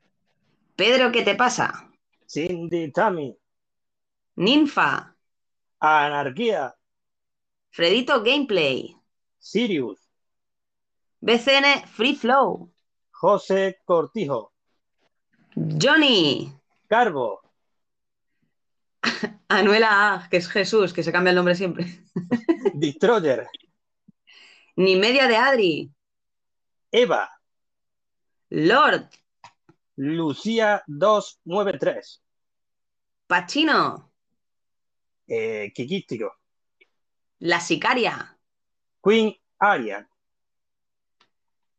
Pedro, 0.76 1.10
¿qué 1.12 1.22
te 1.22 1.34
pasa? 1.34 1.90
Cindy 2.28 2.92
Tami, 2.92 3.36
Ninfa, 4.36 5.16
Anarquía, 5.80 6.74
Fredito 7.70 8.22
Gameplay, 8.22 8.96
Sirius, 9.38 9.98
BCN 11.20 11.86
Free 11.88 12.14
Flow, 12.14 12.72
José 13.20 13.78
Cortijo, 13.84 14.54
Johnny, 15.54 16.50
Carbo, 16.88 17.42
Anuela 19.48 20.14
A, 20.14 20.28
que 20.30 20.38
es 20.38 20.48
Jesús, 20.48 20.94
que 20.94 21.02
se 21.02 21.12
cambia 21.12 21.28
el 21.28 21.36
nombre 21.36 21.54
siempre, 21.54 22.02
Destroyer, 22.72 23.46
Ni 24.76 24.96
Media 24.96 25.28
de 25.28 25.36
Adri, 25.36 25.92
Eva, 26.90 27.30
Lord, 28.48 29.10
Lucía 29.96 30.82
293, 30.86 32.22
Pachino, 33.26 34.14
eh, 35.26 35.70
Kikístico, 35.74 36.38
La 37.40 37.60
Sicaria, 37.60 38.38
Queen 39.04 39.36
Aria, 39.58 40.08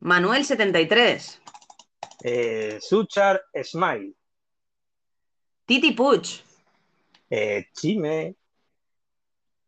Manuel 0.01 0.43
73, 0.43 1.41
eh, 2.23 2.79
Suchar 2.81 3.43
Smile, 3.63 4.13
Titi 5.65 5.91
Puch, 5.91 6.41
eh, 7.29 7.67
Chime, 7.71 8.35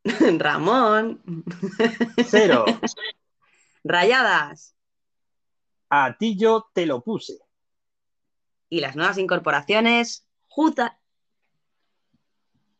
Ramón, 0.40 1.22
Cero, 2.28 2.66
Rayadas. 3.84 4.76
A 5.90 6.18
ti 6.18 6.36
yo 6.36 6.66
te 6.74 6.88
lo 6.88 7.04
puse, 7.04 7.38
y 8.70 8.80
las 8.80 8.96
nuevas 8.96 9.20
incorporaciones, 9.20 10.26
Juta. 10.48 11.00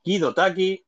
Kido 0.01 0.34
Taki, 0.34 0.84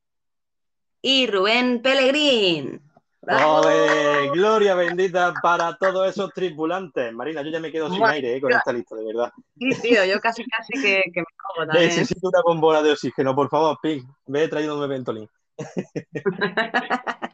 y 1.04 1.28
Rubén 1.28 1.84
Pellegrín. 1.84 2.82
¡Ole! 3.28 4.30
Gloria 4.30 4.76
bendita 4.76 5.34
para 5.42 5.76
todos 5.78 6.10
esos 6.10 6.32
tripulantes. 6.34 7.14
Marina, 7.14 7.42
yo 7.42 7.50
ya 7.50 7.60
me 7.60 7.72
quedo 7.72 7.90
sin 7.92 8.04
aire 8.04 8.36
eh, 8.36 8.42
con 8.42 8.52
esta 8.52 8.72
lista, 8.72 8.96
de 8.96 9.06
verdad. 9.06 9.32
Sí, 9.58 9.70
tío, 9.82 10.06
yo 10.06 10.20
casi 10.20 10.46
casi 10.46 10.74
que, 10.74 11.04
que 11.14 11.22
me 11.22 11.26
cojo 11.38 11.66
también. 11.68 11.88
Necesito 11.88 12.28
una 12.28 12.42
bombona 12.44 12.82
de 12.82 12.92
oxígeno, 12.92 13.36
por 13.36 13.50
favor, 13.50 13.78
Pink. 13.82 14.08
Ve 14.28 14.48
trayéndome 14.48 14.88
Ventolin. 14.88 15.30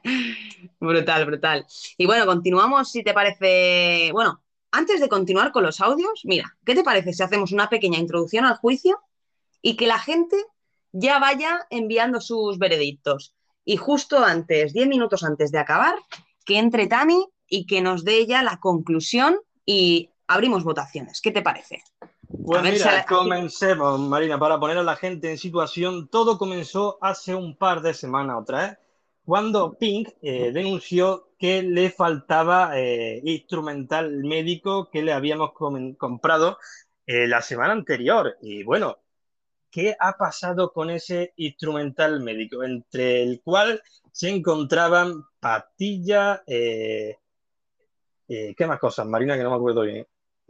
Brutal, 0.80 1.26
brutal. 1.26 1.66
Y 1.98 2.06
bueno, 2.06 2.26
continuamos 2.26 2.92
si 2.92 3.04
te 3.04 3.14
parece. 3.14 4.10
Bueno, 4.14 4.42
antes 4.72 5.00
de 5.00 5.10
continuar 5.10 5.52
con 5.52 5.64
los 5.64 5.82
audios, 5.82 6.22
mira, 6.24 6.58
¿qué 6.66 6.76
te 6.76 6.84
parece 6.84 7.14
si 7.14 7.24
hacemos 7.24 7.52
una 7.52 7.70
pequeña 7.70 8.00
introducción 8.00 8.46
al 8.46 8.58
juicio 8.58 9.00
y 9.62 9.76
que 9.76 9.88
la 9.88 10.00
gente 10.00 10.38
ya 10.92 11.20
vaya 11.20 11.68
enviando 11.70 12.22
sus 12.22 12.58
veredictos? 12.58 13.36
Y 13.66 13.78
justo 13.78 14.24
antes, 14.24 14.74
10 14.74 14.88
minutos 14.88 15.24
antes 15.24 15.52
de 15.52 15.60
acabar, 15.60 15.96
que 16.46 16.58
entre 16.58 16.88
Tami 16.88 17.26
y 17.48 17.66
que 17.66 17.82
nos 17.82 18.04
dé 18.04 18.18
ella 18.18 18.42
la 18.44 18.58
conclusión 18.58 19.38
y 19.66 20.10
abrimos 20.28 20.64
votaciones. 20.64 21.22
¿Qué 21.22 21.32
te 21.32 21.42
parece? 21.42 21.84
Pues 22.46 22.64
mira, 22.64 22.92
la- 22.94 23.06
comencemos, 23.06 24.00
Marina, 24.00 24.40
para 24.40 24.60
poner 24.60 24.78
a 24.78 24.84
la 24.84 24.96
gente 24.96 25.30
en 25.30 25.38
situación. 25.38 26.08
Todo 26.08 26.38
comenzó 26.38 26.98
hace 27.02 27.36
un 27.36 27.58
par 27.58 27.82
de 27.82 27.94
semanas 27.94 28.38
otra 28.40 28.62
vez, 28.62 28.78
cuando 29.26 29.78
Pink 29.78 30.10
eh, 30.22 30.52
denunció 30.54 31.30
que 31.38 31.62
le 31.62 31.90
faltaba 31.92 32.80
eh, 32.80 33.22
instrumental 33.24 34.24
médico 34.24 34.90
que 34.90 35.04
le 35.04 35.14
habíamos 35.14 35.52
comprado 35.98 36.58
eh, 37.06 37.28
la 37.28 37.42
semana 37.42 37.74
anterior. 37.74 38.38
Y 38.42 38.64
bueno, 38.64 38.98
¿qué 39.72 39.96
ha 40.00 40.18
pasado 40.18 40.72
con 40.72 40.90
ese 40.90 41.34
instrumental 41.38 42.22
médico? 42.22 42.64
Entre 42.64 43.24
el 43.24 43.42
cual 43.42 43.82
se 44.12 44.30
encontraban 44.30 45.24
pastillas, 45.40 46.42
eh, 46.46 47.18
eh, 48.28 48.54
¿qué 48.56 48.68
más 48.68 48.80
cosas, 48.80 49.08
Marina? 49.08 49.38
Que 49.38 49.44
no 49.44 49.52
me 49.52 49.56
acuerdo 49.56 49.82
bien. 49.82 50.06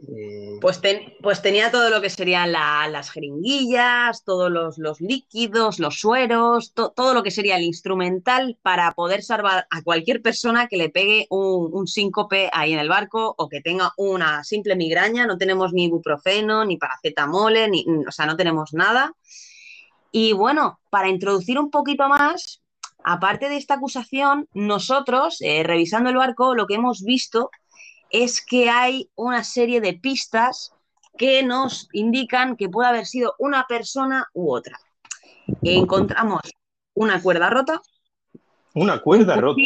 Eh, 0.08 0.58
Pues, 0.60 0.80
ten- 0.80 1.14
pues 1.22 1.42
tenía 1.42 1.70
todo 1.70 1.90
lo 1.90 2.00
que 2.00 2.10
serían 2.10 2.52
la- 2.52 2.88
las 2.88 3.10
jeringuillas, 3.10 4.24
todos 4.24 4.50
los, 4.50 4.78
los 4.78 5.00
líquidos, 5.00 5.78
los 5.80 5.98
sueros, 6.00 6.72
to- 6.72 6.90
todo 6.94 7.14
lo 7.14 7.22
que 7.22 7.30
sería 7.30 7.56
el 7.56 7.64
instrumental 7.64 8.56
para 8.62 8.92
poder 8.92 9.22
salvar 9.22 9.66
a 9.70 9.82
cualquier 9.82 10.22
persona 10.22 10.68
que 10.68 10.76
le 10.76 10.88
pegue 10.88 11.26
un, 11.30 11.68
un 11.72 11.86
síncope 11.86 12.48
ahí 12.52 12.72
en 12.72 12.78
el 12.78 12.88
barco 12.88 13.34
o 13.38 13.48
que 13.48 13.60
tenga 13.60 13.92
una 13.96 14.44
simple 14.44 14.76
migraña. 14.76 15.26
No 15.26 15.38
tenemos 15.38 15.72
ni 15.72 15.84
ibuprofeno, 15.84 16.64
ni 16.64 16.76
paracetamol, 16.76 17.54
ni, 17.70 17.84
o 18.06 18.12
sea, 18.12 18.26
no 18.26 18.36
tenemos 18.36 18.72
nada. 18.72 19.12
Y 20.10 20.32
bueno, 20.32 20.80
para 20.90 21.08
introducir 21.08 21.58
un 21.58 21.70
poquito 21.70 22.08
más, 22.08 22.60
aparte 23.04 23.48
de 23.48 23.56
esta 23.56 23.74
acusación, 23.74 24.46
nosotros, 24.52 25.38
eh, 25.40 25.62
revisando 25.64 26.10
el 26.10 26.16
barco, 26.16 26.54
lo 26.54 26.66
que 26.66 26.74
hemos 26.74 27.02
visto 27.02 27.50
es 28.12 28.44
que 28.44 28.70
hay 28.70 29.10
una 29.16 29.42
serie 29.42 29.80
de 29.80 29.94
pistas 29.94 30.72
que 31.18 31.42
nos 31.42 31.88
indican 31.92 32.56
que 32.56 32.68
puede 32.68 32.88
haber 32.88 33.06
sido 33.06 33.34
una 33.38 33.66
persona 33.66 34.28
u 34.34 34.54
otra. 34.54 34.78
Encontramos 35.62 36.42
una 36.94 37.20
cuerda 37.20 37.50
rota, 37.50 37.80
Una 38.74 39.00
cuerda 39.00 39.36
rota. 39.36 39.60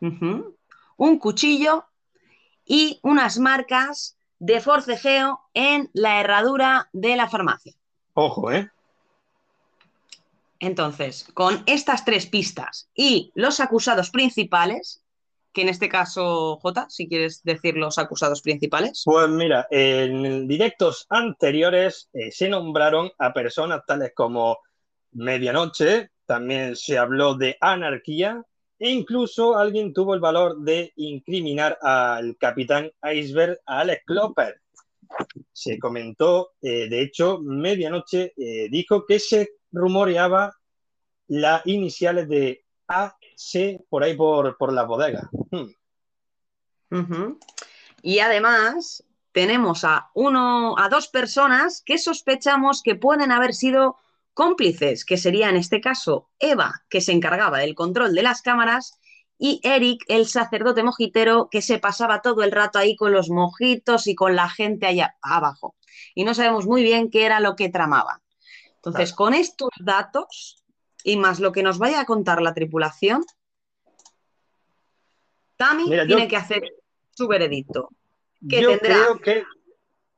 ujú, 0.00 0.56
un 0.96 1.18
cuchillo 1.18 1.84
y 2.64 3.00
unas 3.02 3.38
marcas 3.38 4.16
de 4.38 4.60
forcejeo 4.60 5.40
en 5.54 5.90
la 5.92 6.20
herradura 6.20 6.88
de 6.92 7.16
la 7.16 7.28
farmacia. 7.28 7.74
Ojo, 8.14 8.50
¿eh? 8.50 8.70
Entonces, 10.58 11.26
con 11.34 11.62
estas 11.66 12.04
tres 12.04 12.26
pistas 12.26 12.90
y 12.94 13.32
los 13.34 13.60
acusados 13.60 14.10
principales, 14.10 15.02
que 15.52 15.62
en 15.62 15.68
este 15.68 15.88
caso, 15.88 16.58
Jota, 16.60 16.86
si 16.88 17.08
quieres 17.08 17.42
decir 17.42 17.76
los 17.76 17.98
acusados 17.98 18.42
principales. 18.42 19.02
Pues 19.04 19.28
mira, 19.28 19.66
en 19.70 20.46
directos 20.46 21.06
anteriores 21.08 22.08
eh, 22.12 22.30
se 22.30 22.48
nombraron 22.48 23.10
a 23.18 23.32
personas 23.32 23.84
tales 23.86 24.12
como 24.14 24.58
Medianoche, 25.12 26.10
también 26.24 26.76
se 26.76 26.98
habló 26.98 27.34
de 27.34 27.56
anarquía 27.60 28.42
e 28.78 28.90
incluso 28.90 29.56
alguien 29.58 29.92
tuvo 29.92 30.14
el 30.14 30.20
valor 30.20 30.60
de 30.60 30.92
incriminar 30.96 31.78
al 31.82 32.36
capitán 32.38 32.90
Iceberg, 33.12 33.58
a 33.66 33.80
Alex 33.80 34.02
Klopper. 34.06 34.60
Se 35.52 35.78
comentó, 35.78 36.52
eh, 36.62 36.88
de 36.88 37.02
hecho, 37.02 37.40
Medianoche 37.40 38.32
eh, 38.36 38.68
dijo 38.70 39.04
que 39.04 39.18
se 39.18 39.50
rumoreaba 39.72 40.52
las 41.26 41.66
iniciales 41.66 42.28
de 42.28 42.64
AC 43.40 43.80
por 43.88 44.04
ahí 44.04 44.16
por, 44.16 44.56
por 44.56 44.72
la 44.72 44.84
bodega. 44.84 45.30
Hmm. 46.90 47.34
Y 48.02 48.18
además 48.18 49.04
tenemos 49.32 49.84
a 49.84 50.10
uno, 50.14 50.76
a 50.78 50.88
dos 50.88 51.08
personas 51.08 51.82
que 51.84 51.98
sospechamos 51.98 52.82
que 52.82 52.96
pueden 52.96 53.30
haber 53.32 53.54
sido 53.54 53.96
cómplices, 54.34 55.04
que 55.04 55.16
sería 55.16 55.48
en 55.48 55.56
este 55.56 55.80
caso 55.80 56.30
Eva, 56.38 56.82
que 56.88 57.00
se 57.00 57.12
encargaba 57.12 57.58
del 57.58 57.74
control 57.74 58.14
de 58.14 58.22
las 58.22 58.42
cámaras, 58.42 58.98
y 59.38 59.60
Eric, 59.62 60.04
el 60.08 60.26
sacerdote 60.26 60.82
mojitero, 60.82 61.48
que 61.50 61.62
se 61.62 61.78
pasaba 61.78 62.20
todo 62.20 62.42
el 62.42 62.52
rato 62.52 62.78
ahí 62.78 62.94
con 62.94 63.12
los 63.12 63.30
mojitos 63.30 64.06
y 64.06 64.14
con 64.14 64.36
la 64.36 64.50
gente 64.50 64.86
allá 64.86 65.16
abajo. 65.22 65.76
Y 66.14 66.24
no 66.24 66.34
sabemos 66.34 66.66
muy 66.66 66.82
bien 66.82 67.10
qué 67.10 67.24
era 67.24 67.40
lo 67.40 67.56
que 67.56 67.70
tramaban. 67.70 68.20
Entonces, 68.76 69.14
con 69.14 69.32
estos 69.32 69.70
datos 69.78 70.59
y 71.04 71.16
más 71.16 71.40
lo 71.40 71.52
que 71.52 71.62
nos 71.62 71.78
vaya 71.78 72.00
a 72.00 72.04
contar 72.06 72.42
la 72.42 72.54
tripulación, 72.54 73.24
Tami 75.56 75.88
Mira, 75.88 76.04
yo- 76.04 76.16
tiene 76.16 76.28
que 76.28 76.36
hacer 76.36 76.62
su 77.10 77.28
veredicto. 77.28 77.88
que 78.48 78.62
Yo 78.62 78.78
tendrá 78.78 78.94
creo 78.94 79.18
que, 79.18 79.44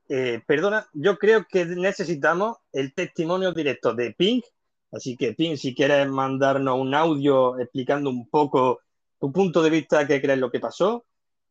eh, 0.08 0.40
perdona, 0.46 0.86
yo 0.92 1.18
creo 1.18 1.44
que 1.48 1.64
necesitamos 1.64 2.58
el 2.72 2.94
testimonio 2.94 3.52
directo 3.52 3.92
de 3.94 4.12
Pink. 4.12 4.44
Así 4.92 5.16
que, 5.16 5.32
Pink, 5.32 5.56
si 5.56 5.74
quieres 5.74 6.06
mandarnos 6.08 6.78
un 6.78 6.94
audio 6.94 7.58
explicando 7.58 8.10
un 8.10 8.28
poco 8.28 8.80
tu 9.18 9.32
punto 9.32 9.62
de 9.62 9.70
vista, 9.70 10.06
qué 10.06 10.20
crees 10.20 10.38
lo 10.38 10.50
que 10.50 10.60
pasó. 10.60 11.04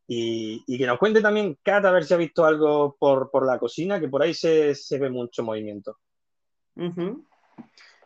Y, 0.07 0.63
y 0.67 0.77
que 0.77 0.85
nos 0.85 0.97
cuente 0.99 1.21
también 1.21 1.57
Kat 1.63 1.85
a 1.85 1.91
ver 1.91 2.03
si 2.03 2.13
ha 2.13 2.17
visto 2.17 2.45
algo 2.45 2.95
por, 2.99 3.29
por 3.31 3.45
la 3.45 3.59
cocina, 3.59 3.99
que 3.99 4.07
por 4.09 4.21
ahí 4.21 4.33
se, 4.33 4.75
se 4.75 4.99
ve 4.99 5.09
mucho 5.09 5.43
movimiento. 5.43 5.97
Ujú. 6.75 7.25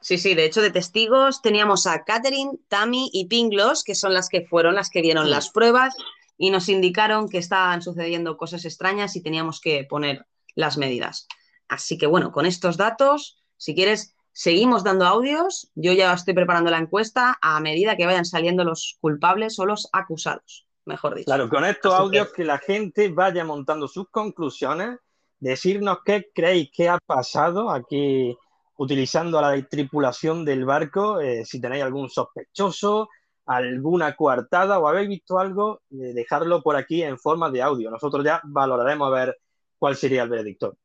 Sí, 0.05 0.19
sí, 0.19 0.35
de 0.35 0.45
hecho, 0.45 0.61
de 0.61 0.69
testigos 0.69 1.41
teníamos 1.41 1.87
a 1.87 2.03
Catherine, 2.03 2.59
Tammy 2.67 3.09
y 3.11 3.25
Pinglos, 3.25 3.83
que 3.83 3.95
son 3.95 4.13
las 4.13 4.29
que 4.29 4.45
fueron 4.45 4.75
las 4.75 4.91
que 4.91 5.01
vieron 5.01 5.31
las 5.31 5.49
pruebas 5.49 5.95
y 6.37 6.51
nos 6.51 6.69
indicaron 6.69 7.27
que 7.27 7.39
estaban 7.39 7.81
sucediendo 7.81 8.37
cosas 8.37 8.65
extrañas 8.65 9.15
y 9.15 9.23
teníamos 9.23 9.59
que 9.59 9.83
poner 9.83 10.27
las 10.53 10.77
medidas. 10.77 11.27
Así 11.67 11.97
que 11.97 12.05
bueno, 12.05 12.31
con 12.31 12.45
estos 12.45 12.77
datos, 12.77 13.41
si 13.57 13.73
quieres, 13.73 14.15
seguimos 14.31 14.83
dando 14.83 15.07
audios. 15.07 15.71
Yo 15.73 15.91
ya 15.91 16.13
estoy 16.13 16.35
preparando 16.35 16.69
la 16.69 16.77
encuesta 16.77 17.39
a 17.41 17.59
medida 17.59 17.97
que 17.97 18.05
vayan 18.05 18.25
saliendo 18.25 18.63
los 18.63 18.99
culpables 19.01 19.57
o 19.57 19.65
los 19.65 19.89
acusados, 19.91 20.67
mejor 20.85 21.15
dicho. 21.15 21.25
Claro, 21.25 21.49
con 21.49 21.65
estos 21.65 21.91
Así 21.91 22.03
audios 22.03 22.31
que 22.31 22.43
la 22.43 22.59
gente 22.59 23.09
vaya 23.09 23.43
montando 23.43 23.87
sus 23.87 24.07
conclusiones, 24.11 24.99
decirnos 25.39 25.97
qué 26.05 26.29
creéis 26.31 26.69
que 26.71 26.89
ha 26.89 26.99
pasado 27.07 27.71
aquí 27.71 28.37
utilizando 28.77 29.39
a 29.39 29.55
la 29.55 29.61
tripulación 29.63 30.43
del 30.43 30.65
barco, 30.65 31.19
eh, 31.19 31.45
si 31.45 31.61
tenéis 31.61 31.83
algún 31.83 32.09
sospechoso, 32.09 33.09
alguna 33.45 34.15
coartada 34.15 34.79
o 34.79 34.87
habéis 34.87 35.07
visto 35.07 35.39
algo, 35.39 35.81
eh, 35.91 36.13
dejarlo 36.13 36.61
por 36.61 36.75
aquí 36.75 37.03
en 37.03 37.17
forma 37.17 37.49
de 37.49 37.61
audio. 37.61 37.91
Nosotros 37.91 38.23
ya 38.23 38.41
valoraremos 38.43 39.07
a 39.07 39.11
ver 39.11 39.37
cuál 39.77 39.95
sería 39.95 40.23
el 40.23 40.29
veredictor. 40.29 40.75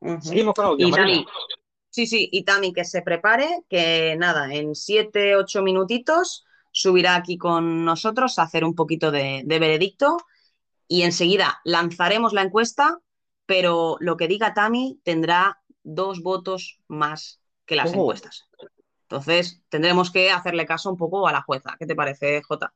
Ujú. 0.00 0.20
Seguimos 0.20 0.54
con 0.54 0.66
audio, 0.66 0.88
Y. 0.88 0.90
Tami, 0.90 1.26
sí, 1.88 2.06
sí, 2.06 2.28
y 2.32 2.44
Tami 2.44 2.72
que 2.72 2.84
se 2.84 3.02
prepare, 3.02 3.64
que 3.68 4.16
nada, 4.18 4.52
en 4.52 4.74
siete, 4.74 5.36
ocho 5.36 5.62
minutitos 5.62 6.44
subirá 6.72 7.14
aquí 7.14 7.38
con 7.38 7.84
nosotros 7.84 8.38
a 8.38 8.42
hacer 8.42 8.64
un 8.64 8.74
poquito 8.74 9.12
de, 9.12 9.42
de 9.44 9.58
veredicto 9.60 10.16
y 10.88 11.02
enseguida 11.02 11.60
lanzaremos 11.64 12.32
la 12.32 12.42
encuesta, 12.42 12.98
pero 13.46 13.96
lo 14.00 14.16
que 14.16 14.26
diga 14.26 14.52
Tami 14.52 15.00
tendrá 15.04 15.62
dos 15.84 16.22
votos 16.22 16.80
más 16.88 17.40
que 17.66 17.76
las 17.76 17.92
encuestas. 17.92 18.48
Entonces 19.02 19.62
tendremos 19.68 20.10
que 20.10 20.30
hacerle 20.32 20.66
caso 20.66 20.90
un 20.90 20.96
poco 20.96 21.28
a 21.28 21.32
la 21.32 21.42
jueza. 21.42 21.76
¿Qué 21.78 21.86
te 21.86 21.94
parece, 21.94 22.42
Jota? 22.42 22.74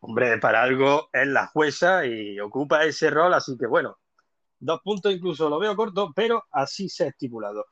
Hombre, 0.00 0.38
para 0.38 0.62
algo 0.62 1.08
es 1.12 1.26
la 1.26 1.46
jueza 1.46 2.06
y 2.06 2.38
ocupa 2.40 2.84
ese 2.84 3.10
rol, 3.10 3.34
así 3.34 3.56
que 3.58 3.66
bueno, 3.66 3.98
dos 4.58 4.80
puntos 4.82 5.12
incluso 5.12 5.48
lo 5.48 5.58
veo 5.58 5.76
corto, 5.76 6.12
pero 6.14 6.44
así 6.50 6.88
se 6.88 7.04
ha 7.04 7.08
estipulado. 7.08 7.66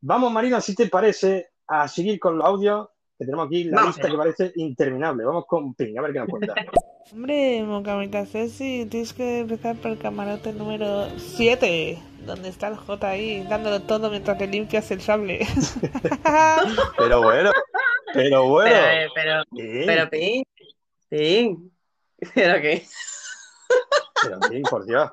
Vamos, 0.00 0.32
Marina, 0.32 0.60
si 0.60 0.74
te 0.74 0.88
parece, 0.88 1.50
a 1.66 1.88
seguir 1.88 2.18
con 2.20 2.38
los 2.38 2.46
audios, 2.46 2.88
que 3.18 3.24
tenemos 3.24 3.46
aquí 3.46 3.64
la 3.64 3.76
Vamos. 3.76 3.96
lista 3.96 4.10
que 4.10 4.16
parece 4.16 4.52
interminable. 4.56 5.24
Vamos 5.24 5.44
con 5.46 5.74
Ping, 5.74 5.96
a 5.98 6.02
ver 6.02 6.12
qué 6.12 6.18
nos 6.20 6.28
cuenta. 6.28 6.54
Hombre, 7.12 7.62
Mocamita 7.64 8.24
Ceci, 8.26 8.86
tienes 8.86 9.12
que 9.12 9.40
empezar 9.40 9.76
por 9.76 9.92
el 9.92 9.98
camarote 9.98 10.52
número 10.52 11.06
7, 11.18 11.98
donde 12.24 12.48
está 12.48 12.68
el 12.68 12.76
J 12.76 13.08
ahí, 13.08 13.46
dándolo 13.48 13.80
todo 13.82 14.10
mientras 14.10 14.38
que 14.38 14.46
limpias 14.46 14.90
el 14.90 15.00
sable. 15.00 15.46
Pero 16.98 17.22
bueno, 17.22 17.50
pero 18.12 18.48
bueno. 18.48 18.70
Pero, 18.70 19.12
pero, 19.14 19.42
Sí. 19.56 19.82
pero, 19.86 20.10
Pin, 20.10 20.44
Pin, 21.08 21.72
pero 22.34 22.60
qué. 22.60 22.86
Pero 24.22 24.40
Ping, 24.40 24.62
por 24.62 24.86
Dios. 24.86 25.10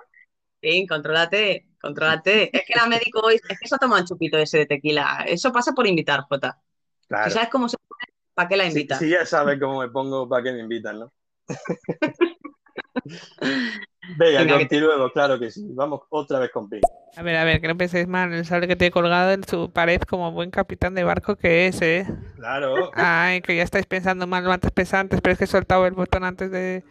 Pin, 0.60 0.88
contrólate, 0.88 1.68
contrólate. 1.82 2.56
Es 2.56 2.64
que 2.66 2.76
la 2.76 2.86
médico 2.86 3.22
hoy, 3.24 3.36
es 3.36 3.42
que 3.42 3.56
eso 3.66 3.78
toma 3.78 4.00
un 4.00 4.06
chupito 4.06 4.38
ese 4.38 4.60
de 4.60 4.66
tequila. 4.68 5.26
Eso 5.28 5.52
pasa 5.52 5.74
por 5.74 5.88
invitar, 5.88 6.22
Jota. 6.30 6.60
Claro. 7.08 7.26
Si 7.30 7.32
sabes 7.32 7.50
cómo 7.50 7.68
se 7.68 7.78
pone, 7.78 8.14
¿para 8.34 8.48
qué 8.48 8.58
la 8.58 8.66
invitas? 8.68 9.00
si 9.00 9.10
ya 9.10 9.26
sabes 9.26 9.60
cómo 9.60 9.82
me 9.82 9.90
pongo, 9.90 10.30
¿para 10.30 10.44
qué 10.44 10.52
me 10.54 10.60
invitan, 10.60 11.00
no? 11.00 11.14
Venga, 14.18 14.40
Venga, 14.40 14.58
que 14.58 14.66
te- 14.66 14.80
continuemos, 14.80 15.12
claro 15.14 15.40
que 15.40 15.52
sí. 15.52 15.66
Vamos 15.74 16.02
otra 16.10 16.40
vez 16.40 16.52
con 16.52 16.70
Ping. 16.70 16.82
A 17.16 17.22
ver, 17.24 17.36
a 17.36 17.44
ver, 17.44 17.60
que 17.62 17.68
no 17.68 17.76
penséis 17.78 18.08
mal, 18.08 18.32
el 18.34 18.46
sable 18.46 18.68
que 18.68 18.76
te 18.76 18.86
he 18.88 18.92
colgado 18.92 19.32
en 19.32 19.44
su 19.44 19.70
pared 19.72 20.02
como 20.02 20.32
buen 20.32 20.50
capitán 20.52 20.96
de 20.96 21.04
barco 21.04 21.36
que 21.36 21.68
es, 21.68 21.82
¿eh? 21.82 22.06
Claro. 22.38 22.92
Ay, 22.94 23.42
que 23.42 23.56
ya 23.56 23.64
estáis 23.64 23.86
pensando 23.86 24.28
mal 24.28 24.50
antes 24.50 24.72
pesantes, 24.72 25.20
pero 25.22 25.34
es 25.34 25.38
que 25.38 25.44
he 25.44 25.48
soltado 25.48 25.86
el 25.86 25.94
botón 25.94 26.24
antes 26.24 26.50
de 26.52 26.84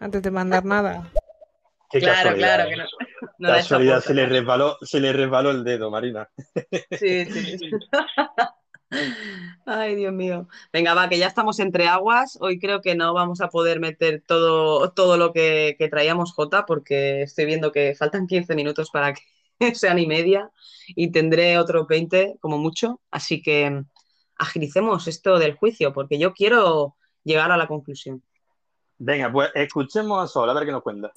antes 0.00 0.22
de 0.22 0.30
mandar 0.30 0.64
nada. 0.64 1.10
Qué 1.90 2.00
Claro, 2.00 2.16
casualidad, 2.16 2.54
claro, 2.56 2.68
¿eh? 2.68 2.70
que 2.70 2.76
no, 2.76 2.84
no 3.38 3.48
esa 3.48 3.56
Casualidad, 3.56 4.00
se 4.00 4.14
le 4.14 4.26
resbaló, 4.26 4.76
se 4.82 5.00
le 5.00 5.12
resbaló 5.12 5.50
el 5.50 5.64
dedo, 5.64 5.90
Marina. 5.90 6.28
Sí, 6.92 7.24
sí, 7.26 7.58
sí. 7.58 7.70
Ay, 9.66 9.94
Dios 9.96 10.12
mío. 10.12 10.48
Venga, 10.72 10.94
va, 10.94 11.08
que 11.08 11.18
ya 11.18 11.26
estamos 11.26 11.58
entre 11.60 11.88
aguas. 11.88 12.38
Hoy 12.40 12.58
creo 12.58 12.80
que 12.80 12.94
no 12.94 13.12
vamos 13.12 13.40
a 13.40 13.48
poder 13.48 13.80
meter 13.80 14.22
todo, 14.26 14.92
todo 14.92 15.16
lo 15.16 15.32
que, 15.32 15.76
que 15.78 15.88
traíamos, 15.88 16.32
Jota, 16.32 16.64
porque 16.66 17.22
estoy 17.22 17.44
viendo 17.44 17.72
que 17.72 17.94
faltan 17.94 18.26
15 18.26 18.54
minutos 18.54 18.90
para 18.90 19.14
que 19.14 19.22
sean 19.74 19.98
y 19.98 20.06
media 20.06 20.50
y 20.88 21.10
tendré 21.10 21.58
otros 21.58 21.86
20 21.86 22.36
como 22.40 22.58
mucho. 22.58 23.00
Así 23.10 23.42
que 23.42 23.84
agilicemos 24.36 25.08
esto 25.08 25.38
del 25.38 25.56
juicio, 25.56 25.92
porque 25.92 26.18
yo 26.18 26.32
quiero 26.32 26.96
llegar 27.24 27.52
a 27.52 27.56
la 27.56 27.66
conclusión. 27.66 28.22
Venga, 28.98 29.30
pues 29.30 29.50
escuchemos 29.54 30.22
a 30.22 30.26
Sol, 30.26 30.48
a 30.48 30.54
ver 30.54 30.64
qué 30.64 30.72
nos 30.72 30.82
cuenta. 30.82 31.12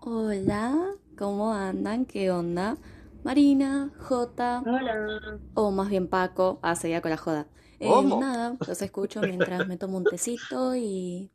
Hola, 0.00 0.94
¿cómo 1.16 1.52
andan? 1.52 2.06
¿Qué 2.06 2.30
onda? 2.30 2.76
Marina, 3.22 3.92
Jota. 3.98 4.62
Hola. 4.66 5.38
O 5.54 5.70
más 5.70 5.88
bien 5.90 6.08
Paco. 6.08 6.58
Ah, 6.62 6.74
seguía 6.74 7.02
con 7.02 7.10
la 7.10 7.16
joda. 7.16 7.46
Eh, 7.78 7.88
¿Cómo? 7.88 8.20
nada, 8.20 8.56
los 8.66 8.82
escucho 8.82 9.20
mientras 9.20 9.66
me 9.66 9.76
tomo 9.76 9.98
un 9.98 10.04
tecito 10.04 10.74
y... 10.74 11.30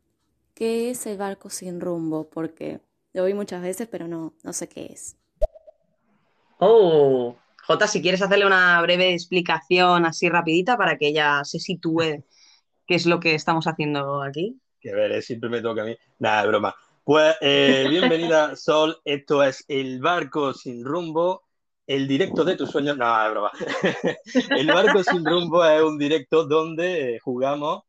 ¿Qué 0.54 0.90
es 0.90 1.06
el 1.06 1.18
barco 1.18 1.50
sin 1.50 1.82
rumbo? 1.82 2.30
Porque 2.30 2.80
lo 3.12 3.24
oí 3.24 3.34
muchas 3.34 3.60
veces, 3.60 3.88
pero 3.90 4.08
no, 4.08 4.32
no 4.42 4.52
sé 4.54 4.70
qué 4.70 4.86
es. 4.86 5.18
Oh, 6.58 7.36
Jota, 7.66 7.86
si 7.86 8.00
quieres 8.00 8.22
hacerle 8.22 8.46
una 8.46 8.80
breve 8.80 9.12
explicación 9.12 10.06
así 10.06 10.30
rapidita 10.30 10.78
para 10.78 10.96
que 10.96 11.08
ella 11.08 11.44
se 11.44 11.58
sitúe 11.58 12.24
qué 12.86 12.94
es 12.94 13.04
lo 13.04 13.20
que 13.20 13.34
estamos 13.34 13.66
haciendo 13.66 14.22
aquí. 14.22 14.58
Que 14.80 14.94
ver, 14.94 15.12
eh, 15.12 15.20
siempre 15.20 15.50
me 15.50 15.60
toca 15.60 15.82
a 15.82 15.84
mí. 15.84 15.96
Nada, 16.18 16.46
broma. 16.46 16.74
Pues 17.04 17.36
eh, 17.42 17.86
bienvenida, 17.90 18.56
Sol. 18.56 18.96
Esto 19.04 19.42
es 19.42 19.62
El 19.68 20.00
Barco 20.00 20.54
Sin 20.54 20.84
Rumbo, 20.84 21.45
el 21.86 22.08
directo 22.08 22.44
de 22.44 22.56
tus 22.56 22.70
sueños. 22.70 22.96
No, 22.96 23.24
es 23.24 23.30
broma. 23.30 23.52
el 24.58 24.66
Barco 24.66 25.02
Sin 25.02 25.24
Rumbo 25.24 25.64
es 25.64 25.82
un 25.82 25.98
directo 25.98 26.44
donde 26.44 27.16
eh, 27.16 27.18
jugamos 27.20 27.82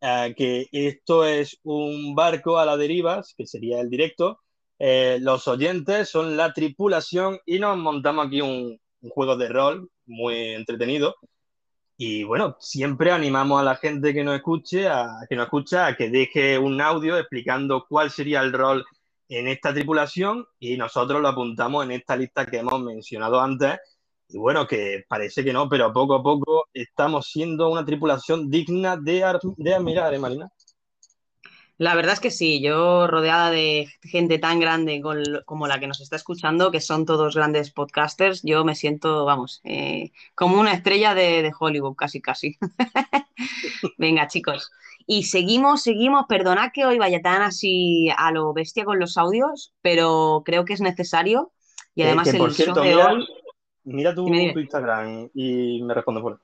a 0.00 0.30
que 0.34 0.66
esto 0.72 1.24
es 1.24 1.58
un 1.62 2.14
barco 2.14 2.58
a 2.58 2.64
la 2.64 2.76
deriva, 2.76 3.22
que 3.36 3.46
sería 3.46 3.80
el 3.80 3.90
directo. 3.90 4.40
Eh, 4.78 5.18
los 5.20 5.46
oyentes 5.46 6.08
son 6.08 6.36
la 6.36 6.52
tripulación 6.52 7.38
y 7.44 7.58
nos 7.58 7.76
montamos 7.76 8.26
aquí 8.26 8.40
un, 8.40 8.80
un 9.02 9.10
juego 9.10 9.36
de 9.36 9.48
rol 9.48 9.90
muy 10.06 10.54
entretenido. 10.54 11.16
Y 11.96 12.24
bueno, 12.24 12.56
siempre 12.60 13.10
animamos 13.10 13.60
a 13.60 13.64
la 13.64 13.76
gente 13.76 14.14
que 14.14 14.24
nos 14.24 14.36
escuche, 14.36 14.88
a 14.88 15.26
que 15.28 15.36
nos 15.36 15.44
escucha, 15.44 15.86
a 15.86 15.96
que 15.96 16.08
deje 16.08 16.58
un 16.58 16.80
audio 16.80 17.18
explicando 17.18 17.84
cuál 17.86 18.10
sería 18.10 18.40
el 18.40 18.54
rol 18.54 18.86
en 19.30 19.46
esta 19.46 19.72
tripulación 19.72 20.44
y 20.58 20.76
nosotros 20.76 21.22
lo 21.22 21.28
apuntamos 21.28 21.84
en 21.84 21.92
esta 21.92 22.16
lista 22.16 22.46
que 22.46 22.58
hemos 22.58 22.82
mencionado 22.82 23.40
antes. 23.40 23.78
Y 24.28 24.38
bueno, 24.38 24.66
que 24.66 25.04
parece 25.08 25.44
que 25.44 25.52
no, 25.52 25.68
pero 25.68 25.92
poco 25.92 26.14
a 26.16 26.22
poco 26.22 26.68
estamos 26.74 27.28
siendo 27.28 27.70
una 27.70 27.84
tripulación 27.84 28.50
digna 28.50 28.96
de, 28.96 29.24
de 29.56 29.74
admirar, 29.74 30.14
¿eh, 30.14 30.18
Marina? 30.18 30.50
La 31.80 31.94
verdad 31.94 32.12
es 32.12 32.20
que 32.20 32.30
sí, 32.30 32.60
yo 32.60 33.06
rodeada 33.06 33.50
de 33.50 33.88
gente 34.02 34.38
tan 34.38 34.60
grande 34.60 35.00
con- 35.00 35.22
como 35.46 35.66
la 35.66 35.80
que 35.80 35.86
nos 35.86 36.00
está 36.02 36.16
escuchando, 36.16 36.70
que 36.70 36.80
son 36.82 37.06
todos 37.06 37.34
grandes 37.34 37.70
podcasters, 37.70 38.42
yo 38.42 38.64
me 38.66 38.74
siento, 38.74 39.24
vamos, 39.24 39.62
eh, 39.64 40.12
como 40.34 40.60
una 40.60 40.74
estrella 40.74 41.14
de, 41.14 41.40
de 41.42 41.52
Hollywood, 41.58 41.96
casi, 41.96 42.20
casi. 42.20 42.58
Venga, 43.98 44.26
chicos. 44.28 44.70
Y 45.06 45.22
seguimos, 45.24 45.82
seguimos, 45.82 46.26
perdonad 46.28 46.70
que 46.74 46.84
hoy 46.84 46.98
vaya 46.98 47.22
tan 47.22 47.40
así 47.40 48.10
a 48.16 48.30
lo 48.30 48.52
bestia 48.52 48.84
con 48.84 48.98
los 48.98 49.16
audios, 49.16 49.72
pero 49.80 50.42
creo 50.44 50.66
que 50.66 50.74
es 50.74 50.82
necesario. 50.82 51.52
Y 51.94 52.02
Eh, 52.02 52.06
además 52.08 52.30
que 52.30 52.38
por 52.38 52.48
el 52.50 52.54
cierto, 52.56 52.74
show 52.74 52.84
de 52.84 52.94
mira, 52.94 53.12
hoy... 53.14 53.26
mira 53.84 54.14
tu, 54.14 54.26
Instagram 54.60 55.30
y 55.34 55.82
me 55.82 55.94
responde 55.94 56.20
por 56.20 56.32
ahí. 56.34 56.38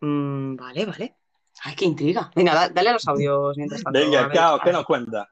Mm, 0.00 0.56
vale, 0.56 0.86
vale. 0.86 1.16
Ay, 1.62 1.74
qué 1.76 1.84
intriga. 1.84 2.30
Venga, 2.34 2.54
da- 2.54 2.68
dale 2.68 2.90
a 2.90 2.92
los 2.94 3.06
audios 3.08 3.56
mientras 3.56 3.82
tanto. 3.82 3.98
Venga, 3.98 4.22
ver. 4.26 4.32
Cao, 4.32 4.60
¿qué 4.62 4.72
nos 4.72 4.84
cuenta? 4.84 5.28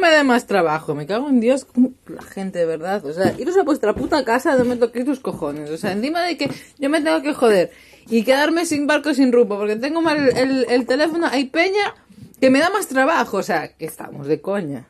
Me 0.00 0.10
dé 0.10 0.24
más 0.24 0.46
trabajo, 0.46 0.94
me 0.94 1.06
cago 1.06 1.28
en 1.28 1.40
Dios, 1.40 1.64
como 1.64 1.92
la 2.08 2.20
gente, 2.22 2.58
de 2.58 2.66
verdad. 2.66 3.04
O 3.06 3.12
sea, 3.12 3.32
iros 3.38 3.56
a 3.56 3.62
vuestra 3.62 3.94
puta 3.94 4.24
casa, 4.24 4.54
no 4.56 4.64
me 4.64 4.76
toquéis 4.76 5.06
tus 5.06 5.20
cojones. 5.20 5.70
O 5.70 5.76
sea, 5.78 5.92
encima 5.92 6.22
de 6.22 6.36
que 6.36 6.50
yo 6.78 6.90
me 6.90 7.00
tengo 7.00 7.22
que 7.22 7.32
joder 7.32 7.70
y 8.08 8.24
quedarme 8.24 8.66
sin 8.66 8.86
barco, 8.86 9.14
sin 9.14 9.32
rumbo, 9.32 9.56
porque 9.56 9.76
tengo 9.76 10.02
mal 10.02 10.18
el, 10.18 10.36
el- 10.36 10.66
el 10.68 10.86
teléfono, 10.86 11.28
hay 11.28 11.44
peña 11.46 11.94
que 12.40 12.50
me 12.50 12.58
da 12.58 12.68
más 12.68 12.88
trabajo. 12.88 13.38
O 13.38 13.42
sea, 13.42 13.74
que 13.76 13.86
estamos 13.86 14.26
de 14.26 14.40
coña. 14.40 14.88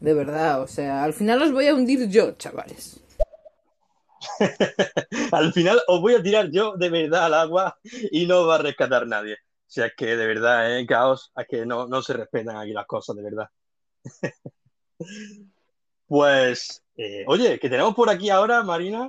De 0.00 0.14
verdad, 0.14 0.62
o 0.62 0.66
sea, 0.66 1.04
al 1.04 1.12
final 1.12 1.42
os 1.42 1.52
voy 1.52 1.66
a 1.68 1.74
hundir 1.74 2.08
yo, 2.08 2.32
chavales. 2.32 2.98
Al 5.32 5.52
final 5.52 5.80
os 5.88 6.00
voy 6.00 6.14
a 6.14 6.22
tirar 6.22 6.50
yo 6.50 6.74
de 6.76 6.90
verdad 6.90 7.24
al 7.26 7.34
agua 7.34 7.78
y 8.10 8.26
no 8.26 8.46
va 8.46 8.56
a 8.56 8.58
rescatar 8.58 9.06
nadie. 9.06 9.36
O 9.70 9.72
sea, 9.72 9.86
es 9.86 9.92
que 9.96 10.16
de 10.16 10.26
verdad, 10.26 10.76
¿eh? 10.76 10.84
Caos, 10.84 11.30
es 11.36 11.46
que 11.46 11.64
no, 11.64 11.86
no 11.86 12.02
se 12.02 12.12
respetan 12.12 12.56
aquí 12.56 12.72
las 12.72 12.86
cosas, 12.86 13.14
de 13.14 13.22
verdad. 13.22 13.48
Pues, 16.08 16.82
eh, 16.96 17.22
oye, 17.28 17.60
que 17.60 17.70
tenemos 17.70 17.94
por 17.94 18.10
aquí 18.10 18.30
ahora, 18.30 18.64
Marina, 18.64 19.08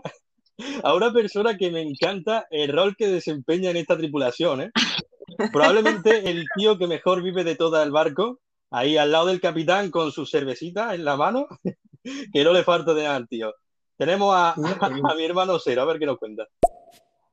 a 0.83 0.93
una 0.93 1.11
persona 1.11 1.57
que 1.57 1.71
me 1.71 1.81
encanta 1.81 2.45
el 2.51 2.71
rol 2.71 2.95
que 2.95 3.07
desempeña 3.07 3.71
en 3.71 3.77
esta 3.77 3.97
tripulación, 3.97 4.61
¿eh? 4.61 4.71
Probablemente 5.51 6.29
el 6.29 6.45
tío 6.55 6.77
que 6.77 6.85
mejor 6.85 7.23
vive 7.23 7.43
de 7.43 7.55
todo 7.55 7.81
el 7.81 7.89
barco, 7.89 8.39
ahí 8.69 8.97
al 8.97 9.11
lado 9.11 9.25
del 9.25 9.41
capitán 9.41 9.89
con 9.89 10.11
su 10.11 10.27
cervecita 10.27 10.93
en 10.93 11.03
la 11.03 11.17
mano, 11.17 11.47
que 12.31 12.43
no 12.43 12.53
le 12.53 12.63
falta 12.63 12.93
de 12.93 13.01
nada 13.01 13.25
tío. 13.25 13.51
Tenemos 13.97 14.35
a, 14.35 14.51
a 14.51 15.15
mi 15.15 15.25
hermano 15.25 15.57
Cero, 15.57 15.81
a 15.81 15.85
ver 15.85 15.97
qué 15.97 16.05
nos 16.05 16.19
cuenta. 16.19 16.47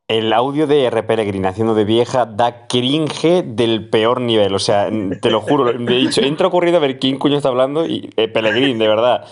El 0.09 0.33
audio 0.33 0.67
de 0.67 0.85
R. 0.85 1.03
Pellegrin 1.03 1.45
haciendo 1.45 1.75
de 1.75 1.85
vieja 1.85 2.25
da 2.25 2.67
cringe 2.67 3.43
del 3.45 3.91
peor 3.91 4.23
nivel. 4.23 4.55
O 4.55 4.59
sea, 4.59 4.89
te 5.21 5.31
lo 5.31 5.43
juro. 5.43 5.71
De 5.73 5.99
hecho, 5.99 6.23
entra 6.23 6.49
corriendo 6.49 6.79
a 6.79 6.81
ver 6.81 6.99
quién 6.99 7.19
coño 7.19 7.37
está 7.37 7.51
hablando 7.51 7.87
y 7.87 8.11
eh, 8.17 8.27
de 8.29 8.89
verdad. 8.89 9.27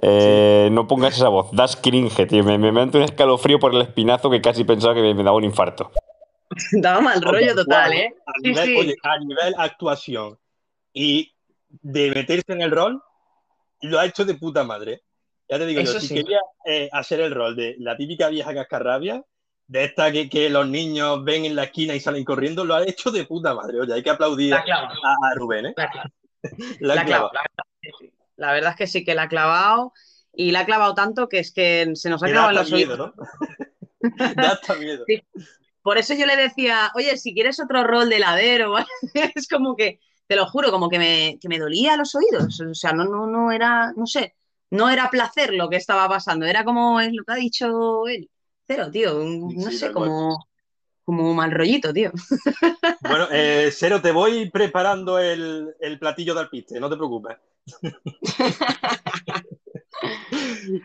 Eh, 0.00 0.68
No 0.70 0.86
pongas 0.86 1.16
esa 1.16 1.28
voz. 1.28 1.50
Das 1.52 1.76
cringe, 1.76 2.26
tío. 2.26 2.44
Me, 2.44 2.56
me, 2.56 2.70
me 2.70 2.84
un 2.84 3.02
escalofrío 3.02 3.58
por 3.58 3.74
el 3.74 3.82
espinazo 3.82 4.30
que 4.30 4.40
casi 4.40 4.62
pensaba 4.62 4.94
que 4.94 5.02
me, 5.02 5.12
me 5.12 5.24
daba 5.24 5.36
un 5.36 5.44
infarto. 5.44 5.90
Daba 6.72 7.00
mal 7.00 7.20
rollo 7.20 7.38
Oye, 7.38 7.54
total, 7.54 7.92
¿eh? 7.92 8.14
A 8.26 8.32
Sí, 8.42 8.48
nivel, 8.48 8.64
sí. 8.66 8.76
Oye, 8.76 8.96
a 9.02 9.18
nivel 9.18 9.54
actuación 9.58 10.38
y 10.92 11.32
de 11.80 12.10
meterse 12.10 12.52
en 12.52 12.60
el 12.60 12.70
rol, 12.70 13.02
lo 13.80 13.98
ha 13.98 14.06
hecho 14.06 14.24
de 14.24 14.34
puta 14.34 14.62
madre. 14.62 15.02
Ya 15.48 15.58
te 15.58 15.66
digo 15.66 15.80
yo, 15.80 15.90
Eso 15.90 16.00
si 16.00 16.08
sí. 16.08 16.14
quería 16.14 16.40
eh, 16.66 16.88
hacer 16.92 17.20
el 17.20 17.34
rol 17.34 17.56
de 17.56 17.74
la 17.78 17.96
típica 17.96 18.28
vieja 18.28 18.54
cascarrabia, 18.54 19.24
de 19.66 19.84
esta 19.84 20.12
que, 20.12 20.28
que 20.28 20.50
los 20.50 20.68
niños 20.68 21.24
ven 21.24 21.44
en 21.44 21.56
la 21.56 21.64
esquina 21.64 21.94
y 21.94 22.00
salen 22.00 22.24
corriendo, 22.24 22.64
lo 22.64 22.74
ha 22.74 22.84
hecho 22.86 23.10
de 23.10 23.24
puta 23.24 23.54
madre. 23.54 23.80
Oye, 23.80 23.94
hay 23.94 24.02
que 24.02 24.10
aplaudir 24.10 24.50
La 24.50 24.58
a, 24.60 25.34
Rubén, 25.36 25.66
¿eh? 25.66 25.74
La 25.76 25.90
clava. 25.90 26.10
La 26.80 26.94
La 26.94 27.02
ha 27.02 27.04
clava, 27.04 27.30
clavado. 27.30 27.42
la 28.36 28.52
verdad 28.52 28.70
es 28.72 28.76
que 28.76 28.86
sí 28.86 29.04
que 29.04 29.14
la 29.14 29.24
ha 29.24 29.28
clavado 29.28 29.92
y 30.34 30.50
la 30.50 30.60
ha 30.60 30.66
clavado 30.66 30.94
tanto 30.94 31.28
que 31.28 31.38
es 31.38 31.52
que 31.52 31.92
se 31.94 32.10
nos 32.10 32.22
ha 32.22 32.28
clavado 32.28 32.50
en 32.50 32.56
los 32.56 32.72
miedo, 32.72 32.92
oídos. 32.94 33.12
¿no? 33.16 33.24
Da 34.36 34.52
hasta 34.52 34.74
miedo. 34.74 35.04
Sí. 35.06 35.22
Por 35.82 35.98
eso 35.98 36.14
yo 36.14 36.26
le 36.26 36.36
decía, 36.36 36.90
oye, 36.94 37.16
si 37.16 37.34
quieres 37.34 37.60
otro 37.60 37.84
rol 37.84 38.08
de 38.08 38.16
heladero, 38.16 38.74
es 39.34 39.48
como 39.48 39.76
que, 39.76 40.00
te 40.26 40.36
lo 40.36 40.46
juro, 40.46 40.70
como 40.70 40.88
que 40.88 40.98
me, 40.98 41.38
que 41.40 41.48
me 41.48 41.58
dolía 41.58 41.96
los 41.96 42.14
oídos. 42.14 42.60
O 42.60 42.74
sea, 42.74 42.92
no, 42.92 43.04
no, 43.04 43.26
no 43.26 43.52
era, 43.52 43.92
no 43.96 44.06
sé, 44.06 44.34
no 44.70 44.90
era 44.90 45.10
placer 45.10 45.52
lo 45.54 45.68
que 45.68 45.76
estaba 45.76 46.08
pasando, 46.08 46.46
era 46.46 46.64
como 46.64 47.00
es 47.00 47.12
lo 47.12 47.24
que 47.24 47.32
ha 47.32 47.36
dicho 47.36 48.06
él. 48.08 48.30
Cero, 48.66 48.90
tío, 48.90 49.18
un- 49.18 49.54
no 49.56 49.70
Sí, 49.70 49.78
sé, 49.78 49.92
como, 49.92 50.46
como 51.04 51.34
mal 51.34 51.50
rollito, 51.50 51.92
tío. 51.92 52.12
Bueno, 53.00 53.26
eh, 53.32 53.70
Cero, 53.76 54.00
te 54.00 54.12
voy 54.12 54.48
preparando 54.50 55.18
el, 55.18 55.74
el 55.80 55.98
platillo 55.98 56.34
de 56.34 56.40
alpiste, 56.40 56.78
no 56.80 56.88
te 56.88 56.96
preocupes. 56.96 57.36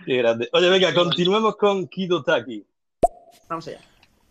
Qué 0.06 0.18
grande. 0.18 0.50
Oye, 0.54 0.70
venga, 0.70 0.94
continuemos 0.94 1.56
con 1.56 1.88
Kido 1.88 2.24
Taki. 2.24 2.66
Vamos 3.50 3.68
allá. 3.68 3.82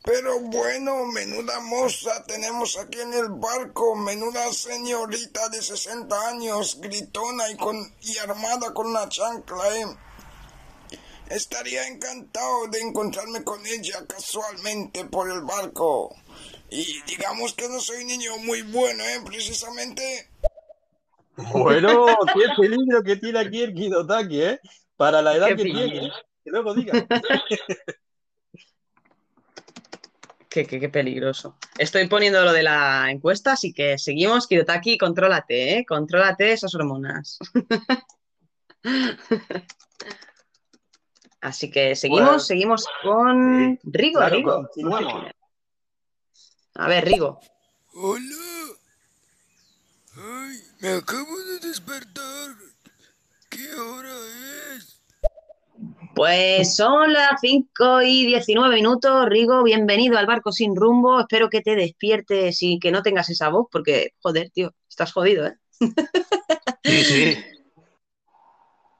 Pero 0.05 0.38
bueno, 0.40 1.05
menuda 1.07 1.59
moza 1.61 2.24
tenemos 2.26 2.78
aquí 2.78 3.01
en 3.01 3.12
el 3.12 3.28
barco, 3.30 3.97
menuda 3.97 4.53
señorita 4.53 5.49
de 5.49 5.61
60 5.61 6.28
años, 6.28 6.78
gritona 6.80 7.51
y, 7.51 7.57
con, 7.57 7.76
y 8.03 8.16
armada 8.18 8.72
con 8.72 8.86
una 8.86 9.09
chancla, 9.09 9.76
¿eh? 9.76 9.84
Estaría 11.31 11.87
encantado 11.89 12.68
de 12.68 12.81
encontrarme 12.81 13.43
con 13.43 13.64
ella 13.66 14.05
casualmente 14.07 15.05
por 15.07 15.31
el 15.31 15.43
barco. 15.43 16.14
Y 16.70 17.01
digamos 17.07 17.55
que 17.55 17.68
no 17.68 17.81
soy 17.81 18.05
niño 18.05 18.37
muy 18.39 18.62
bueno, 18.62 19.03
¿eh? 19.05 19.20
Precisamente. 19.24 20.31
Bueno, 21.37 22.07
qué 22.35 22.47
peligro 22.57 23.03
que 23.03 23.16
tiene 23.16 23.41
aquí 23.41 23.62
el 23.62 23.74
Kido 23.74 24.07
Taki, 24.07 24.41
¿eh? 24.43 24.61
Para 24.97 25.20
la 25.20 25.35
edad 25.37 25.49
Qué 25.49 25.57
que 25.57 25.62
peligro. 25.64 25.91
tiene, 25.91 26.07
¿eh? 26.07 26.12
Que 26.45 26.51
luego 26.51 26.74
diga. 26.74 27.07
Qué, 30.49 30.66
qué, 30.66 30.81
qué 30.81 30.89
peligroso. 30.89 31.59
Estoy 31.77 32.09
poniendo 32.09 32.43
lo 32.43 32.51
de 32.51 32.62
la 32.62 33.11
encuesta, 33.11 33.53
así 33.53 33.74
que 33.74 33.99
seguimos. 33.99 34.47
Kirotaki, 34.47 34.97
contrólate, 34.97 35.77
¿eh? 35.77 35.85
Contrólate 35.87 36.53
esas 36.53 36.74
hormonas. 36.74 37.39
Así 41.47 41.70
que 41.70 41.94
seguimos, 41.94 42.44
seguimos 42.44 42.88
con 43.05 43.78
Rigo, 43.84 44.18
claro, 44.18 44.34
Rigo. 44.34 44.53
continuamos. 44.62 45.30
A 46.74 46.88
ver, 46.88 47.05
Rigo. 47.05 47.38
Hola. 47.94 48.34
Ay, 50.16 50.57
me 50.80 50.88
acabo 50.88 51.38
de 51.38 51.68
despertar. 51.68 52.57
¿Qué 53.49 53.72
hora 53.74 54.11
es? 54.74 55.01
Pues 56.16 56.74
son 56.74 57.12
las 57.12 57.40
5 57.40 58.03
y 58.03 58.26
19 58.26 58.74
minutos. 58.74 59.26
Rigo, 59.28 59.62
bienvenido 59.62 60.18
al 60.18 60.26
barco 60.26 60.51
sin 60.51 60.74
rumbo. 60.74 61.20
Espero 61.20 61.49
que 61.49 61.61
te 61.61 61.76
despiertes 61.76 62.61
y 62.61 62.80
que 62.80 62.90
no 62.90 63.05
tengas 63.05 63.30
esa 63.30 63.51
voz, 63.51 63.68
porque, 63.70 64.14
joder, 64.18 64.51
tío, 64.51 64.74
estás 64.88 65.12
jodido, 65.12 65.47
¿eh? 65.47 65.55
Sí, 66.82 67.05
sí. 67.05 67.36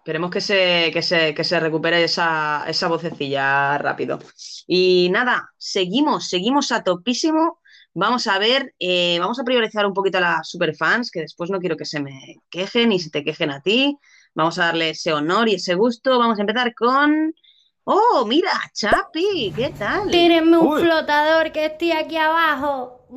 Esperemos 0.07 0.31
que 0.31 0.41
se, 0.41 0.91
que 0.93 1.03
se, 1.03 1.35
que 1.35 1.43
se 1.43 1.59
recupere 1.59 2.05
esa, 2.05 2.65
esa 2.69 2.87
vocecilla 2.87 3.77
rápido. 3.77 4.21
Y 4.69 5.09
nada, 5.11 5.51
seguimos, 5.59 6.29
seguimos 6.29 6.71
a 6.71 6.85
topísimo. 6.85 7.59
Vamos 7.93 8.29
a 8.29 8.39
ver, 8.39 8.73
eh, 8.79 9.19
vamos 9.19 9.41
a 9.41 9.43
priorizar 9.43 9.85
un 9.85 9.93
poquito 9.93 10.19
a 10.19 10.21
las 10.21 10.49
superfans, 10.49 11.11
que 11.11 11.23
después 11.23 11.51
no 11.51 11.59
quiero 11.59 11.77
que 11.77 11.85
se 11.85 11.99
me 11.99 12.37
quejen 12.51 12.93
y 12.93 13.01
se 13.01 13.11
te 13.11 13.25
quejen 13.25 13.51
a 13.51 13.61
ti. 13.63 13.99
Vamos 14.33 14.61
a 14.61 14.67
darle 14.67 14.91
ese 14.91 15.13
honor 15.13 15.49
y 15.49 15.55
ese 15.55 15.75
gusto. 15.75 16.21
Vamos 16.21 16.39
a 16.39 16.43
empezar 16.43 16.73
con. 16.73 17.35
¡Oh, 17.83 18.25
mira! 18.29 18.53
Chapi, 18.75 19.53
¿qué 19.57 19.75
tal? 19.77 20.09
Tírenme 20.09 20.57
un 20.59 20.69
Uy. 20.69 20.83
flotador 20.83 21.51
que 21.51 21.67
estoy 21.67 21.91
aquí 21.91 22.17
abajo. 22.17 23.09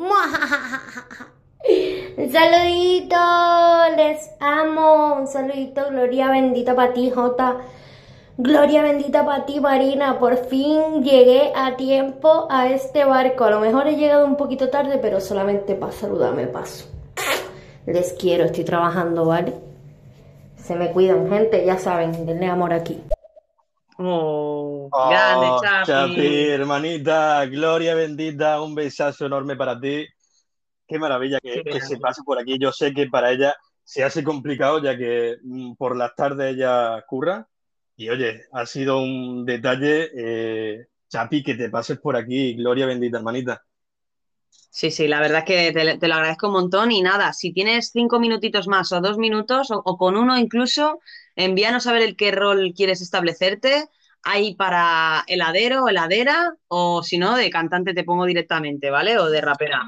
Un 2.17 2.31
saludito, 2.31 3.15
les 3.95 4.31
amo. 4.39 5.15
Un 5.15 5.27
saludito, 5.27 5.89
gloria 5.89 6.29
bendita 6.29 6.75
para 6.75 6.93
ti, 6.93 7.09
Jota. 7.11 7.57
Gloria 8.37 8.81
bendita 8.83 9.25
para 9.25 9.45
ti, 9.45 9.59
Marina. 9.59 10.17
Por 10.19 10.37
fin 10.37 11.03
llegué 11.03 11.51
a 11.55 11.75
tiempo 11.75 12.47
a 12.49 12.69
este 12.69 13.05
barco. 13.05 13.43
A 13.45 13.51
lo 13.51 13.59
mejor 13.59 13.87
he 13.87 13.95
llegado 13.97 14.25
un 14.25 14.37
poquito 14.37 14.69
tarde, 14.69 14.97
pero 14.99 15.19
solamente 15.19 15.75
para 15.75 15.91
saludarme 15.91 16.47
paso. 16.47 16.85
Les 17.85 18.13
quiero, 18.13 18.45
estoy 18.45 18.63
trabajando, 18.63 19.25
¿vale? 19.25 19.53
Se 20.55 20.75
me 20.75 20.91
cuidan, 20.91 21.29
gente, 21.29 21.65
ya 21.65 21.77
saben, 21.77 22.25
denle 22.25 22.45
amor 22.47 22.73
aquí. 22.73 23.01
Oh, 23.97 24.89
Oh, 24.91 25.09
grande, 25.09 25.57
Chapi. 25.83 25.85
Chapi, 25.85 26.49
hermanita, 26.49 27.45
gloria 27.45 27.95
bendita, 27.95 28.61
un 28.61 28.73
besazo 28.75 29.25
enorme 29.25 29.55
para 29.55 29.79
ti. 29.79 30.07
Qué 30.89 30.97
maravilla 30.97 31.39
que, 31.39 31.63
se 31.81 31.97
pase 31.97 32.23
por 32.23 32.39
aquí. 32.39 32.57
Yo 32.59 32.71
sé 32.71 32.93
que 32.93 33.07
para 33.07 33.31
ella 33.31 33.55
se 33.83 34.03
hace 34.03 34.23
complicado 34.23 34.81
ya 34.81 34.97
que 34.97 35.37
mm, 35.43 35.75
por 35.75 35.95
las 35.95 36.15
tardes 36.15 36.55
ella 36.55 37.05
curra. 37.07 37.47
Y 37.95 38.09
oye, 38.09 38.45
ha 38.51 38.65
sido 38.65 38.99
un 38.99 39.45
detalle, 39.45 40.09
eh, 40.15 40.87
Chapi, 41.07 41.43
que 41.43 41.53
te 41.53 41.69
pases 41.69 41.99
por 41.99 42.15
aquí. 42.15 42.55
Gloria 42.55 42.87
bendita, 42.87 43.17
hermanita. 43.17 43.63
Sí, 44.71 44.89
sí, 44.89 45.07
la 45.07 45.19
verdad 45.19 45.39
es 45.39 45.45
que 45.45 45.71
te, 45.71 45.97
te 45.97 46.07
lo 46.07 46.15
agradezco 46.15 46.47
un 46.47 46.53
montón 46.53 46.91
y 46.91 47.01
nada, 47.01 47.33
si 47.33 47.51
tienes 47.51 47.89
cinco 47.91 48.19
minutitos 48.19 48.67
más 48.67 48.91
o 48.91 49.01
dos 49.01 49.17
minutos 49.17 49.71
o, 49.71 49.81
o 49.83 49.97
con 49.97 50.15
uno 50.15 50.37
incluso, 50.37 50.99
envíanos 51.35 51.85
a 51.85 51.93
ver 51.93 52.01
el 52.03 52.15
qué 52.15 52.31
rol 52.31 52.73
quieres 52.75 53.01
establecerte. 53.01 53.89
Hay 54.23 54.53
para 54.55 55.23
heladero, 55.27 55.87
heladera 55.87 56.53
o 56.67 57.01
si 57.03 57.17
no, 57.17 57.35
de 57.37 57.49
cantante 57.49 57.93
te 57.93 58.03
pongo 58.03 58.25
directamente, 58.25 58.89
¿vale? 58.89 59.17
O 59.17 59.29
de 59.29 59.41
rapera. 59.41 59.87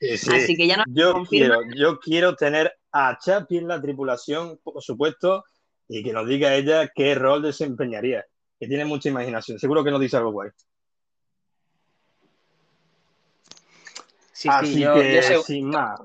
Sí, 0.00 0.16
sí. 0.18 0.30
Así 0.32 0.56
que 0.56 0.66
ya 0.66 0.78
no 0.78 0.84
Yo 0.88 1.22
quiero, 1.28 1.60
yo 1.76 1.98
quiero 2.00 2.34
tener 2.36 2.72
a 2.92 3.18
Chapi 3.18 3.58
en 3.58 3.68
la 3.68 3.80
tripulación, 3.80 4.58
por 4.64 4.82
supuesto, 4.82 5.44
y 5.88 6.02
que 6.02 6.12
nos 6.12 6.26
diga 6.26 6.54
ella 6.54 6.88
qué 6.94 7.14
rol 7.14 7.42
desempeñaría. 7.42 8.24
Que 8.58 8.66
tiene 8.66 8.84
mucha 8.84 9.08
imaginación. 9.08 9.58
Seguro 9.58 9.82
que 9.84 9.90
nos 9.90 10.00
dice 10.00 10.16
algo 10.16 10.32
guay. 10.32 10.50
Sí, 14.32 14.42
sí, 14.42 14.48
Así 14.48 14.80
yo- 14.80 14.94
que, 14.94 15.14
yo 15.16 15.22
sé- 15.22 15.42
sin 15.42 15.68
más, 15.68 16.00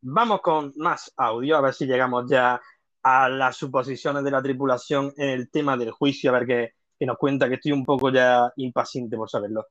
vamos 0.00 0.40
con 0.40 0.72
más 0.76 1.12
audio, 1.16 1.56
a 1.56 1.60
ver 1.60 1.74
si 1.74 1.86
llegamos 1.86 2.24
ya 2.30 2.60
a 3.08 3.28
las 3.28 3.56
suposiciones 3.56 4.24
de 4.24 4.32
la 4.32 4.42
tripulación 4.42 5.12
en 5.16 5.28
el 5.28 5.48
tema 5.48 5.76
del 5.76 5.92
juicio, 5.92 6.30
a 6.30 6.38
ver 6.40 6.46
qué, 6.46 6.70
qué 6.98 7.06
nos 7.06 7.16
cuenta, 7.18 7.48
que 7.48 7.54
estoy 7.54 7.70
un 7.70 7.84
poco 7.84 8.10
ya 8.10 8.52
impaciente 8.56 9.16
por 9.16 9.30
saberlo. 9.30 9.66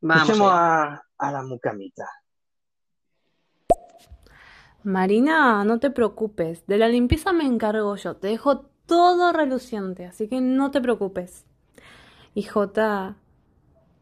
Vamos 0.00 0.40
a, 0.40 1.00
a 1.16 1.30
la 1.32 1.42
mucamita. 1.44 2.08
Marina, 4.82 5.62
no 5.64 5.78
te 5.78 5.90
preocupes. 5.92 6.66
De 6.66 6.76
la 6.76 6.88
limpieza 6.88 7.32
me 7.32 7.44
encargo 7.44 7.94
yo. 7.94 8.16
Te 8.16 8.28
dejo 8.28 8.62
todo 8.86 9.32
reluciente, 9.32 10.06
así 10.06 10.26
que 10.28 10.40
no 10.40 10.72
te 10.72 10.80
preocupes. 10.80 11.46
Y 12.34 12.42
Jota, 12.42 13.14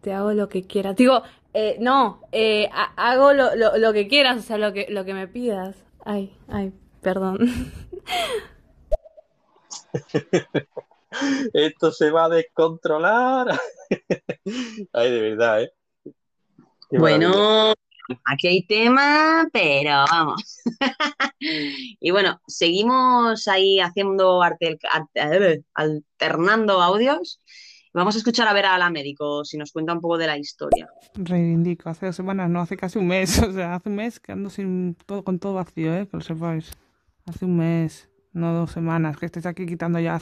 te 0.01 0.14
hago 0.14 0.32
lo 0.32 0.49
que 0.49 0.62
quieras. 0.66 0.96
Digo, 0.96 1.22
eh, 1.53 1.76
no, 1.80 2.22
eh, 2.32 2.70
ha- 2.72 2.94
hago 2.96 3.34
lo, 3.34 3.55
lo- 3.57 3.76
lo 3.76 3.92
que 3.92 4.09
quieras, 4.09 4.38
o 4.38 4.42
sea, 4.42 4.57
lo 4.57 4.72
que, 4.72 4.86
lo 4.88 5.05
que 5.05 5.12
me 5.12 5.28
pidas. 5.28 5.76
Ay, 6.05 6.34
ay, 6.49 6.72
perdón. 7.09 7.38
Esto 11.54 11.90
se 11.90 12.11
va 12.11 12.26
a 12.26 12.28
descontrolar. 12.28 13.48
Ay, 14.92 15.11
de 15.11 15.20
verdad, 15.22 15.62
¿eh? 15.62 15.72
Qué 16.90 16.98
maravilla. 16.98 17.30
Bueno, 17.30 17.74
aquí 18.26 18.48
hay 18.48 18.66
tema, 18.66 19.48
pero 19.52 20.04
vamos. 20.11 20.61
Y 21.40 22.11
bueno, 22.11 22.40
seguimos 22.46 23.48
ahí 23.48 23.80
haciendo 23.80 24.42
arte, 24.42 24.78
arte- 25.14 25.64
alternando 25.72 26.82
audios. 26.82 27.40
Vamos 27.94 28.16
a 28.16 28.18
escuchar 28.18 28.48
a 28.48 28.52
ver 28.52 28.66
a 28.66 28.76
la 28.76 28.90
médico 28.90 29.44
si 29.44 29.56
nos 29.56 29.72
cuenta 29.72 29.94
un 29.94 30.00
poco 30.00 30.18
de 30.18 30.26
la 30.26 30.36
historia. 30.36 30.88
Reivindico, 31.14 31.88
hace 31.88 32.06
dos 32.06 32.16
semanas, 32.16 32.50
no, 32.50 32.61
hace 32.61 32.76
casi 32.76 32.98
un 32.98 33.06
mes, 33.06 33.38
o 33.42 33.52
sea, 33.52 33.76
hace 33.76 33.88
un 33.88 33.96
mes 33.96 34.20
que 34.20 34.32
ando 34.32 34.50
sin 34.50 34.94
todo, 35.06 35.24
con 35.24 35.38
todo 35.38 35.54
vacío, 35.54 35.94
¿eh? 35.94 36.06
Que 36.06 36.16
lo 36.16 36.22
sepáis. 36.22 36.70
Hace 37.29 37.45
un 37.45 37.59
mes, 37.59 38.09
no 38.33 38.55
dos 38.55 38.72
semanas, 38.72 39.18
que 39.18 39.26
estáis 39.26 39.45
aquí 39.45 39.66
quitando 39.66 39.99
ya 39.99 40.18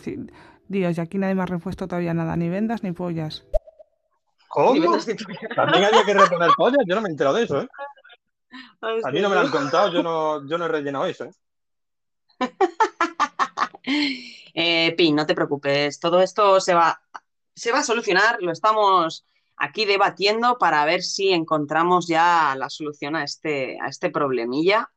días 0.68 0.98
y 0.98 1.00
aquí 1.00 1.18
nadie 1.18 1.36
me 1.36 1.42
ha 1.42 1.46
repuesto 1.46 1.86
todavía 1.86 2.14
nada, 2.14 2.36
ni 2.36 2.48
vendas 2.48 2.82
ni 2.82 2.92
pollas. 2.92 3.44
¿Cómo? 4.48 4.98
También 5.54 5.84
había 5.84 6.04
que 6.04 6.14
reponer 6.14 6.50
pollas, 6.56 6.84
yo 6.86 6.94
no 6.96 7.00
me 7.02 7.08
he 7.08 7.12
enterado 7.12 7.36
de 7.36 7.44
eso, 7.44 7.60
¿eh? 7.60 7.68
A 9.04 9.10
mí 9.10 9.20
no 9.20 9.28
me 9.28 9.34
lo 9.34 9.42
han 9.42 9.50
contado, 9.50 9.92
yo 9.92 10.02
no, 10.02 10.46
yo 10.48 10.58
no 10.58 10.64
he 10.64 10.68
rellenado 10.68 11.06
eso, 11.06 11.24
¿eh? 11.24 11.32
Eh, 14.58 14.94
Pin, 14.96 15.14
no 15.14 15.26
te 15.26 15.34
preocupes, 15.34 16.00
todo 16.00 16.22
esto 16.22 16.60
se 16.60 16.72
va, 16.72 16.98
se 17.54 17.72
va 17.72 17.80
a 17.80 17.84
solucionar, 17.84 18.38
lo 18.40 18.50
estamos 18.50 19.26
aquí 19.56 19.84
debatiendo 19.84 20.56
para 20.56 20.84
ver 20.86 21.02
si 21.02 21.30
encontramos 21.30 22.08
ya 22.08 22.54
la 22.56 22.70
solución 22.70 23.16
a 23.16 23.22
este, 23.22 23.78
a 23.80 23.88
este 23.88 24.08
problemilla. 24.08 24.90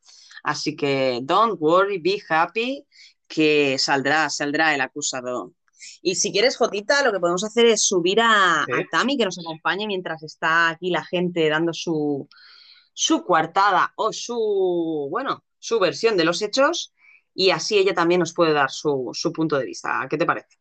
Así 0.43 0.75
que 0.75 1.19
don't 1.23 1.57
worry, 1.59 1.99
be 1.99 2.21
happy, 2.27 2.85
que 3.27 3.77
saldrá, 3.77 4.29
saldrá 4.29 4.73
el 4.73 4.81
acusado. 4.81 5.53
Y 6.01 6.15
si 6.15 6.31
quieres, 6.31 6.57
Jotita, 6.57 7.03
lo 7.03 7.11
que 7.11 7.19
podemos 7.19 7.43
hacer 7.43 7.65
es 7.65 7.83
subir 7.83 8.19
a, 8.21 8.63
a 8.63 8.67
Tami, 8.91 9.17
que 9.17 9.25
nos 9.25 9.39
acompañe 9.39 9.87
mientras 9.87 10.23
está 10.23 10.69
aquí 10.69 10.89
la 10.89 11.05
gente 11.05 11.47
dando 11.49 11.73
su, 11.73 12.27
su 12.93 13.23
coartada 13.23 13.93
o 13.95 14.11
su, 14.11 15.07
bueno, 15.09 15.45
su 15.57 15.79
versión 15.79 16.17
de 16.17 16.25
los 16.25 16.41
hechos 16.41 16.93
y 17.33 17.51
así 17.51 17.77
ella 17.77 17.93
también 17.93 18.19
nos 18.19 18.33
puede 18.33 18.53
dar 18.53 18.69
su, 18.69 19.11
su 19.13 19.31
punto 19.31 19.57
de 19.57 19.65
vista. 19.65 20.05
¿Qué 20.09 20.17
te 20.17 20.25
parece? 20.25 20.57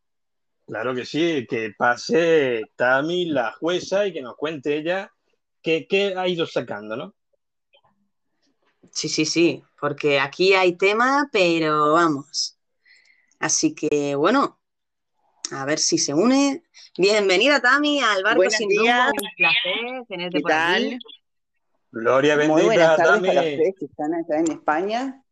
Claro 0.67 0.95
que 0.95 1.05
sí, 1.05 1.47
que 1.49 1.73
pase 1.77 2.63
Tami, 2.77 3.27
la 3.27 3.53
jueza, 3.53 4.07
y 4.07 4.13
que 4.13 4.21
nos 4.21 4.37
cuente 4.37 4.77
ella 4.77 5.11
qué, 5.63 5.87
qué 5.89 6.15
ha 6.17 6.29
ido 6.29 6.47
sacando, 6.47 6.95
¿no? 6.95 7.15
Sí, 8.93 9.09
sí, 9.09 9.25
sí, 9.25 9.63
porque 9.81 10.21
aquí 10.21 10.55
hay 10.55 10.77
tema, 10.77 11.29
pero 11.33 11.93
vamos. 11.95 12.59
Así 13.39 13.75
que 13.75 14.15
bueno, 14.15 14.59
a 15.53 15.65
ver 15.65 15.79
si 15.79 15.99
se 15.99 16.15
une. 16.15 16.63
Bienvenida, 16.97 17.61
Tami, 17.61 18.01
al 18.01 18.23
barco 18.23 18.39
Buenos 18.39 18.55
sin 18.55 18.69
días. 18.69 19.07
rumbo. 19.07 19.23
Un 19.23 19.37
placer 19.37 20.07
tenerte 20.09 20.39
¿Qué 20.39 20.43
por 20.43 20.53
aquí. 20.53 20.91
tal? 20.91 20.99
Gloria 21.91 22.37
Muy 22.37 22.47
bendita, 22.47 22.65
buenas 22.67 22.97
tardes 22.97 23.13
Tami. 23.15 23.29
para 23.29 23.41
ustedes 23.41 23.75
que 23.79 23.85
están 23.87 24.15
acá 24.15 24.39
en 24.41 24.51
España. 24.51 25.25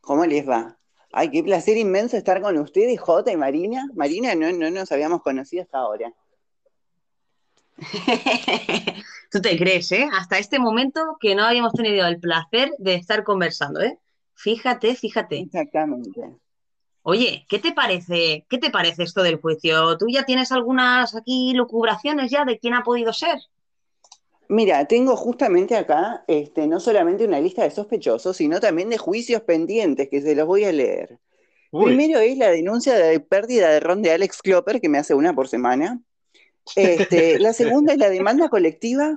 ¿Cómo 0.00 0.26
les 0.26 0.48
va? 0.48 0.78
Ay, 1.12 1.30
qué 1.30 1.42
placer 1.42 1.76
inmenso 1.76 2.16
estar 2.16 2.40
con 2.40 2.56
ustedes, 2.58 3.00
Jota 3.00 3.32
y 3.32 3.36
Marina. 3.36 3.86
Marina, 3.94 4.34
no, 4.34 4.50
no 4.52 4.70
nos 4.70 4.90
habíamos 4.92 5.22
conocido 5.22 5.62
hasta 5.62 5.78
ahora. 5.78 6.12
Tú 9.30 9.40
te 9.40 9.56
crees, 9.56 9.90
¿eh? 9.92 10.08
Hasta 10.12 10.38
este 10.38 10.58
momento 10.58 11.16
que 11.20 11.34
no 11.34 11.44
habíamos 11.44 11.72
tenido 11.72 12.06
el 12.06 12.20
placer 12.20 12.70
de 12.78 12.94
estar 12.94 13.24
conversando, 13.24 13.80
¿eh? 13.80 13.98
Fíjate, 14.34 14.94
fíjate. 14.96 15.38
Exactamente. 15.38 16.20
Oye, 17.02 17.46
¿qué 17.48 17.58
te 17.58 17.72
parece? 17.72 18.46
¿Qué 18.48 18.58
te 18.58 18.70
parece 18.70 19.02
esto 19.02 19.22
del 19.22 19.40
juicio? 19.40 19.96
¿Tú 19.98 20.06
ya 20.08 20.24
tienes 20.24 20.52
algunas 20.52 21.14
aquí 21.16 21.52
lucubraciones 21.54 22.30
ya 22.30 22.44
de 22.44 22.58
quién 22.58 22.74
ha 22.74 22.82
podido 22.82 23.12
ser? 23.12 23.38
Mira, 24.48 24.84
tengo 24.86 25.16
justamente 25.16 25.76
acá 25.76 26.24
este, 26.28 26.66
no 26.66 26.78
solamente 26.78 27.24
una 27.24 27.40
lista 27.40 27.62
de 27.62 27.70
sospechosos, 27.70 28.36
sino 28.36 28.60
también 28.60 28.90
de 28.90 28.98
juicios 28.98 29.42
pendientes 29.42 30.08
que 30.10 30.20
se 30.20 30.34
los 30.34 30.46
voy 30.46 30.64
a 30.64 30.72
leer. 30.72 31.18
Uy. 31.70 31.86
Primero 31.86 32.20
es 32.20 32.36
la 32.36 32.50
denuncia 32.50 32.94
de 32.94 33.18
pérdida 33.18 33.70
de 33.70 33.80
ron 33.80 34.02
de 34.02 34.12
Alex 34.12 34.42
Klopper, 34.42 34.80
que 34.80 34.90
me 34.90 34.98
hace 34.98 35.14
una 35.14 35.34
por 35.34 35.48
semana. 35.48 36.02
Este, 36.76 37.38
la 37.40 37.52
segunda 37.52 37.92
es 37.92 37.98
la 37.98 38.10
demanda 38.10 38.48
colectiva 38.48 39.16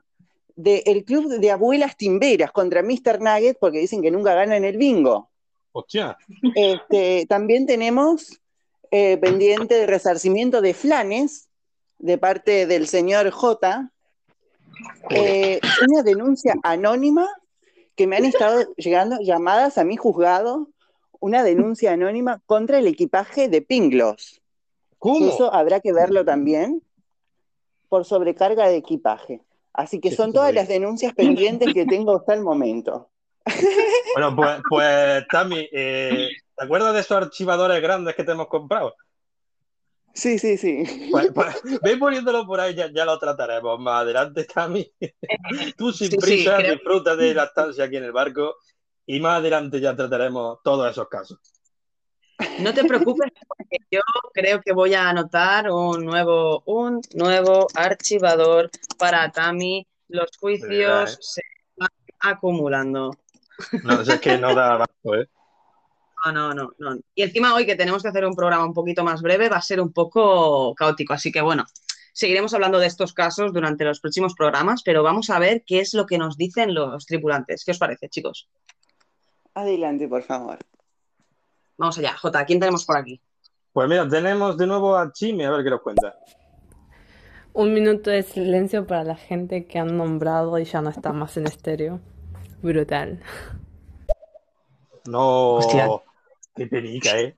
del 0.55 1.03
club 1.03 1.27
de 1.27 1.51
abuelas 1.51 1.97
timberas 1.97 2.51
contra 2.51 2.81
Mr. 2.81 3.19
Nugget 3.19 3.57
porque 3.59 3.79
dicen 3.79 4.01
que 4.01 4.11
nunca 4.11 4.33
ganan 4.33 4.63
el 4.63 4.77
bingo. 4.77 5.29
Hostia. 5.73 6.17
Este, 6.55 7.25
también 7.27 7.65
tenemos 7.65 8.39
eh, 8.91 9.17
pendiente 9.17 9.75
de 9.75 9.85
resarcimiento 9.85 10.61
de 10.61 10.73
flanes 10.73 11.49
de 11.99 12.17
parte 12.17 12.65
del 12.65 12.87
señor 12.87 13.29
J. 13.31 13.91
Eh, 15.09 15.59
una 15.89 16.03
denuncia 16.03 16.55
anónima 16.63 17.27
que 17.95 18.07
me 18.07 18.17
han 18.17 18.25
estado 18.25 18.73
llegando 18.75 19.19
llamadas 19.19 19.77
a 19.77 19.83
mi 19.83 19.97
juzgado, 19.97 20.69
una 21.19 21.43
denuncia 21.43 21.91
anónima 21.91 22.41
contra 22.45 22.79
el 22.79 22.87
equipaje 22.87 23.49
de 23.49 23.61
Pinglos. 23.61 24.41
¿Cómo? 24.99 25.27
Eso 25.27 25.53
habrá 25.53 25.81
que 25.81 25.93
verlo 25.93 26.23
también 26.23 26.81
por 27.95 28.03
sobrecarga 28.03 28.67
de 28.67 28.75
equipaje. 28.75 29.39
Así 29.71 30.01
que 30.01 30.09
Sí, 30.09 30.17
son 30.17 30.33
todas 30.33 30.53
las 30.53 30.67
denuncias 30.67 31.13
pendientes 31.13 31.73
que 31.73 31.85
tengo 31.85 32.17
hasta 32.17 32.33
el 32.33 32.41
momento. 32.41 33.09
Bueno, 34.15 34.35
pues, 34.35 34.61
pues 34.69 35.25
Tami, 35.29 35.67
eh, 35.71 36.27
¿te 36.57 36.63
acuerdas 36.65 36.93
de 36.93 36.99
esos 36.99 37.15
archivadores 37.17 37.81
grandes 37.81 38.13
que 38.15 38.25
te 38.25 38.31
hemos 38.33 38.47
comprado? 38.47 38.95
Sí, 40.13 40.39
sí, 40.39 40.57
sí. 40.57 40.83
Pues, 41.09 41.31
pues, 41.33 41.61
ve 41.81 41.95
poniéndolo 41.97 42.45
por 42.45 42.59
ahí, 42.59 42.75
ya, 42.75 42.91
ya 42.93 43.05
lo 43.05 43.17
trataremos 43.17 43.79
más 43.79 44.01
adelante, 44.01 44.45
Cami. 44.45 44.91
Tú 45.77 45.91
sin 45.93 46.07
Sí, 46.11 46.15
sí, 46.15 46.21
prisa 46.21 46.57
creo- 46.57 46.73
disfruta 46.73 47.15
de 47.15 47.33
la 47.33 47.45
estancia 47.45 47.85
aquí 47.85 47.95
en 47.97 48.03
el 48.05 48.11
barco 48.11 48.55
y 49.05 49.21
más 49.21 49.39
adelante 49.39 49.79
ya 49.79 49.95
trataremos 49.95 50.59
todos 50.63 50.91
esos 50.91 51.07
casos. 51.07 51.39
No 52.59 52.73
te 52.73 52.83
preocupes, 52.83 53.31
porque 53.47 53.77
yo 53.91 54.01
creo 54.33 54.61
que 54.61 54.73
voy 54.73 54.93
a 54.93 55.09
anotar 55.09 55.69
un 55.71 56.05
nuevo, 56.05 56.63
un 56.65 57.01
nuevo 57.13 57.67
archivador 57.73 58.69
para 58.97 59.31
Tami. 59.31 59.86
Los 60.07 60.29
juicios 60.38 60.69
verdad, 60.69 61.09
¿eh? 61.09 61.17
se 61.19 61.41
van 61.77 61.89
acumulando. 62.19 63.11
No, 63.83 64.01
es 64.01 64.19
que 64.19 64.38
no 64.38 64.53
da 64.53 64.73
abasto, 64.73 65.15
¿eh? 65.15 65.29
No, 66.25 66.31
no, 66.31 66.53
no, 66.53 66.71
no. 66.79 66.99
Y 67.13 67.23
encima 67.23 67.53
hoy 67.53 67.65
que 67.65 67.75
tenemos 67.75 68.01
que 68.01 68.09
hacer 68.09 68.25
un 68.25 68.36
programa 68.36 68.65
un 68.65 68.73
poquito 68.73 69.03
más 69.03 69.21
breve, 69.21 69.49
va 69.49 69.57
a 69.57 69.61
ser 69.61 69.79
un 69.79 69.93
poco 69.93 70.73
caótico. 70.75 71.13
Así 71.13 71.31
que 71.31 71.41
bueno, 71.41 71.65
seguiremos 72.13 72.53
hablando 72.53 72.79
de 72.79 72.88
estos 72.88 73.13
casos 73.13 73.53
durante 73.53 73.86
los 73.86 73.99
próximos 73.99 74.33
programas, 74.33 74.81
pero 74.83 75.03
vamos 75.03 75.29
a 75.29 75.39
ver 75.39 75.63
qué 75.65 75.79
es 75.79 75.93
lo 75.93 76.05
que 76.05 76.17
nos 76.17 76.36
dicen 76.36 76.73
los 76.73 77.05
tripulantes. 77.05 77.63
¿Qué 77.63 77.71
os 77.71 77.77
parece, 77.77 78.09
chicos? 78.09 78.49
Adelante, 79.53 80.07
por 80.07 80.23
favor. 80.23 80.59
Vamos 81.78 81.97
allá. 81.97 82.15
Jota, 82.17 82.45
¿quién 82.45 82.59
tenemos 82.59 82.86
por 82.86 82.97
aquí? 82.97 83.19
Pues 83.73 83.89
mira, 83.89 84.07
tenemos 84.07 84.57
de 84.57 84.67
nuevo 84.67 84.95
a 84.95 85.11
Chimi, 85.11 85.43
a 85.43 85.51
ver 85.51 85.63
qué 85.63 85.69
nos 85.69 85.82
cuenta. 85.82 86.15
Un 87.53 87.73
minuto 87.73 88.09
de 88.09 88.23
silencio 88.23 88.86
para 88.86 89.03
la 89.03 89.15
gente 89.15 89.65
que 89.65 89.80
han 89.80 89.97
nombrado 89.97 90.57
y 90.59 90.65
ya 90.65 90.82
no 90.82 90.89
está 90.89 91.11
más 91.13 91.36
en 91.38 91.47
estéreo. 91.47 91.99
Brutal. 92.61 93.21
No, 95.05 95.55
Hostia. 95.55 95.88
qué 96.55 96.67
penica, 96.67 97.19
¿eh? 97.19 97.38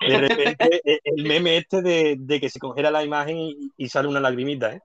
De 0.00 0.18
repente, 0.18 0.80
eh, 0.84 1.00
el 1.04 1.24
meme 1.24 1.56
este 1.58 1.82
de, 1.82 2.16
de 2.18 2.40
que 2.40 2.48
se 2.48 2.58
congela 2.58 2.90
la 2.90 3.04
imagen 3.04 3.36
y, 3.36 3.72
y 3.76 3.88
sale 3.88 4.08
una 4.08 4.20
lagrimita, 4.20 4.74
¿eh? 4.74 4.82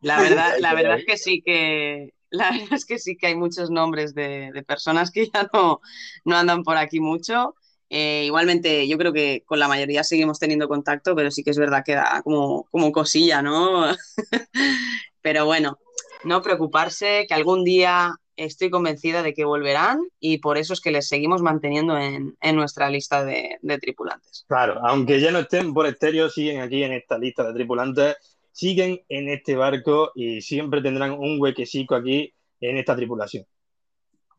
La 0.00 0.20
verdad, 0.20 0.56
la 0.60 0.74
verdad 0.74 0.98
es 0.98 1.04
que 1.06 1.16
sí 1.16 1.42
que, 1.42 2.12
la 2.30 2.50
verdad 2.50 2.72
es 2.74 2.84
que 2.84 2.98
sí 2.98 3.16
que 3.16 3.28
hay 3.28 3.36
muchos 3.36 3.70
nombres 3.70 4.14
de, 4.14 4.50
de 4.52 4.62
personas 4.62 5.10
que 5.10 5.26
ya 5.34 5.48
no, 5.52 5.80
no 6.24 6.36
andan 6.36 6.62
por 6.62 6.76
aquí 6.76 7.00
mucho. 7.00 7.54
Eh, 7.88 8.24
igualmente, 8.26 8.88
yo 8.88 8.98
creo 8.98 9.12
que 9.12 9.44
con 9.46 9.58
la 9.60 9.68
mayoría 9.68 10.02
seguimos 10.02 10.38
teniendo 10.40 10.68
contacto, 10.68 11.14
pero 11.14 11.30
sí 11.30 11.44
que 11.44 11.50
es 11.50 11.58
verdad 11.58 11.84
que 11.84 11.94
da 11.94 12.20
como, 12.22 12.64
como 12.70 12.90
cosilla, 12.92 13.42
¿no? 13.42 13.86
Pero 15.22 15.44
bueno, 15.46 15.78
no 16.24 16.42
preocuparse, 16.42 17.26
que 17.28 17.34
algún 17.34 17.64
día 17.64 18.14
estoy 18.36 18.70
convencida 18.70 19.22
de 19.22 19.34
que 19.34 19.44
volverán 19.44 20.00
y 20.20 20.38
por 20.38 20.58
eso 20.58 20.72
es 20.72 20.80
que 20.80 20.90
les 20.90 21.08
seguimos 21.08 21.42
manteniendo 21.42 21.96
en, 21.96 22.36
en 22.40 22.56
nuestra 22.56 22.90
lista 22.90 23.24
de, 23.24 23.58
de 23.62 23.78
tripulantes. 23.78 24.46
Claro, 24.46 24.80
aunque 24.86 25.20
ya 25.20 25.32
no 25.32 25.40
estén 25.40 25.74
por 25.74 25.86
estéreo, 25.86 26.28
siguen 26.30 26.60
aquí 26.60 26.84
en 26.84 26.92
esta 26.92 27.18
lista 27.18 27.42
de 27.44 27.52
tripulantes, 27.52 28.16
siguen 28.56 29.04
en 29.10 29.28
este 29.28 29.54
barco 29.54 30.12
y 30.14 30.40
siempre 30.40 30.80
tendrán 30.80 31.12
un 31.12 31.38
huequecico 31.38 31.94
aquí 31.94 32.32
en 32.58 32.78
esta 32.78 32.96
tripulación. 32.96 33.44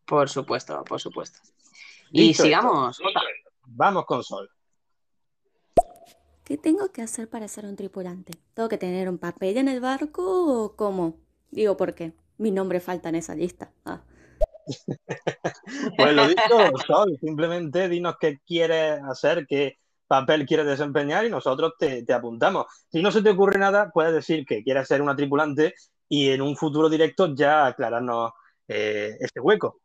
Por 0.08 0.28
supuesto, 0.28 0.84
por 0.86 1.00
supuesto. 1.00 1.38
Y 2.12 2.30
Dicho 2.30 2.42
sigamos. 2.42 3.00
esto, 3.00 3.20
vamos 3.68 4.06
con 4.06 4.24
Sol. 4.24 4.50
¿Qué 6.44 6.58
tengo 6.58 6.92
que 6.92 7.04
hacer 7.04 7.30
para 7.30 7.48
ser 7.48 7.66
un 7.66 7.76
tripulante? 7.76 8.34
¿Tengo 8.56 8.68
que 8.70 8.80
tener 8.80 9.08
un 9.08 9.20
papel 9.20 9.58
en 9.58 9.68
el 9.68 9.82
barco 9.82 10.64
o 10.64 10.76
cómo? 10.76 11.20
Digo, 11.52 11.78
¿por 11.78 11.94
qué? 11.94 12.14
Mi 12.40 12.50
nombre 12.50 12.80
falta 12.80 13.10
en 13.10 13.16
esa 13.16 13.36
lista. 13.36 13.72
Ah. 13.86 14.02
Pues 15.96 16.14
lo 16.14 16.28
dicho, 16.28 16.78
Sol, 16.88 17.18
simplemente 17.22 17.88
dinos 17.88 18.16
qué 18.20 18.40
quieres 18.46 19.00
hacer, 19.04 19.46
qué 19.48 19.78
papel 20.08 20.46
quieres 20.46 20.66
desempeñar 20.66 21.26
y 21.26 21.30
nosotros 21.30 21.74
te, 21.78 22.04
te 22.04 22.14
apuntamos. 22.14 22.66
Si 22.90 23.02
no 23.02 23.12
se 23.12 23.22
te 23.22 23.30
ocurre 23.30 23.60
nada, 23.60 23.92
puedes 23.94 24.14
decir 24.14 24.46
que 24.46 24.64
quieres 24.64 24.88
ser 24.88 25.02
una 25.02 25.16
tripulante 25.16 25.76
y 26.10 26.30
en 26.30 26.42
un 26.42 26.56
futuro 26.56 26.90
directo 26.90 27.34
ya 27.36 27.68
aclararnos 27.68 28.32
eh, 28.68 29.18
este 29.20 29.40
hueco. 29.40 29.82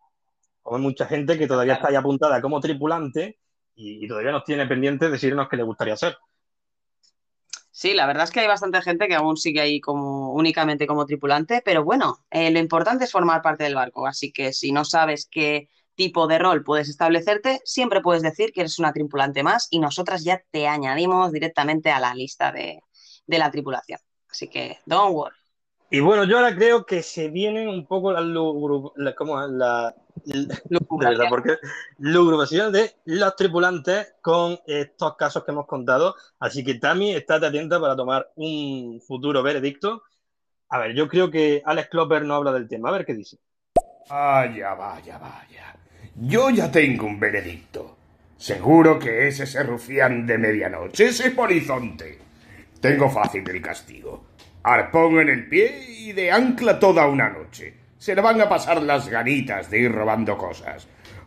Como 0.62 0.76
hay 0.76 0.82
mucha 0.82 1.06
gente 1.06 1.38
que 1.38 1.46
todavía 1.46 1.74
está 1.74 1.88
ahí 1.88 1.96
apuntada 1.96 2.40
como 2.40 2.60
tripulante 2.60 3.38
y, 3.74 4.04
y 4.04 4.08
todavía 4.08 4.32
nos 4.32 4.44
tiene 4.44 4.66
pendiente 4.66 5.10
decirnos 5.10 5.48
qué 5.48 5.56
le 5.56 5.64
gustaría 5.64 5.96
ser. 5.96 6.16
Sí, 7.74 7.94
la 7.94 8.06
verdad 8.06 8.24
es 8.24 8.30
que 8.30 8.40
hay 8.40 8.46
bastante 8.46 8.82
gente 8.82 9.08
que 9.08 9.14
aún 9.14 9.38
sigue 9.38 9.60
ahí 9.60 9.80
como 9.80 10.34
únicamente 10.34 10.86
como 10.86 11.06
tripulante, 11.06 11.62
pero 11.64 11.82
bueno, 11.82 12.18
eh, 12.30 12.50
lo 12.50 12.58
importante 12.58 13.04
es 13.04 13.10
formar 13.10 13.40
parte 13.40 13.64
del 13.64 13.74
barco, 13.74 14.06
así 14.06 14.30
que 14.30 14.52
si 14.52 14.72
no 14.72 14.84
sabes 14.84 15.26
qué 15.28 15.70
tipo 15.94 16.26
de 16.26 16.38
rol 16.38 16.64
puedes 16.64 16.88
establecerte, 16.88 17.60
siempre 17.64 18.00
puedes 18.00 18.22
decir 18.22 18.52
que 18.52 18.60
eres 18.60 18.78
una 18.78 18.92
tripulante 18.92 19.42
más 19.42 19.68
y 19.70 19.78
nosotras 19.78 20.24
ya 20.24 20.42
te 20.50 20.66
añadimos 20.68 21.32
directamente 21.32 21.90
a 21.90 22.00
la 22.00 22.14
lista 22.14 22.52
de, 22.52 22.80
de 23.26 23.38
la 23.38 23.50
tripulación. 23.50 23.98
Así 24.30 24.48
que, 24.48 24.78
don't 24.86 25.14
worry. 25.14 25.36
Y 25.90 26.00
bueno, 26.00 26.24
yo 26.24 26.38
ahora 26.38 26.56
creo 26.56 26.86
que 26.86 27.02
se 27.02 27.28
vienen 27.28 27.68
un 27.68 27.86
poco 27.86 28.12
las 28.12 28.24
la, 28.24 29.14
¿cómo 29.14 29.42
es? 29.44 29.50
La- 29.50 29.94
la- 30.24 30.58
de 30.78 31.06
verdad, 31.06 31.26
porque 31.28 31.58
lucubraciones 31.98 32.72
de 32.72 32.96
los 33.04 33.36
tripulantes 33.36 34.14
con 34.22 34.58
estos 34.66 35.16
casos 35.16 35.44
que 35.44 35.50
hemos 35.50 35.66
contado. 35.66 36.14
Así 36.38 36.64
que 36.64 36.76
Tami, 36.76 37.14
estate 37.14 37.44
atenta 37.46 37.78
para 37.78 37.94
tomar 37.94 38.30
un 38.36 39.02
futuro 39.06 39.42
veredicto. 39.42 40.02
A 40.70 40.78
ver, 40.78 40.94
yo 40.94 41.08
creo 41.08 41.30
que 41.30 41.62
Alex 41.62 41.90
Klopper 41.90 42.24
no 42.24 42.36
habla 42.36 42.52
del 42.52 42.68
tema. 42.68 42.88
A 42.88 42.92
ver 42.92 43.04
qué 43.04 43.12
dice. 43.12 43.36
Vaya, 44.08 44.74
vaya, 44.74 45.18
vaya. 45.18 45.76
Yo 46.14 46.50
ya 46.50 46.70
tengo 46.70 47.06
un 47.06 47.18
veredicto. 47.18 47.96
Seguro 48.36 48.98
que 48.98 49.28
es 49.28 49.40
ese 49.40 49.62
rufián 49.62 50.26
de 50.26 50.36
medianoche, 50.36 51.06
ese 51.06 51.30
polizonte. 51.30 52.18
Tengo 52.80 53.08
fácil 53.08 53.48
el 53.48 53.62
castigo. 53.62 54.26
Arpón 54.62 55.20
en 55.20 55.28
el 55.30 55.48
pie 55.48 55.86
y 55.88 56.12
de 56.12 56.30
ancla 56.30 56.78
toda 56.78 57.06
una 57.06 57.30
noche. 57.30 57.74
Se 57.96 58.14
le 58.14 58.20
van 58.20 58.40
a 58.40 58.48
pasar 58.48 58.82
las 58.82 59.08
ganitas 59.08 59.70
de 59.70 59.80
ir 59.80 59.92
robando 59.92 60.36
cosas. 60.36 60.86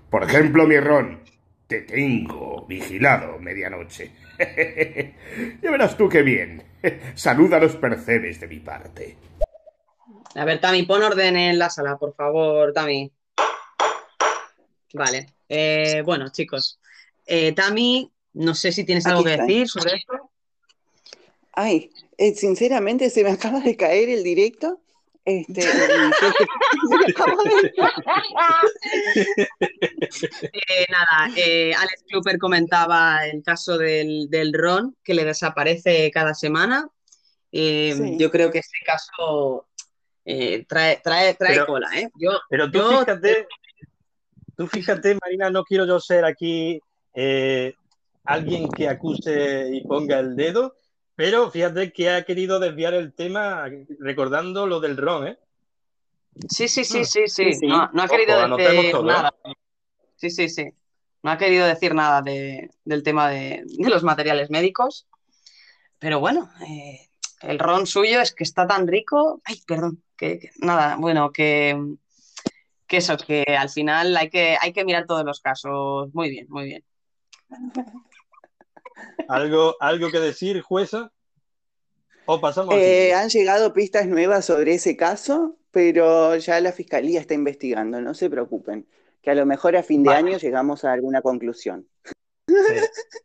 Por 0.09 0.23
ejemplo, 0.23 0.67
mi 0.67 0.79
ron. 0.79 1.21
Te 1.67 1.81
tengo 1.81 2.65
vigilado 2.67 3.39
medianoche. 3.39 4.11
ya 5.61 5.71
verás 5.71 5.97
tú 5.97 6.07
qué 6.07 6.21
bien. 6.21 6.61
Saluda 7.15 7.57
a 7.57 7.61
los 7.61 7.75
percebes 7.75 8.39
de 8.39 8.47
mi 8.47 8.59
parte. 8.59 9.17
A 10.35 10.45
ver, 10.45 10.59
Tami, 10.59 10.83
pon 10.83 11.01
orden 11.01 11.37
en 11.37 11.57
la 11.57 11.69
sala, 11.69 11.97
por 11.97 12.13
favor, 12.13 12.71
Tami. 12.73 13.11
Vale. 14.95 15.27
Eh, 15.49 16.01
bueno, 16.05 16.29
chicos. 16.29 16.79
Eh, 17.25 17.51
Tami, 17.53 18.11
no 18.33 18.55
sé 18.55 18.71
si 18.71 18.83
tienes 18.83 19.05
algo 19.05 19.21
Aquí 19.21 19.29
que 19.31 19.37
decir 19.41 19.67
sobre 19.69 19.95
esto. 19.95 20.31
Ay, 21.53 21.89
eh, 22.17 22.33
sinceramente 22.35 23.09
se 23.09 23.23
me 23.23 23.31
acaba 23.31 23.59
de 23.59 23.75
caer 23.77 24.09
el 24.09 24.23
directo. 24.23 24.81
Este, 25.23 25.61
Eh, 30.51 30.85
nada, 30.89 31.33
eh, 31.35 31.73
Alex 31.73 32.03
Kluper 32.07 32.37
comentaba 32.37 33.25
el 33.27 33.43
caso 33.43 33.77
del, 33.77 34.29
del 34.29 34.53
ron 34.53 34.95
que 35.03 35.13
le 35.13 35.25
desaparece 35.25 36.09
cada 36.11 36.33
semana. 36.33 36.87
Eh, 37.51 37.93
Sí. 37.97 38.17
Yo 38.17 38.29
creo 38.31 38.51
que 38.51 38.59
este 38.59 38.77
caso 38.85 39.67
eh, 40.25 40.65
trae, 40.67 40.99
trae, 41.03 41.33
trae 41.35 41.53
Pero- 41.53 41.65
cola, 41.67 41.89
¿eh? 41.97 42.09
Yo, 42.19 42.31
Pero 42.49 42.69
tú 42.69 42.79
yo- 42.79 42.99
fíjate, 42.99 43.47
tú 44.57 44.67
fíjate, 44.67 45.17
Marina, 45.21 45.49
no 45.49 45.63
quiero 45.63 45.85
yo 45.85 45.99
ser 45.99 46.25
aquí 46.25 46.79
eh, 47.13 47.73
alguien 48.23 48.69
que 48.69 48.87
acuse 48.87 49.69
y 49.71 49.81
ponga 49.85 50.19
el 50.19 50.35
dedo, 50.35 50.75
pero 51.15 51.49
fíjate 51.51 51.91
que 51.93 52.09
ha 52.09 52.23
querido 52.25 52.59
desviar 52.59 52.93
el 52.93 53.13
tema 53.13 53.69
recordando 53.99 54.67
lo 54.67 54.79
del 54.79 54.97
ron, 54.97 55.27
¿eh? 55.27 55.37
Sí, 56.49 56.67
sí, 56.67 56.83
sí, 56.83 57.05
sí, 57.05 57.27
sí. 57.27 57.53
Sí. 57.53 57.67
No, 57.67 57.89
no 57.93 58.03
ha 58.03 58.07
querido 58.07 58.37
Ojo, 58.45 58.57
decir 58.57 58.91
todo, 58.91 59.03
¿eh? 59.09 59.13
nada. 59.13 59.33
Sí, 60.17 60.29
sí, 60.29 60.49
sí. 60.49 60.65
No 61.23 61.31
ha 61.31 61.37
querido 61.37 61.65
decir 61.65 61.95
nada 61.95 62.21
de- 62.21 62.69
del 62.83 63.03
tema 63.03 63.29
de, 63.29 63.63
de 63.65 63.89
los 63.89 64.03
materiales 64.03 64.49
médicos. 64.49 65.07
Pero 65.97 66.19
bueno, 66.19 66.49
eh, 66.67 67.09
el 67.41 67.57
ron 67.57 67.87
suyo 67.87 68.19
es 68.21 68.33
que 68.35 68.43
está 68.43 68.67
tan 68.67 68.87
rico. 68.87 69.41
Ay, 69.45 69.61
perdón, 69.65 70.03
que, 70.17 70.39
que- 70.39 70.51
nada, 70.57 70.97
bueno, 70.97 71.31
que, 71.31 71.75
que 72.87 72.97
eso, 72.97 73.17
que 73.17 73.43
al 73.57 73.69
final 73.69 74.15
hay 74.15 74.29
que, 74.29 74.57
hay 74.59 74.73
que 74.73 74.85
mirar 74.85 75.05
todos 75.05 75.25
los 75.25 75.39
casos. 75.39 76.13
Muy 76.13 76.29
bien, 76.29 76.47
muy 76.49 76.65
bien. 76.65 76.83
¿Algo, 79.27 79.75
algo 79.79 80.11
que 80.11 80.19
decir, 80.19 80.61
jueza? 80.61 81.11
¿O 82.25 82.39
pasamos 82.39 82.75
Eh, 82.75 83.13
han 83.13 83.29
llegado 83.29 83.73
pistas 83.73 84.07
nuevas 84.07 84.45
sobre 84.45 84.75
ese 84.75 84.97
caso, 84.97 85.57
pero 85.71 86.35
ya 86.37 86.59
la 86.59 86.71
fiscalía 86.71 87.19
está 87.19 87.33
investigando, 87.33 88.01
no 88.01 88.13
se 88.13 88.29
preocupen, 88.29 88.87
que 89.21 89.31
a 89.31 89.35
lo 89.35 89.45
mejor 89.45 89.75
a 89.75 89.83
fin 89.83 90.03
de 90.03 90.09
Vale. 90.09 90.29
año 90.29 90.37
llegamos 90.37 90.83
a 90.85 90.93
alguna 90.93 91.21
conclusión. 91.21 91.87
Sí. 92.47 92.55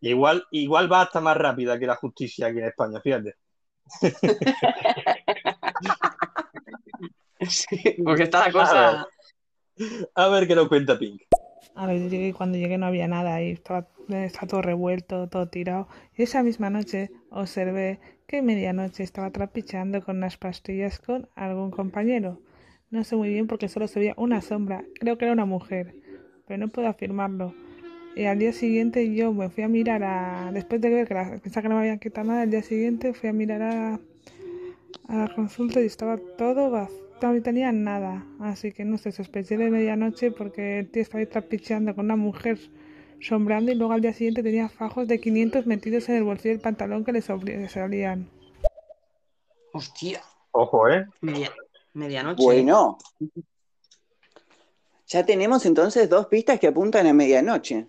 Igual, 0.01 0.45
igual 0.51 0.91
va 0.91 1.03
hasta 1.03 1.21
más 1.21 1.37
rápida 1.37 1.79
que 1.79 1.87
la 1.87 1.97
justicia 1.97 2.47
aquí 2.47 2.59
en 2.59 2.65
España, 2.65 3.01
fíjate. 3.01 3.37
Sí, 7.49 7.97
porque 8.05 8.25
está 8.25 8.47
la 8.47 8.53
cosa. 8.53 9.09
A 10.15 10.29
ver 10.29 10.47
qué 10.47 10.55
nos 10.55 10.69
cuenta 10.69 10.99
Pink. 10.99 11.23
A 11.75 11.87
ver, 11.87 12.01
yo 12.01 12.09
llegué 12.09 12.35
cuando 12.35 12.59
llegué 12.59 12.79
no 12.79 12.87
había 12.87 13.09
nada 13.09 13.43
y 13.43 13.53
estaba 13.53 13.87
todo 14.49 14.63
revuelto, 14.63 15.29
todo 15.29 15.49
tirado. 15.49 15.89
Esa 16.15 16.43
misma 16.43 16.71
noche 16.71 17.11
observé 17.31 18.01
que 18.27 18.43
medianoche 18.43 19.03
estaba 19.03 19.31
trapicheando 19.31 20.03
con 20.03 20.19
unas 20.19 20.37
pastillas 20.37 20.99
con 20.99 21.29
algún 21.35 21.71
compañero. 21.71 22.41
No 22.91 23.05
sé 23.05 23.17
muy 23.17 23.29
bien 23.29 23.47
porque 23.47 23.69
solo 23.69 23.87
se 23.87 24.01
veía 24.01 24.15
una 24.17 24.41
sombra, 24.41 24.85
creo 24.99 25.17
que 25.17 25.25
era 25.25 25.33
una 25.33 25.45
mujer, 25.45 25.95
pero 26.47 26.59
no 26.59 26.69
puedo 26.69 26.89
afirmarlo. 26.89 27.55
Y 28.17 28.25
al 28.25 28.39
día 28.41 28.53
siguiente 28.53 29.15
yo 29.15 29.33
me 29.33 29.49
fui 29.49 29.63
a 29.63 29.69
mirar 29.69 30.03
a. 30.03 30.51
Después 30.53 30.81
de 30.81 30.91
ver 30.91 31.07
que 31.07 31.15
pensaba 31.15 31.63
que 31.63 31.69
no 31.69 31.77
me 31.77 31.83
habían 31.83 32.01
quitado 32.01 32.27
nada, 32.27 32.43
al 32.43 32.51
día 32.51 32.63
siguiente 32.63 33.15
fui 33.15 33.29
a 33.29 33.33
mirar 33.33 33.63
a, 33.63 34.01
a 35.09 35.17
la 35.17 35.35
consulta 35.35 35.81
y 35.81 35.87
estaba 35.87 36.19
todo 36.37 36.71
vacío. 36.71 37.10
No 37.23 37.43
tenía 37.43 37.71
nada. 37.73 38.27
Así 38.41 38.73
que 38.73 38.85
no 38.85 38.97
sé, 38.99 39.13
sospeché 39.13 39.57
de 39.57 39.71
medianoche 39.71 40.31
porque 40.31 40.81
el 40.81 40.91
tío 40.91 41.03
estaba 41.03 41.21
ahí 41.21 41.27
trapicheando 41.27 41.95
con 41.95 42.07
una 42.07 42.17
mujer 42.17 42.59
sombreando 43.21 43.71
y 43.71 43.75
luego 43.75 43.93
al 43.93 44.01
día 44.01 44.15
siguiente 44.15 44.43
tenía 44.43 44.69
fajos 44.69 45.07
de 45.07 45.21
500 45.21 45.67
metidos 45.67 46.09
en 46.09 46.17
el 46.17 46.25
bolsillo 46.25 46.55
del 46.55 46.61
pantalón 46.63 47.05
que 47.05 47.13
le 47.13 47.21
salían. 47.21 48.29
Hostia. 49.73 50.23
Ojo, 50.53 50.89
¿eh? 50.89 51.07
Media- 51.21 51.53
medianoche. 51.93 52.43
Bueno. 52.43 52.99
Ya 55.07 55.27
tenemos 55.27 55.67
entonces 55.67 56.09
dos 56.09 56.27
pistas 56.27 56.59
que 56.59 56.69
apuntan 56.69 57.07
a 57.07 57.13
medianoche. 57.13 57.87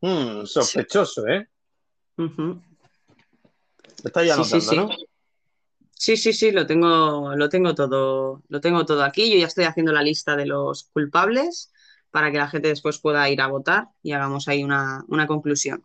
Mm, 0.00 0.44
sospechoso, 0.44 1.26
¿eh? 1.26 1.48
Sí, 4.24 4.30
anotando, 4.30 4.60
sí. 4.60 4.76
¿no? 4.76 4.88
Sí, 6.04 6.18
sí, 6.18 6.34
sí, 6.34 6.50
lo 6.52 6.66
tengo, 6.66 7.34
lo 7.34 7.48
tengo 7.48 7.74
todo, 7.74 8.42
lo 8.46 8.60
tengo 8.60 8.84
todo 8.84 9.02
aquí. 9.02 9.32
Yo 9.32 9.38
ya 9.38 9.46
estoy 9.46 9.64
haciendo 9.64 9.90
la 9.90 10.02
lista 10.02 10.36
de 10.36 10.44
los 10.44 10.90
culpables 10.92 11.72
para 12.10 12.30
que 12.30 12.36
la 12.36 12.46
gente 12.46 12.68
después 12.68 12.98
pueda 12.98 13.26
ir 13.30 13.40
a 13.40 13.46
votar 13.46 13.86
y 14.02 14.12
hagamos 14.12 14.46
ahí 14.46 14.62
una, 14.62 15.02
una 15.08 15.26
conclusión. 15.26 15.82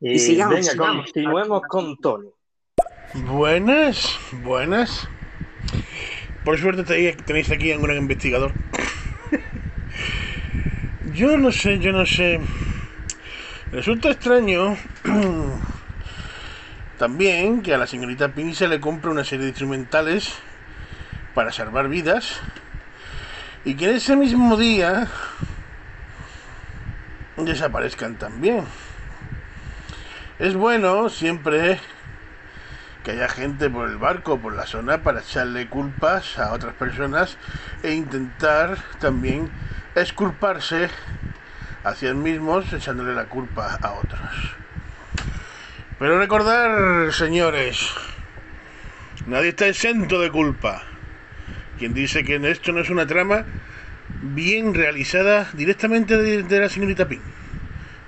Y 0.00 0.12
Y 0.14 0.18
sigamos, 0.18 0.54
venga, 0.54 0.70
sigamos. 0.70 1.04
continuemos 1.04 1.60
con 1.68 1.98
Tony. 1.98 2.30
Buenas, 3.26 4.18
buenas. 4.32 5.06
Por 6.42 6.58
suerte 6.58 6.82
te- 6.84 7.12
tenéis 7.26 7.50
aquí 7.50 7.72
a 7.72 7.76
un 7.76 7.82
gran 7.82 7.98
investigador. 7.98 8.52
Yo 11.12 11.36
no 11.36 11.52
sé, 11.52 11.78
yo 11.78 11.92
no 11.92 12.06
sé. 12.06 12.40
Resulta 13.70 14.12
extraño 14.12 14.78
también 16.98 17.62
que 17.62 17.74
a 17.74 17.78
la 17.78 17.86
señorita 17.86 18.28
Pink 18.28 18.54
se 18.54 18.68
le 18.68 18.80
compre 18.80 19.10
una 19.10 19.24
serie 19.24 19.44
de 19.44 19.50
instrumentales 19.50 20.32
para 21.34 21.52
salvar 21.52 21.88
vidas 21.88 22.40
y 23.64 23.74
que 23.74 23.90
en 23.90 23.96
ese 23.96 24.16
mismo 24.16 24.56
día 24.56 25.08
desaparezcan 27.36 28.16
también. 28.16 28.64
Es 30.38 30.54
bueno 30.54 31.08
siempre 31.08 31.80
que 33.04 33.12
haya 33.12 33.28
gente 33.28 33.70
por 33.70 33.88
el 33.88 33.98
barco, 33.98 34.38
por 34.38 34.54
la 34.54 34.66
zona, 34.66 35.02
para 35.02 35.20
echarle 35.20 35.68
culpas 35.68 36.38
a 36.38 36.52
otras 36.52 36.74
personas 36.74 37.36
e 37.82 37.92
intentar 37.92 38.78
también 38.98 39.50
exculparse 39.94 40.88
hacia 41.84 42.10
ellos 42.10 42.22
mismos 42.22 42.72
echándole 42.72 43.14
la 43.14 43.26
culpa 43.26 43.78
a 43.80 43.92
otros. 43.92 44.65
Pero 45.98 46.18
recordar, 46.18 47.12
señores, 47.12 47.90
nadie 49.26 49.48
está 49.48 49.66
exento 49.66 50.20
de 50.20 50.30
culpa. 50.30 50.82
Quien 51.78 51.94
dice 51.94 52.22
que 52.22 52.36
esto 52.50 52.72
no 52.72 52.80
es 52.80 52.90
una 52.90 53.06
trama 53.06 53.46
bien 54.22 54.74
realizada 54.74 55.50
directamente 55.54 56.18
de, 56.18 56.42
de 56.42 56.60
la 56.60 56.68
señorita 56.68 57.08
Pink. 57.08 57.22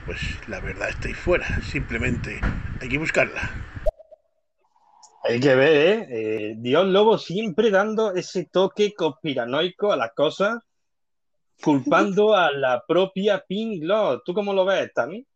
Pues 0.04 0.20
la 0.48 0.60
verdad 0.60 0.90
está 0.90 1.08
ahí 1.08 1.14
fuera, 1.14 1.60
simplemente 1.62 2.40
hay 2.80 2.88
que 2.88 2.98
buscarla. 2.98 3.50
Hay 5.24 5.40
que 5.40 5.54
ver, 5.54 5.76
¿eh? 5.76 6.06
Eh, 6.10 6.54
Dios 6.58 6.86
Lobo 6.86 7.18
siempre 7.18 7.70
dando 7.70 8.14
ese 8.14 8.46
toque 8.50 8.94
conspiranoico 8.94 9.92
a 9.92 9.96
las 9.96 10.12
cosas, 10.14 10.58
culpando 11.62 12.34
a 12.34 12.50
la 12.52 12.84
propia 12.86 13.44
Pink 13.46 13.82
Lord. 13.82 14.22
¿Tú 14.24 14.32
cómo 14.32 14.52
lo 14.52 14.64
ves, 14.64 14.90
Tami? 14.94 15.26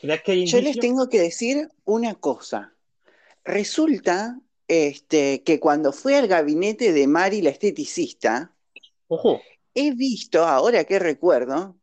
¿Crees 0.00 0.22
que 0.22 0.32
hay 0.32 0.46
Yo 0.46 0.60
les 0.60 0.78
tengo 0.78 1.08
que 1.08 1.20
decir 1.20 1.68
una 1.84 2.14
cosa. 2.14 2.74
Resulta 3.44 4.40
este, 4.68 5.42
que 5.42 5.58
cuando 5.58 5.92
fui 5.92 6.14
al 6.14 6.28
gabinete 6.28 6.92
de 6.92 7.06
Mari, 7.06 7.42
la 7.42 7.50
esteticista, 7.50 8.52
Ojo. 9.08 9.40
he 9.74 9.94
visto, 9.94 10.46
ahora 10.46 10.84
que 10.84 10.98
recuerdo, 10.98 11.76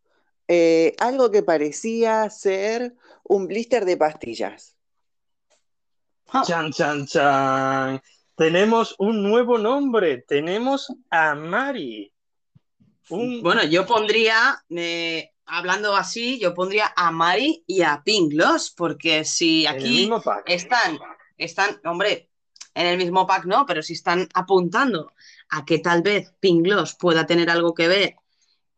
eh, 0.48 0.94
algo 1.00 1.32
que 1.32 1.42
parecía 1.44 2.30
ser 2.30 2.96
un 3.24 3.48
blister 3.48 3.86
de 3.86 3.98
pastillas. 3.98 4.76
Chan, 6.46 6.72
chan, 6.72 7.08
chan. 7.08 8.02
Tenemos 8.36 8.96
un 9.00 9.24
nuevo 9.24 9.58
nombre. 9.58 10.24
Tenemos 10.28 10.92
a 11.10 11.36
Mari. 11.36 12.12
Un... 13.10 13.42
Bueno, 13.42 13.64
yo 13.64 13.86
pondría, 13.86 14.64
eh, 14.70 15.32
hablando 15.46 15.96
así, 15.96 16.40
yo 16.40 16.54
pondría 16.54 16.94
a 16.96 17.12
Mari 17.12 17.64
y 17.68 17.82
a 17.82 18.02
Pink 18.04 18.34
Loss, 18.34 18.74
porque 18.76 19.26
si 19.26 19.66
aquí 19.68 20.10
pack. 20.24 20.44
están, 20.48 21.00
están, 21.38 21.80
hombre, 21.86 22.30
en 22.74 22.88
el 22.88 22.98
mismo 22.98 23.26
pack 23.26 23.46
no, 23.46 23.66
pero 23.66 23.82
si 23.82 23.94
están 23.94 24.28
apuntando 24.34 25.14
a 25.50 25.66
que 25.66 25.80
tal 25.80 26.02
vez 26.02 26.34
Pink 26.40 26.68
Loss 26.68 26.96
pueda 26.96 27.26
tener 27.26 27.50
algo 27.50 27.74
que 27.74 27.88
ver 27.88 28.16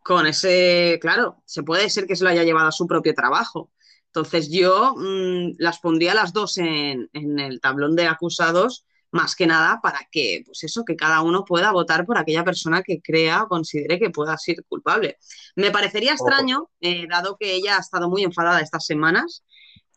con 0.03 0.25
ese, 0.25 0.99
claro, 1.01 1.41
se 1.45 1.63
puede 1.63 1.89
ser 1.89 2.07
que 2.07 2.15
se 2.15 2.23
lo 2.23 2.29
haya 2.29 2.43
llevado 2.43 2.67
a 2.67 2.71
su 2.71 2.87
propio 2.87 3.13
trabajo. 3.13 3.71
Entonces 4.05 4.49
yo 4.49 4.95
mm, 4.95 5.55
las 5.57 5.79
pondría 5.79 6.13
las 6.13 6.33
dos 6.33 6.57
en, 6.57 7.09
en 7.13 7.39
el 7.39 7.59
tablón 7.59 7.95
de 7.95 8.07
acusados, 8.07 8.85
más 9.11 9.35
que 9.35 9.47
nada 9.47 9.79
para 9.81 9.99
que, 10.11 10.43
pues 10.45 10.63
eso, 10.63 10.83
que 10.85 10.95
cada 10.95 11.21
uno 11.21 11.45
pueda 11.45 11.71
votar 11.71 12.05
por 12.05 12.17
aquella 12.17 12.43
persona 12.43 12.83
que 12.83 13.01
crea 13.01 13.43
o 13.43 13.47
considere 13.47 13.99
que 13.99 14.09
pueda 14.09 14.37
ser 14.37 14.63
culpable. 14.65 15.17
Me 15.55 15.71
parecería 15.71 16.13
extraño, 16.13 16.69
eh, 16.81 17.07
dado 17.09 17.37
que 17.37 17.53
ella 17.53 17.77
ha 17.77 17.79
estado 17.79 18.09
muy 18.09 18.23
enfadada 18.23 18.61
estas 18.61 18.85
semanas, 18.85 19.43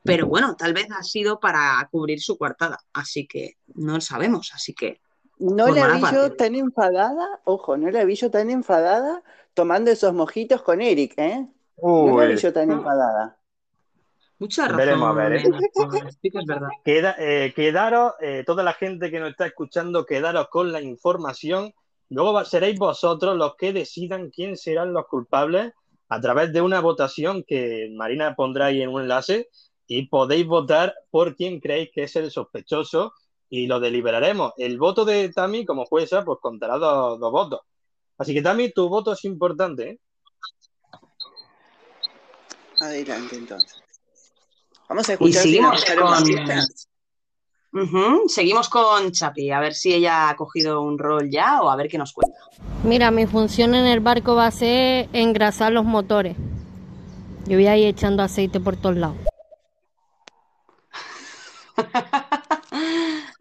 pero 0.04 0.26
bueno, 0.26 0.56
tal 0.56 0.72
vez 0.72 0.86
ha 0.96 1.02
sido 1.02 1.40
para 1.40 1.86
cubrir 1.90 2.20
su 2.22 2.38
coartada, 2.38 2.78
así 2.92 3.26
que 3.26 3.56
no 3.74 3.94
lo 3.94 4.00
sabemos, 4.00 4.50
así 4.54 4.74
que 4.74 5.00
No 5.38 5.68
la 5.70 5.88
vi 5.88 6.00
parte. 6.00 6.16
yo 6.16 6.36
tan 6.36 6.54
enfadada, 6.54 7.40
ojo, 7.44 7.76
no 7.76 7.90
la 7.90 8.04
vi 8.04 8.14
yo 8.14 8.30
tan 8.30 8.50
enfadada 8.50 9.22
tomando 9.54 9.90
esos 9.90 10.14
mojitos 10.14 10.62
con 10.62 10.80
Eric, 10.80 11.14
¿eh? 11.18 11.46
No 12.04 12.16
la 12.16 12.26
vi 12.26 12.36
yo 12.36 12.52
tan 12.52 12.70
enfadada. 12.70 13.39
Mucha 14.40 14.64
razón. 14.64 14.76
Veremos 14.78 15.08
a 15.08 15.12
ver, 15.12 15.32
¿eh? 15.34 15.44
nena, 15.44 16.10
sí 16.10 16.30
que 16.30 16.38
es 16.38 16.46
verdad. 16.46 16.68
Queda, 16.84 17.14
eh, 17.18 17.52
quedaros, 17.54 18.14
eh, 18.20 18.42
toda 18.44 18.64
la 18.64 18.72
gente 18.72 19.10
que 19.10 19.20
nos 19.20 19.30
está 19.30 19.46
escuchando, 19.46 20.04
quedaros 20.04 20.48
con 20.48 20.72
la 20.72 20.80
información. 20.80 21.72
Luego 22.08 22.44
seréis 22.44 22.78
vosotros 22.78 23.36
los 23.36 23.54
que 23.56 23.72
decidan 23.72 24.30
quién 24.30 24.56
serán 24.56 24.92
los 24.92 25.06
culpables 25.06 25.72
a 26.08 26.20
través 26.20 26.52
de 26.52 26.60
una 26.60 26.80
votación 26.80 27.44
que 27.46 27.88
Marina 27.94 28.34
pondrá 28.34 28.66
ahí 28.66 28.82
en 28.82 28.90
un 28.90 29.02
enlace 29.02 29.48
y 29.86 30.08
podéis 30.08 30.46
votar 30.46 30.94
por 31.10 31.36
quién 31.36 31.60
creéis 31.60 31.90
que 31.94 32.02
es 32.04 32.16
el 32.16 32.30
sospechoso 32.30 33.12
y 33.48 33.66
lo 33.66 33.78
deliberaremos. 33.78 34.52
El 34.56 34.78
voto 34.78 35.04
de 35.04 35.28
Tami 35.28 35.64
como 35.64 35.84
jueza 35.84 36.24
pues 36.24 36.38
contará 36.40 36.78
dos, 36.78 37.20
dos 37.20 37.30
votos. 37.30 37.60
Así 38.18 38.34
que 38.34 38.42
Tami, 38.42 38.72
tu 38.72 38.88
voto 38.88 39.12
es 39.12 39.24
importante. 39.24 39.90
¿eh? 39.90 40.00
Adelante, 42.80 43.36
entonces. 43.36 43.80
Vamos 44.90 45.08
a 45.08 45.12
Y 45.12 45.14
escuchar 45.14 45.42
si 45.44 45.60
nos 45.60 45.80
seguimos 45.80 46.10
más 46.10 46.86
con, 47.70 48.28
seguimos 48.28 48.68
con 48.68 49.12
Chapi, 49.12 49.52
a 49.52 49.60
ver 49.60 49.72
si 49.72 49.94
ella 49.94 50.28
ha 50.28 50.34
cogido 50.34 50.82
un 50.82 50.98
rol 50.98 51.30
ya 51.30 51.62
o 51.62 51.70
a 51.70 51.76
ver 51.76 51.88
qué 51.88 51.96
nos 51.96 52.12
cuenta. 52.12 52.36
Mira, 52.82 53.12
mi 53.12 53.24
función 53.28 53.76
en 53.76 53.86
el 53.86 54.00
barco 54.00 54.34
va 54.34 54.46
a 54.46 54.50
ser 54.50 55.08
engrasar 55.12 55.70
los 55.70 55.84
motores. 55.84 56.36
Yo 57.46 57.56
voy 57.56 57.68
a 57.68 57.76
ir 57.76 57.86
echando 57.86 58.24
aceite 58.24 58.58
por 58.58 58.76
todos 58.76 58.96
lados. 58.96 59.16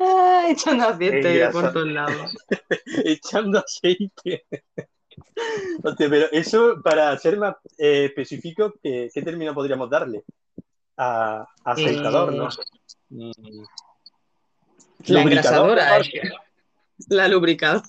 Ah, 0.01 0.45
echando 0.49 0.87
aceite 0.87 1.49
por 1.49 1.73
todos 1.73 1.87
lados. 1.87 2.33
Echando 3.03 3.59
aceite. 3.59 4.45
Hostia, 5.83 6.09
pero 6.09 6.31
eso, 6.31 6.81
para 6.81 7.17
ser 7.17 7.37
más 7.37 7.55
eh, 7.77 8.05
específico, 8.05 8.73
¿qué, 8.81 9.09
qué 9.13 9.21
término 9.21 9.53
podríamos 9.53 9.89
darle? 9.89 10.23
A, 11.01 11.47
aceitador, 11.63 12.33
Eh, 12.33 12.37
¿no? 12.37 12.49
La 15.05 15.21
engrasadora, 15.21 15.99
eh. 15.99 16.31
la 17.07 17.29
lubricadora. 17.29 17.87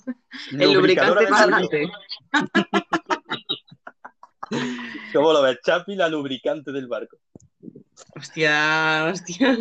El 0.51 0.73
lubricante 0.73 1.27
parlante. 1.27 1.91
¿Cómo 5.13 5.33
lo 5.33 5.41
ves? 5.41 5.59
Chapi, 5.61 5.95
la 5.95 6.07
lubricante 6.07 6.71
del 6.71 6.87
barco. 6.87 7.17
Hostia, 8.15 9.09
hostia. 9.11 9.57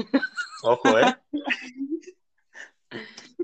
Ojo, 0.62 0.98
¿eh? 0.98 1.16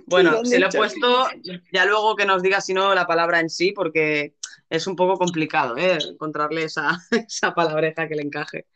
Bueno, 0.09 0.45
se 0.45 0.61
lo 0.61 0.69
he 0.69 0.73
puesto, 0.73 1.27
ya 1.73 1.85
luego 1.85 2.15
que 2.15 2.27
nos 2.27 2.41
diga 2.41 2.61
si 2.61 2.73
no 2.73 2.95
la 2.95 3.09
palabra 3.09 3.41
en 3.41 3.51
sí, 3.51 3.73
porque 3.73 4.37
es 4.71 4.87
un 4.87 4.95
poco 4.95 5.17
complicado 5.17 5.77
¿eh? 5.77 5.99
encontrarle 6.01 6.63
esa, 6.65 7.01
esa 7.29 7.55
palabreja 7.55 8.09
que 8.09 8.15
le 8.15 8.23
encaje. 8.23 8.67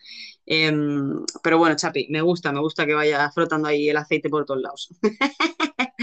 Em, 0.46 1.24
pero 1.42 1.58
bueno, 1.58 1.76
Chapi, 1.76 2.08
me 2.10 2.20
gusta, 2.20 2.52
me 2.52 2.60
gusta 2.60 2.86
que 2.86 2.94
vaya 2.94 3.30
frotando 3.30 3.68
ahí 3.68 3.88
el 3.88 3.96
aceite 3.96 4.28
por 4.28 4.44
todos 4.44 4.60
lados. 4.60 4.88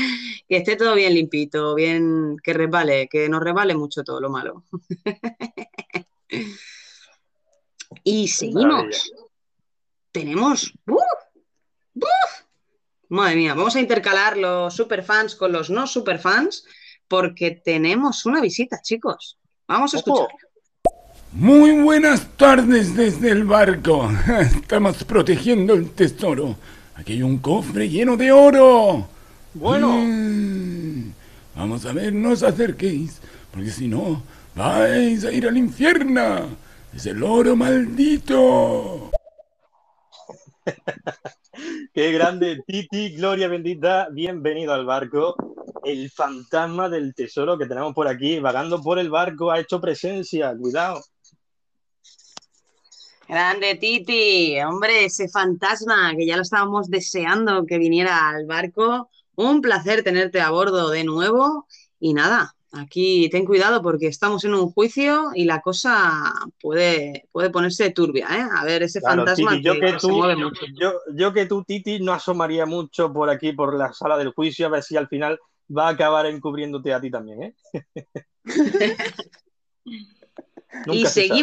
que 0.48 0.58
esté 0.58 0.76
todo 0.76 0.96
bien 0.96 1.14
limpito, 1.14 1.76
bien, 1.76 2.38
que 2.44 2.54
resbale, 2.54 3.08
que 3.10 3.28
no 3.30 3.40
resbale 3.40 3.76
mucho 3.76 4.04
todo 4.04 4.22
lo 4.22 4.30
malo. 4.30 4.64
y 8.04 8.28
seguimos. 8.28 9.12
Tenemos. 10.12 10.74
¡Uf! 10.88 11.02
¡Uf! 11.96 12.48
Madre 13.10 13.36
mía, 13.36 13.54
vamos 13.54 13.76
a 13.76 13.80
intercalar 13.80 14.38
los 14.38 14.76
superfans 14.76 15.36
con 15.36 15.52
los 15.52 15.70
no 15.70 15.88
superfans 15.88 16.66
porque 17.08 17.52
tenemos 17.52 18.26
una 18.26 18.42
visita, 18.42 18.82
chicos. 18.82 19.38
Vamos 19.68 19.94
a 19.94 19.98
escuchar. 19.98 20.28
Muy 21.40 21.84
buenas 21.84 22.36
tardes 22.36 22.96
desde 22.96 23.30
el 23.30 23.44
barco. 23.44 24.10
Estamos 24.42 25.04
protegiendo 25.04 25.76
el 25.76 25.92
tesoro. 25.92 26.56
Aquí 26.96 27.14
hay 27.14 27.22
un 27.22 27.38
cofre 27.38 27.88
lleno 27.88 28.18
de 28.18 28.32
oro. 28.32 29.08
Bueno. 29.54 30.00
Mm, 30.04 31.12
Vamos 31.56 31.86
a 31.86 31.94
ver, 31.94 32.12
no 32.12 32.32
os 32.32 32.42
acerquéis, 32.42 33.22
porque 33.52 33.70
si 33.70 33.88
no, 33.88 34.24
vais 34.56 35.24
a 35.26 35.32
ir 35.32 35.48
al 35.48 35.58
infierno. 35.58 36.58
Es 36.96 37.06
el 37.06 37.22
oro 37.22 37.56
maldito. 37.56 39.12
Qué 41.94 42.12
grande, 42.14 42.64
Titi, 42.66 43.16
gloria 43.16 43.48
bendita, 43.48 44.08
bienvenido 44.12 44.74
al 44.74 44.86
barco. 44.86 45.36
El 45.84 46.10
fantasma 46.10 46.90
del 46.90 47.14
tesoro 47.14 47.60
que 47.60 47.68
tenemos 47.68 47.94
por 47.94 48.08
aquí, 48.08 48.40
vagando 48.40 48.82
por 48.82 48.98
el 48.98 49.12
barco, 49.12 49.52
ha 49.52 49.60
hecho 49.60 49.80
presencia, 49.80 50.56
cuidado. 50.58 51.04
Grande 53.28 53.76
Titi, 53.76 54.60
hombre, 54.62 55.06
ese 55.06 55.28
fantasma 55.28 56.16
que 56.16 56.26
ya 56.26 56.38
lo 56.38 56.44
estábamos 56.44 56.90
deseando 56.90 57.66
que 57.66 57.78
viniera 57.78 58.30
al 58.30 58.46
barco. 58.46 59.10
Un 59.36 59.62
placer 59.62 60.04
tenerte 60.04 60.40
a 60.42 60.50
bordo 60.50 60.90
de 60.90 61.04
nuevo. 61.04 61.68
Y 62.00 62.14
nada, 62.14 62.56
aquí 62.72 63.30
ten 63.30 63.46
cuidado 63.46 63.82
porque 63.82 64.08
estamos 64.08 64.46
en 64.46 64.54
un 64.54 64.72
juicio 64.72 65.32
y 65.34 65.46
la 65.46 65.62
cosa 65.62 66.34
puede, 66.62 67.28
puede 67.32 67.50
ponerse 67.50 67.90
turbia, 67.92 68.28
¿eh? 68.32 68.48
A 68.56 68.64
ver, 68.64 68.84
ese 68.84 69.00
Claro, 69.02 69.26
fantasma 69.26 69.52
Titi, 69.52 69.64
yo 69.64 69.74
que 69.74 69.80
que 69.80 69.92
se 69.92 70.08
tú, 70.08 70.10
mucho. 70.38 70.66
yo, 70.80 70.94
yo 71.14 71.34
que 71.34 71.46
tú, 71.46 71.64
Titi, 71.64 72.00
no 72.00 72.14
asomaría 72.14 72.66
mucho 72.66 73.12
por 73.12 73.30
aquí, 73.30 73.52
por 73.52 73.76
la 73.76 73.92
sala 73.94 74.18
del 74.18 74.32
juicio, 74.32 74.68
a 74.68 74.70
ver 74.70 74.84
si 74.84 74.96
al 74.96 75.08
final 75.08 75.40
va 75.76 75.88
a 75.88 75.92
acabar 75.92 76.26
encubriéndote 76.28 76.94
a 76.94 77.02
ti 77.02 77.12
también, 77.12 77.44
¿eh? 77.44 77.56
Y 80.86 80.86
Nunca 80.86 81.10
se 81.10 81.28
sabe. 81.28 81.40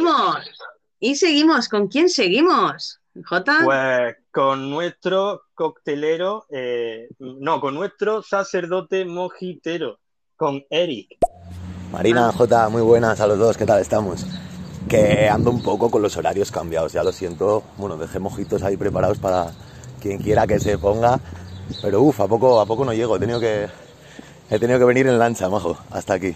Y 1.05 1.17
seguimos, 1.17 1.69
¿con 1.69 1.89
quién 1.89 2.09
seguimos? 2.09 2.99
Jota. 3.27 3.59
Pues 3.63 4.17
con 4.31 4.71
nuestro 4.71 5.43
coctelero, 5.55 6.47
eh, 6.49 7.11
no, 7.19 7.61
con 7.61 7.75
nuestro 7.75 8.23
sacerdote 8.23 9.05
mojitero, 9.05 9.99
con 10.35 10.65
Eric. 10.71 11.19
Marina, 11.93 12.33
Jota, 12.33 12.71
muy 12.71 12.81
buenas 12.81 13.21
a 13.21 13.27
los 13.27 13.39
dos, 13.39 13.59
¿qué 13.59 13.67
tal 13.67 13.83
estamos? 13.83 14.25
Que 14.89 15.29
ando 15.29 15.51
un 15.51 15.63
poco 15.63 15.91
con 15.91 16.01
los 16.01 16.17
horarios 16.17 16.51
cambiados, 16.51 16.95
ya 16.95 17.05
lo 17.05 17.13
siento. 17.13 17.63
Bueno, 17.77 17.99
dejé 17.99 18.19
mojitos 18.19 18.63
ahí 18.63 18.79
preparados 18.79 19.19
para 19.19 19.49
quien 20.01 20.23
quiera 20.23 20.47
que 20.47 20.59
se 20.59 20.79
ponga. 20.79 21.21
Pero 21.83 22.01
uff, 22.01 22.19
a 22.21 22.27
poco, 22.27 22.63
a 22.63 22.65
poco 22.65 22.87
no 22.87 22.95
llego, 22.95 23.17
he 23.17 23.21
tenido 23.21 23.41
que. 23.41 23.69
He 24.49 24.59
tenido 24.59 24.79
que 24.79 24.87
venir 24.87 25.07
en 25.07 25.19
lancha, 25.19 25.51
majo, 25.51 25.77
hasta 25.91 26.15
aquí, 26.15 26.35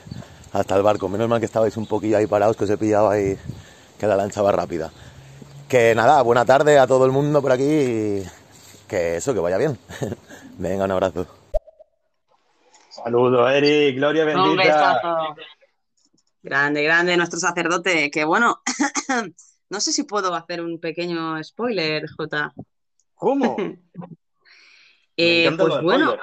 hasta 0.53 0.77
el 0.77 0.83
barco. 0.83 1.09
Menos 1.09 1.27
mal 1.27 1.41
que 1.41 1.47
estabais 1.47 1.79
un 1.79 1.87
poquillo 1.87 2.19
ahí 2.19 2.27
parados, 2.27 2.55
que 2.55 2.65
os 2.65 2.71
he 2.71 2.77
pillado 2.77 3.09
ahí, 3.09 3.39
que 3.99 4.07
la 4.07 4.17
lancha 4.17 4.43
va 4.43 4.53
rápida. 4.53 4.91
Que 5.69 5.95
nada, 5.95 6.23
buena 6.23 6.45
tarde 6.45 6.79
a 6.79 6.87
todo 6.87 7.05
el 7.05 7.13
mundo 7.13 7.43
por 7.43 7.53
aquí 7.53 7.65
y 7.65 8.23
que 8.89 9.17
eso, 9.17 9.35
que 9.35 9.41
vaya 9.41 9.59
bien. 9.59 9.79
Venga, 10.59 10.85
un 10.85 10.91
abrazo. 10.93 11.27
Saludos, 12.91 13.53
Eric, 13.53 13.97
gloria 13.97 14.25
Un 14.25 14.57
bendita. 14.57 14.63
besazo. 14.63 15.37
Grande, 16.43 16.83
grande, 16.83 17.17
nuestro 17.17 17.39
sacerdote, 17.39 18.11
que 18.11 18.25
bueno, 18.25 18.63
no 19.71 19.81
sé 19.81 19.93
si 19.93 20.05
puedo 20.05 20.35
hacer 20.35 20.63
un 20.63 20.81
pequeño 20.81 21.43
spoiler, 21.45 22.07
Jota. 22.17 22.53
¿Cómo? 23.15 23.57
Eh, 25.21 25.51
pues 25.59 25.83
bueno, 25.83 26.15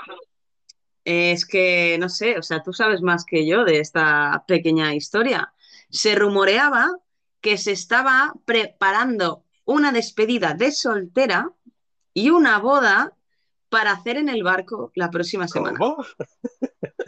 es 1.03 1.45
que 1.45 1.97
no 1.99 2.07
sé, 2.07 2.37
o 2.39 2.41
sea, 2.41 2.63
tú 2.63 2.71
sabes 2.71 3.01
más 3.01 3.25
que 3.25 3.45
yo 3.45 3.65
de 3.65 3.81
esta 3.81 4.45
pequeña 4.47 4.95
historia. 4.95 5.53
Se 5.89 6.15
rumoreaba 6.15 6.97
que 7.45 7.57
se 7.65 7.71
estaba 7.81 8.17
preparando 8.51 9.27
una 9.65 9.91
despedida 9.99 10.49
de 10.61 10.71
soltera 10.71 11.39
y 12.13 12.29
una 12.31 12.59
boda 12.59 13.13
para 13.69 13.91
hacer 13.93 14.17
en 14.17 14.29
el 14.29 14.43
barco 14.43 14.91
la 14.95 15.11
próxima 15.11 15.47
semana. 15.47 15.77
¿Cómo? 15.79 15.97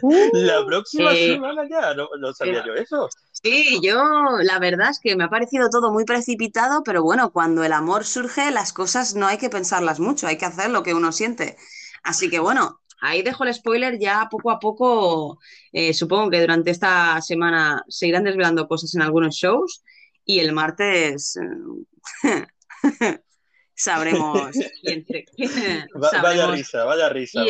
La 0.32 0.64
próxima 0.66 1.10
Eh, 1.12 1.26
semana 1.34 1.68
ya, 1.68 1.94
no, 1.94 2.08
no 2.18 2.32
sabía 2.32 2.62
yo 2.64 2.74
eso. 2.74 3.08
Sí, 3.32 3.80
yo 3.82 4.02
la 4.42 4.58
verdad 4.58 4.90
es 4.90 4.98
que 5.00 5.14
me 5.16 5.24
ha 5.24 5.28
parecido 5.30 5.70
todo 5.70 5.92
muy 5.92 6.04
precipitado, 6.04 6.82
pero 6.82 7.02
bueno, 7.02 7.30
cuando 7.32 7.62
el 7.64 7.72
amor 7.72 8.04
surge, 8.04 8.50
las 8.50 8.72
cosas 8.72 9.14
no 9.14 9.26
hay 9.26 9.38
que 9.38 9.48
pensarlas 9.50 10.00
mucho, 10.00 10.26
hay 10.26 10.36
que 10.38 10.44
hacer 10.46 10.70
lo 10.70 10.82
que 10.82 10.94
uno 10.94 11.12
siente. 11.12 11.56
Así 12.02 12.30
que 12.30 12.40
bueno, 12.40 12.80
ahí 13.00 13.22
dejo 13.22 13.44
el 13.44 13.54
spoiler, 13.54 13.98
ya 13.98 14.28
poco 14.30 14.50
a 14.50 14.58
poco, 14.58 15.38
eh, 15.72 15.94
supongo 15.94 16.30
que 16.30 16.40
durante 16.40 16.70
esta 16.72 17.20
semana 17.22 17.84
se 17.88 18.08
irán 18.08 18.24
desvelando 18.24 18.66
cosas 18.66 18.94
en 18.96 19.02
algunos 19.02 19.34
shows 19.36 19.84
y 20.28 20.40
el 20.40 20.52
martes 20.52 21.36
eh, 22.22 22.46
sabremos 23.74 24.50
quién 24.82 25.06
se, 25.06 25.24
Va- 25.94 26.10
vaya 26.20 26.42
sabremos 26.42 26.50
risa, 26.56 26.84
vaya 26.84 27.08
risa, 27.08 27.42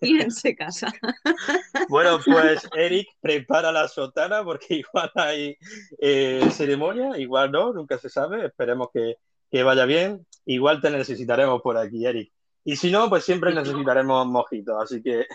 quién, 0.00 0.30
se 0.32 0.56
casa. 0.56 0.92
Bueno, 1.88 2.18
pues 2.24 2.68
Eric, 2.76 3.06
prepara 3.20 3.70
la 3.70 3.86
sotana 3.86 4.42
porque 4.42 4.74
igual 4.76 5.10
hay 5.14 5.56
eh, 6.00 6.48
ceremonia, 6.52 7.16
igual 7.16 7.52
no, 7.52 7.72
nunca 7.72 7.96
se 7.98 8.08
sabe. 8.08 8.46
Esperemos 8.46 8.88
que, 8.92 9.14
que 9.50 9.62
vaya 9.62 9.84
bien. 9.84 10.26
Igual 10.46 10.80
te 10.80 10.90
necesitaremos 10.90 11.62
por 11.62 11.76
aquí, 11.76 12.04
Eric. 12.06 12.32
Y 12.64 12.74
si 12.74 12.90
no, 12.90 13.08
pues 13.08 13.24
siempre 13.24 13.54
necesitaremos 13.54 14.26
mojitos, 14.26 14.76
así 14.82 15.00
que 15.00 15.26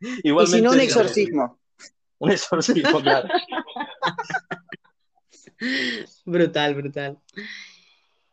Y 0.00 0.28
igualmente. 0.28 0.56
si 0.56 0.62
no, 0.62 0.70
un 0.70 0.80
exorcismo. 0.80 1.58
Un 2.18 2.30
exorcismo, 2.30 3.00
claro. 3.02 3.28
Brutal, 6.24 6.74
brutal. 6.74 7.18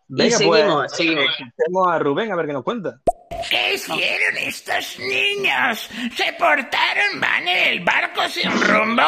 Venga, 0.08 0.38
seguimos, 0.38 0.76
pues 0.76 0.92
seguimos. 0.94 1.26
escuchemos 1.26 1.88
a 1.88 2.00
Rubén 2.00 2.32
a 2.32 2.36
ver 2.36 2.48
qué 2.48 2.54
nos 2.54 2.64
cuenta. 2.64 3.00
¿Qué 3.50 3.74
hicieron 3.74 4.38
estos 4.38 5.00
niños? 5.00 5.90
¿Se 6.16 6.34
portaron 6.34 7.20
mal 7.20 7.48
en 7.48 7.68
el 7.74 7.80
barco 7.82 8.28
sin 8.28 8.50
rumbo? 8.62 9.04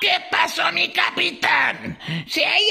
¿Qué 0.00 0.12
pasó, 0.30 0.72
mi 0.72 0.88
capitán? 0.90 1.98
Si 2.26 2.42
hay 2.42 2.64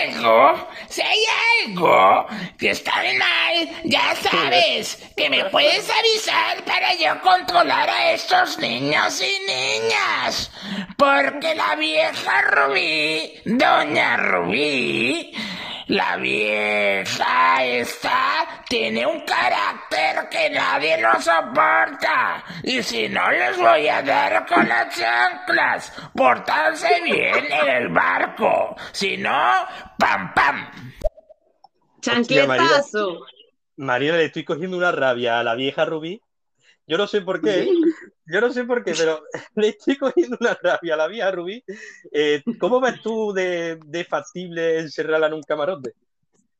algo, 0.00 0.68
si 0.88 1.02
hay 1.02 1.18
algo 1.64 2.26
que 2.58 2.70
está 2.70 3.00
de 3.02 3.18
mal, 3.18 3.68
ya 3.84 4.14
sabes 4.16 5.10
que 5.16 5.28
me 5.28 5.44
puedes 5.46 5.90
avisar 5.90 6.64
para 6.64 6.94
yo 6.94 7.20
controlar 7.20 7.90
a 7.90 8.12
estos 8.12 8.58
niños 8.58 9.20
y 9.20 9.46
niñas. 9.46 10.50
Porque 10.96 11.54
la 11.54 11.74
vieja 11.76 12.42
Rubí, 12.42 13.40
doña 13.44 14.16
Rubí, 14.16 15.32
la 15.92 16.16
vieja 16.16 17.62
esta 17.64 18.64
tiene 18.66 19.06
un 19.06 19.20
carácter 19.26 20.26
que 20.30 20.48
nadie 20.48 20.98
lo 21.02 21.20
soporta. 21.20 22.42
Y 22.62 22.82
si 22.82 23.10
no 23.10 23.30
les 23.30 23.58
voy 23.58 23.88
a 23.88 24.00
dar 24.00 24.46
con 24.46 24.66
las 24.66 24.96
chanclas, 24.96 25.92
portarse 26.16 27.02
bien 27.02 27.44
en 27.44 27.68
el 27.68 27.88
barco. 27.90 28.74
Si 28.92 29.18
no, 29.18 29.52
pam 29.98 30.32
pam. 30.32 30.70
María, 32.46 32.82
María, 33.76 34.12
le 34.14 34.24
estoy 34.24 34.44
cogiendo 34.44 34.78
una 34.78 34.92
rabia 34.92 35.40
a 35.40 35.44
la 35.44 35.54
vieja 35.54 35.84
Rubí. 35.84 36.22
Yo 36.86 36.96
no 36.96 37.06
sé 37.06 37.20
por 37.20 37.42
qué, 37.42 37.68
yo 38.26 38.40
no 38.40 38.52
sé 38.52 38.64
por 38.64 38.84
qué, 38.84 38.94
pero 38.96 39.22
le 39.56 39.68
estoy 39.68 39.96
cogiendo 39.96 40.36
una 40.40 40.58
rabia 40.62 40.94
a 40.94 40.98
la 40.98 41.08
vieja 41.08 41.30
Rubí. 41.30 41.64
Eh, 42.10 42.42
¿Cómo 42.58 42.80
ves 42.80 43.00
tú 43.02 43.32
de, 43.32 43.78
de 43.84 44.04
factible 44.04 44.80
encerrarla 44.80 45.26
en 45.26 45.34
un 45.34 45.42
camarote? 45.42 45.94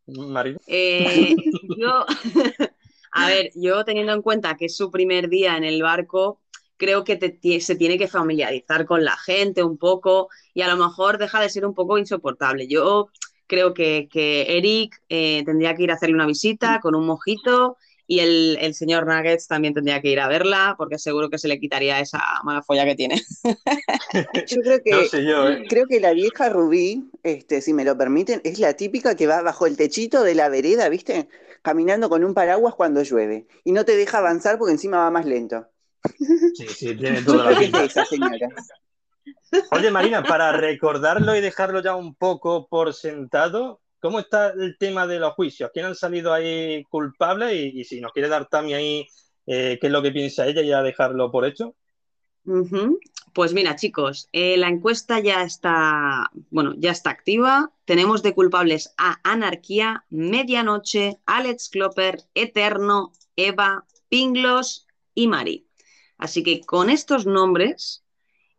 Marina. 0.07 0.59
Eh, 0.67 1.35
yo, 1.79 2.05
a 3.13 3.27
ver, 3.29 3.51
yo 3.55 3.85
teniendo 3.85 4.13
en 4.13 4.23
cuenta 4.23 4.57
que 4.57 4.67
es 4.67 4.77
su 4.77 4.91
primer 4.91 5.29
día 5.29 5.57
en 5.57 5.65
el 5.65 5.83
barco, 5.83 6.41
creo 6.77 7.05
que 7.05 7.17
te 7.17 7.61
se 7.61 7.77
tiene 7.77 7.97
que 7.97 8.09
familiarizar 8.09 8.85
con 8.87 9.05
la 9.05 9.17
gente 9.17 9.63
un 9.63 9.79
poco 9.79 10.29
y 10.53 10.63
a 10.63 10.69
lo 10.69 10.77
mejor 10.77 11.19
deja 11.19 11.41
de 11.41 11.49
ser 11.49 11.65
un 11.65 11.75
poco 11.75 11.99
insoportable. 11.99 12.67
Yo 12.67 13.09
creo 13.47 13.75
que, 13.75 14.09
que 14.11 14.57
Eric 14.57 15.01
eh, 15.09 15.43
tendría 15.45 15.75
que 15.75 15.85
ir 15.85 15.91
a 15.91 15.95
hacerle 15.95 16.17
una 16.17 16.27
visita 16.27 16.81
con 16.81 16.95
un 16.95 17.07
mojito 17.07 17.77
Y 18.13 18.21
el, 18.21 18.59
el 18.61 18.75
señor 18.75 19.07
Nuggets 19.07 19.49
también 19.49 19.73
tendría 19.73 20.03
que 20.03 20.11
ir 20.11 20.21
a 20.21 20.29
verla 20.29 20.75
porque 20.77 20.99
seguro 20.99 21.31
que 21.31 21.39
se 21.39 21.49
le 21.49 21.59
quitaría 21.59 21.99
esa 21.99 22.21
mala 22.45 22.63
folla 22.63 22.85
que 22.85 22.95
tiene. 22.95 23.23
Yo 24.47 24.61
creo 24.61 24.83
que, 24.85 24.91
No 24.91 25.05
sé 25.05 25.25
yo, 25.25 25.49
¿eh? 25.49 25.65
creo 25.67 25.87
que 25.87 25.99
la 25.99 26.13
vieja 26.13 26.51
Rubí, 26.51 27.11
este, 27.23 27.63
si 27.63 27.73
me 27.73 27.87
lo 27.87 27.97
permiten, 27.97 28.43
es 28.45 28.59
la 28.59 28.75
típica 28.75 29.15
que 29.15 29.27
va 29.27 29.41
bajo 29.41 29.67
el 29.67 29.79
techito 29.79 30.25
de 30.25 30.35
la 30.35 30.51
vereda, 30.51 30.91
¿viste? 30.91 31.31
Caminando 31.63 32.11
con 32.11 32.23
un 32.23 32.35
paraguas 32.35 32.75
cuando 32.75 33.03
llueve. 33.03 33.47
Y 33.65 33.73
no 33.73 33.87
te 33.87 33.97
deja 33.97 34.19
avanzar 34.19 34.59
porque 34.59 34.73
encima 34.73 34.99
va 34.99 35.11
más 35.11 35.25
lento. 35.25 35.69
Sí, 36.55 36.69
sí, 36.69 36.95
tiene 36.95 37.23
toda 37.23 37.51
la 37.51 37.53
es 37.63 37.73
esa 37.73 38.05
señora. 38.05 38.51
Oye, 39.71 39.91
Marina, 39.91 40.23
para 40.23 40.53
recordarlo 40.53 41.35
y 41.35 41.41
dejarlo 41.41 41.83
ya 41.83 41.97
un 41.97 42.15
poco 42.15 42.69
por 42.69 42.93
sentado, 42.93 43.81
¿cómo 44.03 44.19
está 44.19 44.49
el 44.49 44.77
tema 44.77 45.07
de 45.07 45.21
los 45.21 45.33
juicios? 45.35 45.71
¿Quién 45.73 45.87
han 45.87 45.95
salido 45.95 46.35
ahí 46.35 46.85
culpables? 46.91 47.55
Y, 47.55 47.85
si 47.85 48.01
nos 48.01 48.13
quiere 48.13 48.29
dar 48.29 48.49
Tami 48.49 48.75
ahí 48.75 49.07
eh, 49.47 49.79
qué 49.81 49.87
es 49.87 49.93
lo 49.93 50.03
que 50.03 50.11
piensa 50.11 50.47
ella 50.47 50.61
y 50.61 50.69
ya 50.69 50.83
dejarlo 50.83 51.31
por 51.31 51.47
hecho. 51.47 51.77
Pues 53.33 53.55
mira, 53.55 53.77
chicos, 53.77 54.29
eh, 54.33 54.57
la 54.57 54.69
encuesta 54.69 55.21
ya 55.21 55.45
está, 55.45 56.31
bueno, 56.51 56.75
ya 56.77 56.91
está 56.91 57.11
activa. 57.11 57.73
Tenemos 57.85 58.25
de 58.25 58.35
culpables 58.35 58.93
a 58.99 59.21
Anarquía, 59.23 60.05
Medianoche, 60.11 61.19
Alex 61.25 61.69
Klopper, 61.71 62.25
Eterno, 62.35 63.13
Eva, 63.37 63.87
Pinglos 64.09 64.89
y 65.15 65.29
Mari. 65.29 65.69
Así 66.19 66.43
que 66.43 66.61
con 66.63 66.91
estos 66.91 67.25
nombres, 67.25 68.05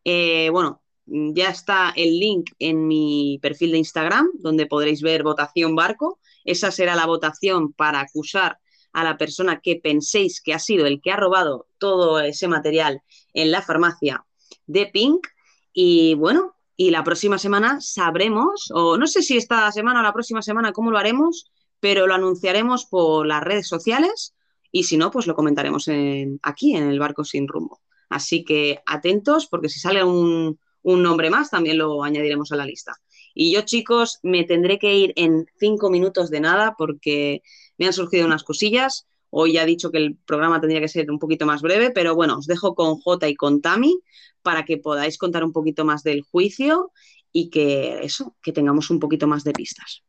eh, 0.06 0.50
bueno, 0.52 0.83
ya 1.06 1.50
está 1.50 1.92
el 1.96 2.20
link 2.20 2.52
en 2.60 2.88
mi 2.88 3.40
perfil 3.42 3.72
de 3.72 3.78
Instagram, 3.80 4.30
donde 4.36 4.66
podréis 4.68 5.02
ver 5.02 5.24
votación 5.24 5.76
barco. 5.76 6.20
Esa 6.46 6.72
será 6.72 6.96
la 6.96 7.06
votación 7.06 7.74
para 7.74 8.00
acusar 8.00 8.60
a 8.94 9.04
la 9.04 9.18
persona 9.18 9.60
que 9.62 9.78
penséis 9.78 10.42
que 10.42 10.54
ha 10.54 10.60
sido 10.60 10.86
el 10.86 11.02
que 11.02 11.12
ha 11.12 11.16
robado 11.18 11.68
todo 11.78 12.20
ese 12.20 12.48
material 12.48 13.02
en 13.34 13.52
la 13.52 13.62
farmacia 13.62 14.26
de 14.68 14.86
Pink. 14.88 15.28
Y 15.74 16.14
bueno, 16.16 16.56
y 16.78 16.92
la 16.92 17.04
próxima 17.04 17.38
semana 17.38 17.82
sabremos, 17.82 18.70
o 18.74 18.98
no 18.98 19.08
sé 19.08 19.22
si 19.22 19.38
esta 19.38 19.72
semana 19.72 20.00
o 20.00 20.04
la 20.04 20.14
próxima 20.14 20.42
semana 20.42 20.72
cómo 20.74 20.92
lo 20.92 20.98
haremos, 20.98 21.52
pero 21.80 22.08
lo 22.08 22.14
anunciaremos 22.14 22.86
por 22.86 23.26
las 23.28 23.42
redes 23.44 23.68
sociales 23.68 24.36
y 24.72 24.84
si 24.84 24.98
no, 24.98 25.12
pues 25.12 25.28
lo 25.28 25.36
comentaremos 25.36 25.88
en- 25.88 26.40
aquí 26.44 26.76
en 26.76 26.88
el 26.88 27.00
barco 27.00 27.24
sin 27.24 27.48
rumbo. 27.48 27.82
Así 28.10 28.44
que 28.44 28.80
atentos 28.86 29.48
porque 29.48 29.70
si 29.70 29.80
sale 29.80 30.04
un, 30.04 30.60
un 30.84 31.02
nombre 31.02 31.30
más 31.30 31.50
también 31.50 31.78
lo 31.78 32.04
añadiremos 32.04 32.52
a 32.52 32.56
la 32.56 32.66
lista. 32.66 32.96
Y 33.34 33.54
yo 33.54 33.62
chicos 33.62 34.20
me 34.22 34.44
tendré 34.44 34.78
que 34.78 34.94
ir 34.94 35.14
en 35.16 35.48
cinco 35.58 35.90
minutos 35.90 36.30
de 36.30 36.40
nada 36.40 36.76
porque 36.78 37.42
me 37.78 37.88
han 37.88 37.94
surgido 37.94 38.26
unas 38.26 38.44
cosillas. 38.44 39.08
Hoy 39.30 39.54
ya 39.54 39.64
he 39.64 39.66
dicho 39.66 39.90
que 39.92 39.98
el 39.98 40.16
programa 40.16 40.62
tendría 40.62 40.82
que 40.82 40.88
ser 40.88 41.10
un 41.10 41.18
poquito 41.18 41.46
más 41.46 41.62
breve, 41.62 41.90
pero 41.90 42.14
bueno, 42.14 42.38
os 42.38 42.46
dejo 42.46 42.76
con 42.76 43.00
Jota 43.00 43.28
y 43.28 43.36
con 43.36 43.62
Tami 43.62 44.00
para 44.44 44.66
que 44.66 44.78
podáis 44.78 45.18
contar 45.18 45.44
un 45.44 45.52
poquito 45.52 45.86
más 45.86 46.04
del 46.04 46.22
juicio 46.22 46.92
y 47.32 47.50
que 47.50 48.04
eso, 48.04 48.36
que 48.44 48.52
tengamos 48.52 48.92
un 48.92 49.00
poquito 49.00 49.26
más 49.26 49.44
de 49.44 49.54
pistas. 49.54 50.04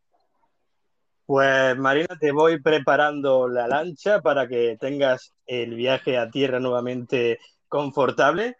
Pues 1.26 1.78
Marina, 1.78 2.18
te 2.20 2.32
voy 2.32 2.60
preparando 2.60 3.48
la 3.48 3.66
lancha 3.66 4.20
para 4.20 4.46
que 4.46 4.76
tengas 4.78 5.32
el 5.46 5.74
viaje 5.74 6.18
a 6.18 6.28
tierra 6.28 6.60
nuevamente 6.60 7.38
confortable. 7.66 8.56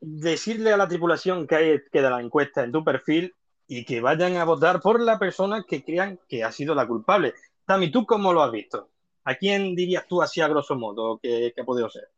Decirle 0.00 0.72
a 0.72 0.76
la 0.76 0.88
tripulación 0.88 1.46
que 1.46 1.56
hay 1.56 1.80
queda 1.90 2.10
la 2.10 2.20
encuesta 2.20 2.62
en 2.62 2.72
tu 2.72 2.84
perfil 2.84 3.34
y 3.66 3.84
que 3.84 4.00
vayan 4.00 4.36
a 4.36 4.44
votar 4.44 4.80
por 4.80 5.00
la 5.00 5.18
persona 5.18 5.64
que 5.66 5.84
crean 5.84 6.18
que 6.28 6.44
ha 6.44 6.52
sido 6.52 6.74
la 6.74 6.86
culpable. 6.86 7.34
Tami, 7.64 7.90
¿tú 7.90 8.06
cómo 8.06 8.32
lo 8.32 8.42
has 8.42 8.52
visto? 8.52 8.90
¿A 9.24 9.34
quién 9.34 9.74
dirías 9.74 10.06
tú 10.06 10.22
así 10.22 10.40
a 10.40 10.48
grosso 10.48 10.76
modo 10.76 11.18
que, 11.18 11.52
que 11.54 11.60
ha 11.60 11.64
podido 11.64 11.90
ser? 11.90 12.08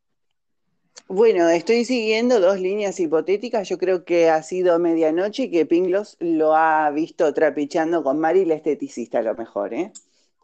Bueno, 1.06 1.48
estoy 1.48 1.86
siguiendo 1.86 2.38
dos 2.38 2.60
líneas 2.60 3.00
hipotéticas. 3.00 3.66
Yo 3.68 3.78
creo 3.78 4.04
que 4.04 4.28
ha 4.28 4.42
sido 4.42 4.78
medianoche 4.78 5.44
y 5.44 5.50
que 5.50 5.64
Pinglos 5.64 6.16
lo 6.20 6.54
ha 6.54 6.90
visto 6.90 7.32
trapicheando 7.32 8.02
con 8.02 8.18
Mari, 8.18 8.44
la 8.44 8.54
esteticista, 8.54 9.20
a 9.20 9.22
lo 9.22 9.34
mejor, 9.34 9.72
¿eh? 9.72 9.92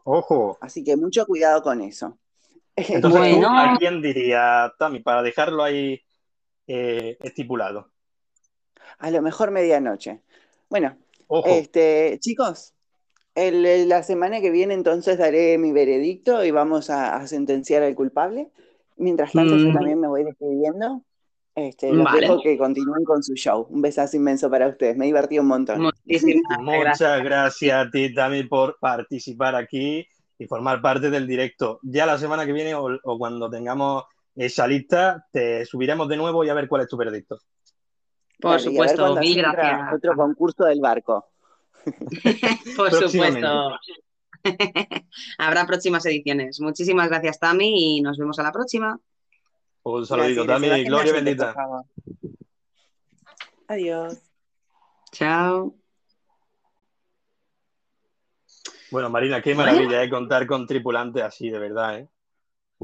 Ojo. 0.05 0.57
Así 0.61 0.83
que 0.83 0.97
mucho 0.97 1.27
cuidado 1.27 1.63
con 1.63 1.83
eso. 1.83 2.17
Entonces, 2.77 3.41
¿tú 3.41 3.47
a 3.47 3.77
quién 3.79 4.01
dirías, 4.01 4.73
Tami, 4.79 5.01
para 5.01 5.23
dejarlo 5.23 5.63
ahí 5.63 6.01
eh, 6.67 7.17
estipulado? 7.23 7.91
A 8.99 9.11
lo 9.11 9.23
mejor 9.23 9.51
medianoche. 9.51 10.21
Bueno, 10.71 10.97
Ojo. 11.27 11.49
este, 11.49 12.19
chicos, 12.21 12.73
el- 13.35 13.89
la 13.89 14.03
semana 14.03 14.41
que 14.41 14.51
viene 14.51 14.75
entonces 14.75 15.19
daré 15.19 15.59
mi 15.59 15.73
veredicto 15.73 16.45
y 16.45 16.51
vamos 16.51 16.91
a, 16.91 17.17
a 17.17 17.27
sentenciar 17.27 17.83
al 17.83 17.95
culpable. 17.95 18.51
Mientras 18.97 19.33
tanto, 19.33 19.57
yo 19.57 19.71
Mm. 19.71 19.75
también 19.75 20.01
me 20.01 20.07
voy 20.09 20.25
despidiendo. 20.25 21.03
Este, 21.57 21.93
los 21.93 22.05
Vale. 22.05 22.21
dejo 22.23 22.41
que 22.43 22.59
continúen 22.59 23.05
con 23.05 23.23
su 23.23 23.35
show. 23.35 23.67
Un 23.71 23.81
besazo 23.83 24.17
inmenso 24.17 24.51
para 24.51 24.67
ustedes. 24.69 24.97
Me 24.97 25.05
he 25.05 25.07
divertido 25.07 25.43
un 25.43 25.49
montón. 25.49 25.81
Muchas 26.61 27.23
gracias 27.23 27.87
a 27.87 27.91
ti, 27.91 28.13
Tami, 28.15 28.45
por 28.45 28.79
participar 28.81 29.55
aquí 29.55 30.07
y 30.39 30.47
formar 30.47 30.81
parte 30.83 31.11
del 31.11 31.27
directo. 31.27 31.79
Ya 31.83 32.07
la 32.07 32.19
semana 32.19 32.45
que 32.45 32.53
viene 32.53 32.75
o, 32.75 32.89
o 33.03 33.19
cuando 33.19 33.49
tengamos 33.51 34.05
esa 34.35 34.67
lista, 34.67 35.27
te 35.31 35.65
subiremos 35.65 36.09
de 36.09 36.17
nuevo 36.17 36.45
y 36.45 36.49
a 36.49 36.55
ver 36.55 36.69
cuál 36.69 36.83
es 36.83 36.89
tu 36.89 36.97
veredicto. 36.97 37.39
Por 38.41 38.59
y 38.61 38.63
supuesto, 38.63 39.17
mil 39.17 39.37
gracias. 39.37 39.95
Otro 39.95 40.15
concurso 40.17 40.65
del 40.65 40.81
barco. 40.81 41.31
Por 42.77 42.93
supuesto. 42.93 43.79
Habrá 45.39 45.67
próximas 45.67 46.05
ediciones. 46.07 46.61
Muchísimas 46.61 47.09
gracias, 47.09 47.39
Tami, 47.39 47.99
y 47.99 48.01
nos 48.01 48.19
vemos 48.19 48.39
a 48.39 48.43
la 48.43 48.53
próxima. 48.53 48.99
Un 49.85 50.07
saludito, 50.07 50.47
Tami, 50.47 50.67
Sebastián, 50.67 50.89
gloria 50.89 51.13
bendita. 51.13 51.55
Adiós. 53.69 54.19
Chao. 55.13 55.75
Bueno, 58.91 59.11
Marina, 59.11 59.43
qué 59.43 59.55
maravilla 59.55 60.03
eh, 60.03 60.11
contar 60.11 60.47
con 60.47 60.67
tripulantes 60.67 61.23
así, 61.23 61.51
de 61.51 61.59
verdad, 61.59 61.99
¿eh? 61.99 62.09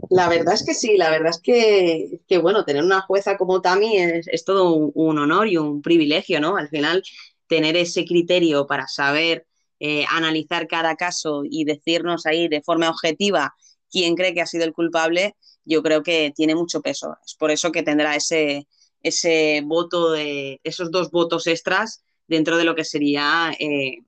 La 0.09 0.29
verdad 0.29 0.55
es 0.55 0.65
que 0.65 0.75
sí, 0.75 0.97
la 0.97 1.11
verdad 1.11 1.31
es 1.31 1.41
que, 1.41 2.21
que, 2.27 2.39
bueno, 2.39 2.65
tener 2.65 2.83
una 2.83 3.03
jueza 3.03 3.37
como 3.37 3.61
Tami 3.61 3.97
es, 3.99 4.45
todo 4.45 4.75
un, 4.75 4.93
un 4.95 5.19
honor 5.19 5.49
y 5.49 5.57
un 5.57 5.83
privilegio, 5.83 6.41
¿no? 6.41 6.57
Al 6.57 6.69
final, 6.69 7.03
tener 7.47 7.77
ese 7.77 8.05
criterio 8.05 8.67
para 8.67 8.87
saber 8.87 9.47
eh, 9.81 10.05
analizar 10.11 10.69
cada 10.69 10.95
caso 10.95 11.43
y 11.45 11.65
decirnos 11.65 12.27
ahí 12.27 12.49
de 12.49 12.63
forma 12.63 12.91
objetiva 12.91 13.55
quién 13.91 14.15
cree 14.15 14.35
que 14.35 14.41
ha 14.41 14.47
sido 14.47 14.65
el 14.65 14.73
culpable, 14.73 15.37
yo 15.65 15.83
creo 15.83 16.03
que 16.03 16.33
tiene 16.37 16.55
mucho 16.55 16.81
peso. 16.81 17.17
Es 17.25 17.35
por 17.35 17.51
eso 17.51 17.73
que 17.73 17.83
tendrá 17.83 18.15
ese, 18.15 18.69
ese 19.03 19.63
voto 19.65 20.13
de, 20.13 20.61
esos 20.65 20.91
dos 20.91 21.11
votos 21.11 21.47
extras 21.47 22.03
dentro 22.29 22.57
de 22.57 22.65
lo 22.65 22.75
que 22.75 22.85
sería 22.85 23.53
eh, 23.59 23.99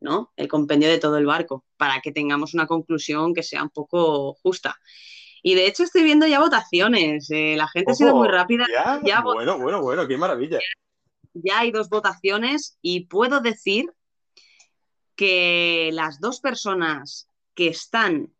¿no? 0.00 0.32
el 0.36 0.48
compendio 0.48 0.88
de 0.88 0.98
todo 0.98 1.18
el 1.18 1.26
barco, 1.26 1.64
para 1.76 2.00
que 2.00 2.12
tengamos 2.12 2.54
una 2.54 2.66
conclusión 2.66 3.34
que 3.34 3.42
sea 3.42 3.62
un 3.62 3.70
poco 3.70 4.34
justa. 4.42 4.76
Y 5.46 5.54
de 5.54 5.68
hecho 5.68 5.84
estoy 5.84 6.02
viendo 6.02 6.26
ya 6.26 6.40
votaciones. 6.40 7.30
eh, 7.30 7.54
la 7.56 7.68
gente 7.68 7.92
ha 7.92 7.94
sido 7.94 8.16
muy 8.16 8.26
rápida. 8.26 8.66
Ya, 9.04 9.20
bueno, 9.22 9.56
bueno, 9.60 9.80
bueno, 9.80 10.08
qué 10.08 10.18
maravilla. 10.18 10.58
ya 11.34 11.60
hay 11.60 11.70
dos 11.70 11.88
votaciones 11.88 12.76
y 12.82 13.06
puedo 13.06 13.40
decir 13.40 13.92
que 15.14 15.90
las 15.92 16.18
dos 16.18 16.40
personas 16.40 17.28
que 17.54 17.68
están 17.68 18.32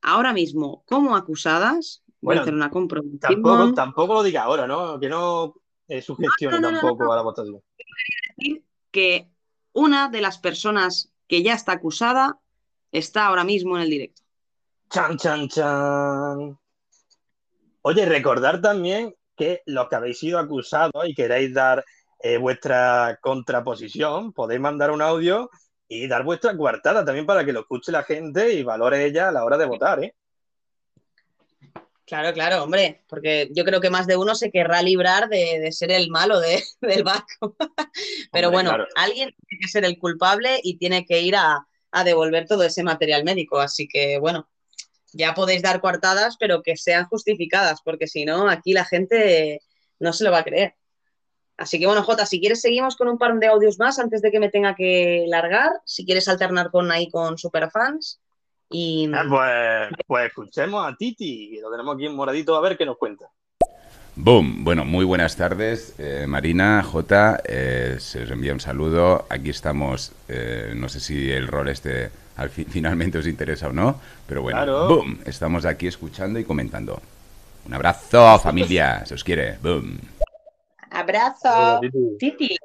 ahora 0.00 0.32
mismo 0.32 0.84
como 0.86 1.16
acusadas, 1.16 2.04
voy 2.20 2.36
Bueno, 2.36 2.40
a 2.40 2.42
hacer 2.42 2.54
una 2.54 2.70
comprobación. 2.70 3.18
Tampoco, 3.18 3.74
tampoco 3.74 4.14
lo 4.14 4.22
diga 4.22 4.44
ahora, 4.44 4.68
¿no? 4.68 5.00
Que 5.00 5.08
no 5.08 5.56
eh, 5.88 6.02
sugestione 6.02 6.60
No, 6.60 6.60
no, 6.60 6.70
no, 6.70 6.74
no, 6.76 6.80
tampoco 6.88 7.12
a 7.12 7.16
la 7.16 7.22
votación. 7.22 7.60
decir 8.38 8.62
que 8.92 9.28
una 9.72 10.08
de 10.08 10.20
las 10.20 10.38
personas 10.38 11.10
que 11.26 11.42
ya 11.42 11.54
está 11.54 11.72
acusada 11.72 12.38
está 12.92 13.26
ahora 13.26 13.42
mismo 13.42 13.76
en 13.76 13.82
el 13.82 13.90
directo. 13.90 14.23
Chan, 14.94 15.16
chan, 15.18 15.48
chan. 15.48 16.56
Oye, 17.82 18.06
recordar 18.06 18.60
también 18.60 19.12
que 19.36 19.60
los 19.66 19.88
que 19.88 19.96
habéis 19.96 20.20
sido 20.20 20.38
acusados 20.38 20.92
y 21.08 21.16
queréis 21.16 21.52
dar 21.52 21.84
eh, 22.20 22.36
vuestra 22.36 23.18
contraposición, 23.20 24.32
podéis 24.32 24.60
mandar 24.60 24.92
un 24.92 25.02
audio 25.02 25.50
y 25.88 26.06
dar 26.06 26.22
vuestra 26.22 26.56
coartada 26.56 27.04
también 27.04 27.26
para 27.26 27.44
que 27.44 27.52
lo 27.52 27.62
escuche 27.62 27.90
la 27.90 28.04
gente 28.04 28.52
y 28.54 28.62
valore 28.62 29.04
ella 29.04 29.30
a 29.30 29.32
la 29.32 29.44
hora 29.44 29.56
de 29.58 29.66
votar, 29.66 30.04
¿eh? 30.04 30.14
Claro, 32.06 32.32
claro, 32.32 32.62
hombre, 32.62 33.02
porque 33.08 33.48
yo 33.52 33.64
creo 33.64 33.80
que 33.80 33.90
más 33.90 34.06
de 34.06 34.16
uno 34.16 34.36
se 34.36 34.52
querrá 34.52 34.80
librar 34.80 35.28
de, 35.28 35.58
de 35.58 35.72
ser 35.72 35.90
el 35.90 36.08
malo 36.08 36.38
de- 36.38 36.62
del 36.80 37.02
barco. 37.02 37.56
Pero 38.30 38.46
Hombre, 38.46 38.50
bueno, 38.50 38.70
claro. 38.70 38.86
alguien 38.94 39.34
tiene 39.48 39.60
que 39.60 39.68
ser 39.68 39.84
el 39.86 39.98
culpable 39.98 40.60
y 40.62 40.78
tiene 40.78 41.04
que 41.04 41.20
ir 41.20 41.34
a, 41.34 41.66
a 41.90 42.04
devolver 42.04 42.46
todo 42.46 42.62
ese 42.62 42.84
material 42.84 43.24
médico. 43.24 43.58
Así 43.58 43.88
que 43.88 44.20
bueno, 44.20 44.48
ya 45.14 45.34
podéis 45.34 45.62
dar 45.62 45.80
coartadas, 45.80 46.36
pero 46.38 46.62
que 46.62 46.76
sean 46.76 47.06
justificadas, 47.06 47.80
porque 47.82 48.06
si 48.06 48.24
no, 48.24 48.48
aquí 48.48 48.72
la 48.72 48.84
gente 48.84 49.60
no 49.98 50.12
se 50.12 50.24
lo 50.24 50.30
va 50.30 50.38
a 50.38 50.44
creer. 50.44 50.74
Así 51.56 51.78
que 51.78 51.86
bueno, 51.86 52.02
Jota, 52.02 52.26
si 52.26 52.40
quieres 52.40 52.60
seguimos 52.60 52.96
con 52.96 53.06
un 53.08 53.16
par 53.16 53.32
de 53.38 53.46
audios 53.46 53.78
más 53.78 53.98
antes 54.00 54.20
de 54.22 54.32
que 54.32 54.40
me 54.40 54.50
tenga 54.50 54.74
que 54.74 55.24
largar. 55.28 55.70
Si 55.84 56.04
quieres 56.04 56.26
alternar 56.28 56.70
con 56.72 56.90
ahí 56.90 57.08
con 57.10 57.38
superfans 57.38 58.20
Y 58.70 59.08
Ah, 59.14 59.24
pues, 59.28 60.04
pues 60.06 60.26
escuchemos 60.26 60.84
a 60.84 60.96
Titi, 60.96 61.52
que 61.54 61.60
lo 61.60 61.70
tenemos 61.70 61.94
aquí 61.94 62.06
en 62.06 62.16
moradito, 62.16 62.56
a 62.56 62.60
ver 62.60 62.76
qué 62.76 62.84
nos 62.84 62.98
cuenta. 62.98 63.26
Boom. 64.16 64.64
Bueno, 64.64 64.84
muy 64.84 65.04
buenas 65.04 65.36
tardes, 65.36 65.94
eh, 65.98 66.24
Marina, 66.28 66.82
J. 66.82 67.40
eh, 67.44 67.96
se 67.98 68.22
os 68.22 68.30
envía 68.30 68.52
un 68.52 68.60
saludo. 68.60 69.26
Aquí 69.28 69.50
estamos. 69.50 70.12
eh, 70.28 70.72
no 70.74 70.88
sé 70.88 71.00
si 71.00 71.30
el 71.30 71.46
rol 71.48 71.68
este 71.68 72.10
al 72.36 72.50
fin- 72.50 72.66
finalmente 72.70 73.18
os 73.18 73.26
interesa 73.26 73.68
o 73.68 73.72
no, 73.72 74.00
pero 74.26 74.42
bueno, 74.42 74.58
Claro. 74.58 74.88
boom. 74.88 75.20
Estamos 75.24 75.64
aquí 75.66 75.86
escuchando 75.86 76.38
y 76.38 76.44
comentando. 76.44 77.00
Un 77.66 77.74
abrazo, 77.74 78.38
familia. 78.40 79.04
Se 79.06 79.14
os 79.14 79.24
quiere. 79.24 79.58
Boom. 79.62 79.98
abrazo. 80.90 81.80
Titi, 82.18 82.56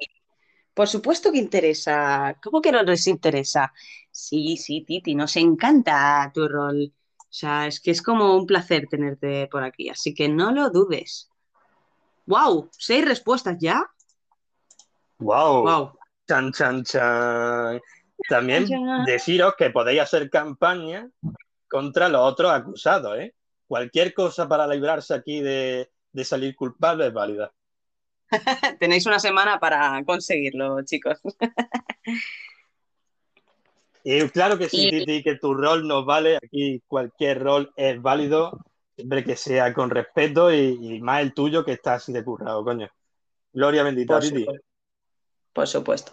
por 0.74 0.86
supuesto 0.88 1.32
que 1.32 1.38
interesa. 1.38 2.36
¿Cómo 2.42 2.60
que 2.60 2.70
no 2.70 2.82
nos 2.82 3.06
interesa? 3.06 3.72
Sí, 4.10 4.56
sí, 4.56 4.82
Titi, 4.86 5.14
nos 5.14 5.34
encanta 5.36 6.30
tu 6.34 6.46
rol. 6.48 6.92
O 7.18 7.32
sea, 7.32 7.66
es 7.66 7.80
que 7.80 7.92
es 7.92 8.02
como 8.02 8.36
un 8.36 8.44
placer 8.46 8.86
tenerte 8.90 9.46
por 9.46 9.62
aquí, 9.64 9.88
así 9.88 10.12
que 10.14 10.28
no 10.28 10.52
lo 10.52 10.68
dudes. 10.70 11.28
¡Wow! 12.26 12.68
¿Seis 12.76 13.04
respuestas 13.04 13.56
ya? 13.58 13.84
¡Wow! 15.18 15.62
Wow. 15.62 15.92
Chan, 16.28 16.52
chan, 16.52 16.84
chan. 16.84 17.80
También 18.28 18.66
deciros 19.06 19.54
que 19.56 19.70
podéis 19.70 20.00
hacer 20.02 20.30
campaña 20.30 21.08
contra 21.68 22.08
los 22.08 22.20
otros 22.20 22.52
acusados, 22.52 23.18
¿eh? 23.18 23.34
Cualquier 23.66 24.12
cosa 24.14 24.48
para 24.48 24.66
librarse 24.66 25.14
aquí 25.14 25.40
de, 25.40 25.90
de 26.12 26.24
salir 26.24 26.54
culpable 26.56 27.06
es 27.06 27.12
válida. 27.12 27.52
Tenéis 28.80 29.06
una 29.06 29.18
semana 29.18 29.58
para 29.58 30.02
conseguirlo, 30.04 30.82
chicos. 30.84 31.20
Y 34.02 34.28
claro 34.30 34.58
que 34.58 34.68
sí, 34.68 34.86
Y- 34.88 34.90
Titi, 34.90 35.22
que 35.22 35.36
tu 35.36 35.54
rol 35.54 35.86
nos 35.86 36.04
vale. 36.04 36.36
Aquí 36.36 36.82
cualquier 36.86 37.42
rol 37.42 37.72
es 37.76 38.00
válido, 38.00 38.58
siempre 38.96 39.24
que 39.24 39.36
sea 39.36 39.72
con 39.74 39.90
respeto 39.90 40.52
y, 40.52 40.78
y 40.80 41.00
más 41.00 41.22
el 41.22 41.34
tuyo 41.34 41.64
que 41.64 41.72
está 41.72 41.94
así 41.94 42.12
de 42.12 42.24
currado, 42.24 42.64
coño. 42.64 42.88
Gloria 43.52 43.82
bendita, 43.82 44.14
Por 44.14 44.22
Titi. 44.22 44.40
supuesto. 44.40 44.66
Por 45.52 45.66
supuesto. 45.66 46.12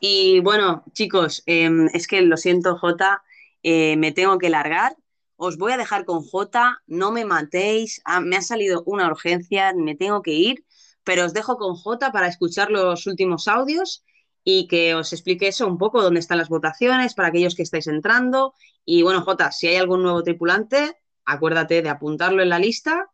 Y 0.00 0.40
bueno, 0.40 0.84
chicos, 0.92 1.42
em, 1.46 1.88
es 1.92 2.06
que 2.06 2.22
lo 2.22 2.36
siento, 2.36 2.76
Jota, 2.78 3.22
eh, 3.62 3.96
me 3.96 4.12
tengo 4.12 4.38
que 4.38 4.48
largar. 4.48 4.96
Os 5.36 5.58
voy 5.58 5.72
a 5.72 5.76
dejar 5.76 6.04
con 6.04 6.22
Jota, 6.22 6.82
no 6.86 7.12
me 7.12 7.24
matéis. 7.24 8.00
Ah, 8.04 8.20
me 8.20 8.36
ha 8.36 8.42
salido 8.42 8.82
una 8.86 9.06
urgencia, 9.08 9.72
me 9.74 9.94
tengo 9.94 10.22
que 10.22 10.32
ir, 10.32 10.64
pero 11.04 11.24
os 11.24 11.34
dejo 11.34 11.56
con 11.56 11.76
Jota 11.76 12.12
para 12.12 12.28
escuchar 12.28 12.70
los 12.70 13.06
últimos 13.06 13.48
audios 13.48 14.04
y 14.44 14.66
que 14.68 14.94
os 14.94 15.12
explique 15.12 15.48
eso 15.48 15.66
un 15.66 15.78
poco, 15.78 16.02
dónde 16.02 16.20
están 16.20 16.38
las 16.38 16.48
votaciones 16.48 17.14
para 17.14 17.28
aquellos 17.28 17.54
que 17.54 17.62
estáis 17.62 17.86
entrando. 17.86 18.54
Y 18.84 19.02
bueno, 19.02 19.22
Jota, 19.22 19.52
si 19.52 19.66
hay 19.68 19.76
algún 19.76 20.02
nuevo 20.02 20.22
tripulante, 20.22 20.96
acuérdate 21.24 21.82
de 21.82 21.88
apuntarlo 21.90 22.42
en 22.42 22.48
la 22.48 22.58
lista 22.58 23.10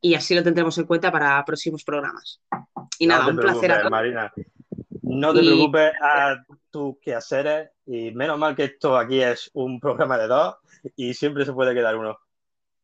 y 0.00 0.14
así 0.14 0.34
lo 0.34 0.42
tendremos 0.42 0.78
en 0.78 0.84
cuenta 0.84 1.12
para 1.12 1.44
próximos 1.44 1.84
programas. 1.84 2.40
Y 2.98 3.06
nada, 3.06 3.26
un 3.28 3.36
placer 3.36 3.72
a 3.72 3.78
todos. 3.78 3.90
Marina. 3.90 4.32
No 5.10 5.34
te 5.34 5.40
Y- 5.40 5.44
preocupes 5.44 5.92
a 6.00 6.36
tus 6.70 6.98
quehaceres 7.00 7.70
y 7.86 8.12
menos 8.12 8.38
mal 8.38 8.54
que 8.56 8.64
esto 8.64 8.96
aquí 8.96 9.20
es 9.22 9.50
un 9.54 9.80
programa 9.80 10.16
de 10.18 10.26
dos 10.28 10.56
y 10.96 11.14
siempre 11.14 11.44
se 11.44 11.52
puede 11.52 11.74
quedar 11.74 11.96
uno. 11.96 12.18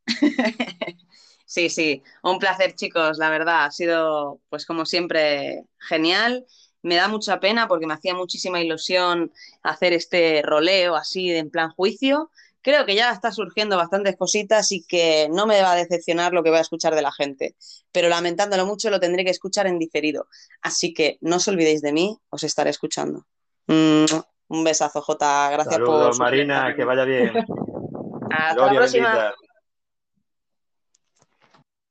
Sí, 1.48 1.68
sí, 1.70 2.02
un 2.24 2.38
placer, 2.40 2.74
chicos, 2.74 3.18
la 3.18 3.30
verdad, 3.30 3.66
ha 3.66 3.70
sido, 3.70 4.40
pues 4.48 4.66
como 4.66 4.84
siempre, 4.84 5.64
genial. 5.78 6.44
Me 6.82 6.96
da 6.96 7.06
mucha 7.08 7.38
pena 7.40 7.68
porque 7.68 7.86
me 7.86 7.94
hacía 7.94 8.14
muchísima 8.14 8.60
ilusión 8.60 9.32
hacer 9.62 9.92
este 9.92 10.42
roleo 10.42 10.96
así 10.96 11.30
en 11.32 11.50
plan 11.50 11.70
juicio. 11.70 12.30
Creo 12.66 12.84
que 12.84 12.96
ya 12.96 13.12
está 13.12 13.30
surgiendo 13.30 13.76
bastantes 13.76 14.16
cositas 14.16 14.72
y 14.72 14.84
que 14.84 15.28
no 15.30 15.46
me 15.46 15.62
va 15.62 15.70
a 15.70 15.76
decepcionar 15.76 16.32
lo 16.32 16.42
que 16.42 16.50
voy 16.50 16.58
a 16.58 16.62
escuchar 16.62 16.96
de 16.96 17.02
la 17.02 17.12
gente, 17.12 17.54
pero 17.92 18.08
lamentándolo 18.08 18.66
mucho 18.66 18.90
lo 18.90 18.98
tendré 18.98 19.24
que 19.24 19.30
escuchar 19.30 19.68
en 19.68 19.78
diferido. 19.78 20.26
Así 20.62 20.92
que 20.92 21.16
no 21.20 21.36
os 21.36 21.46
olvidéis 21.46 21.80
de 21.80 21.92
mí, 21.92 22.18
os 22.28 22.42
estaré 22.42 22.70
escuchando. 22.70 23.24
Mm, 23.68 24.06
Un 24.48 24.64
besazo, 24.64 25.00
Jota, 25.00 25.48
gracias 25.52 25.78
por 25.78 25.86
Saludos, 25.86 26.18
Marina, 26.18 26.74
que 26.74 26.84
vaya 26.84 27.04
bien. 27.04 27.30
Hasta 28.32 28.48
la 28.48 28.54
Gloria 28.54 28.80
próxima. 28.80 29.08
bendita. 29.14 29.34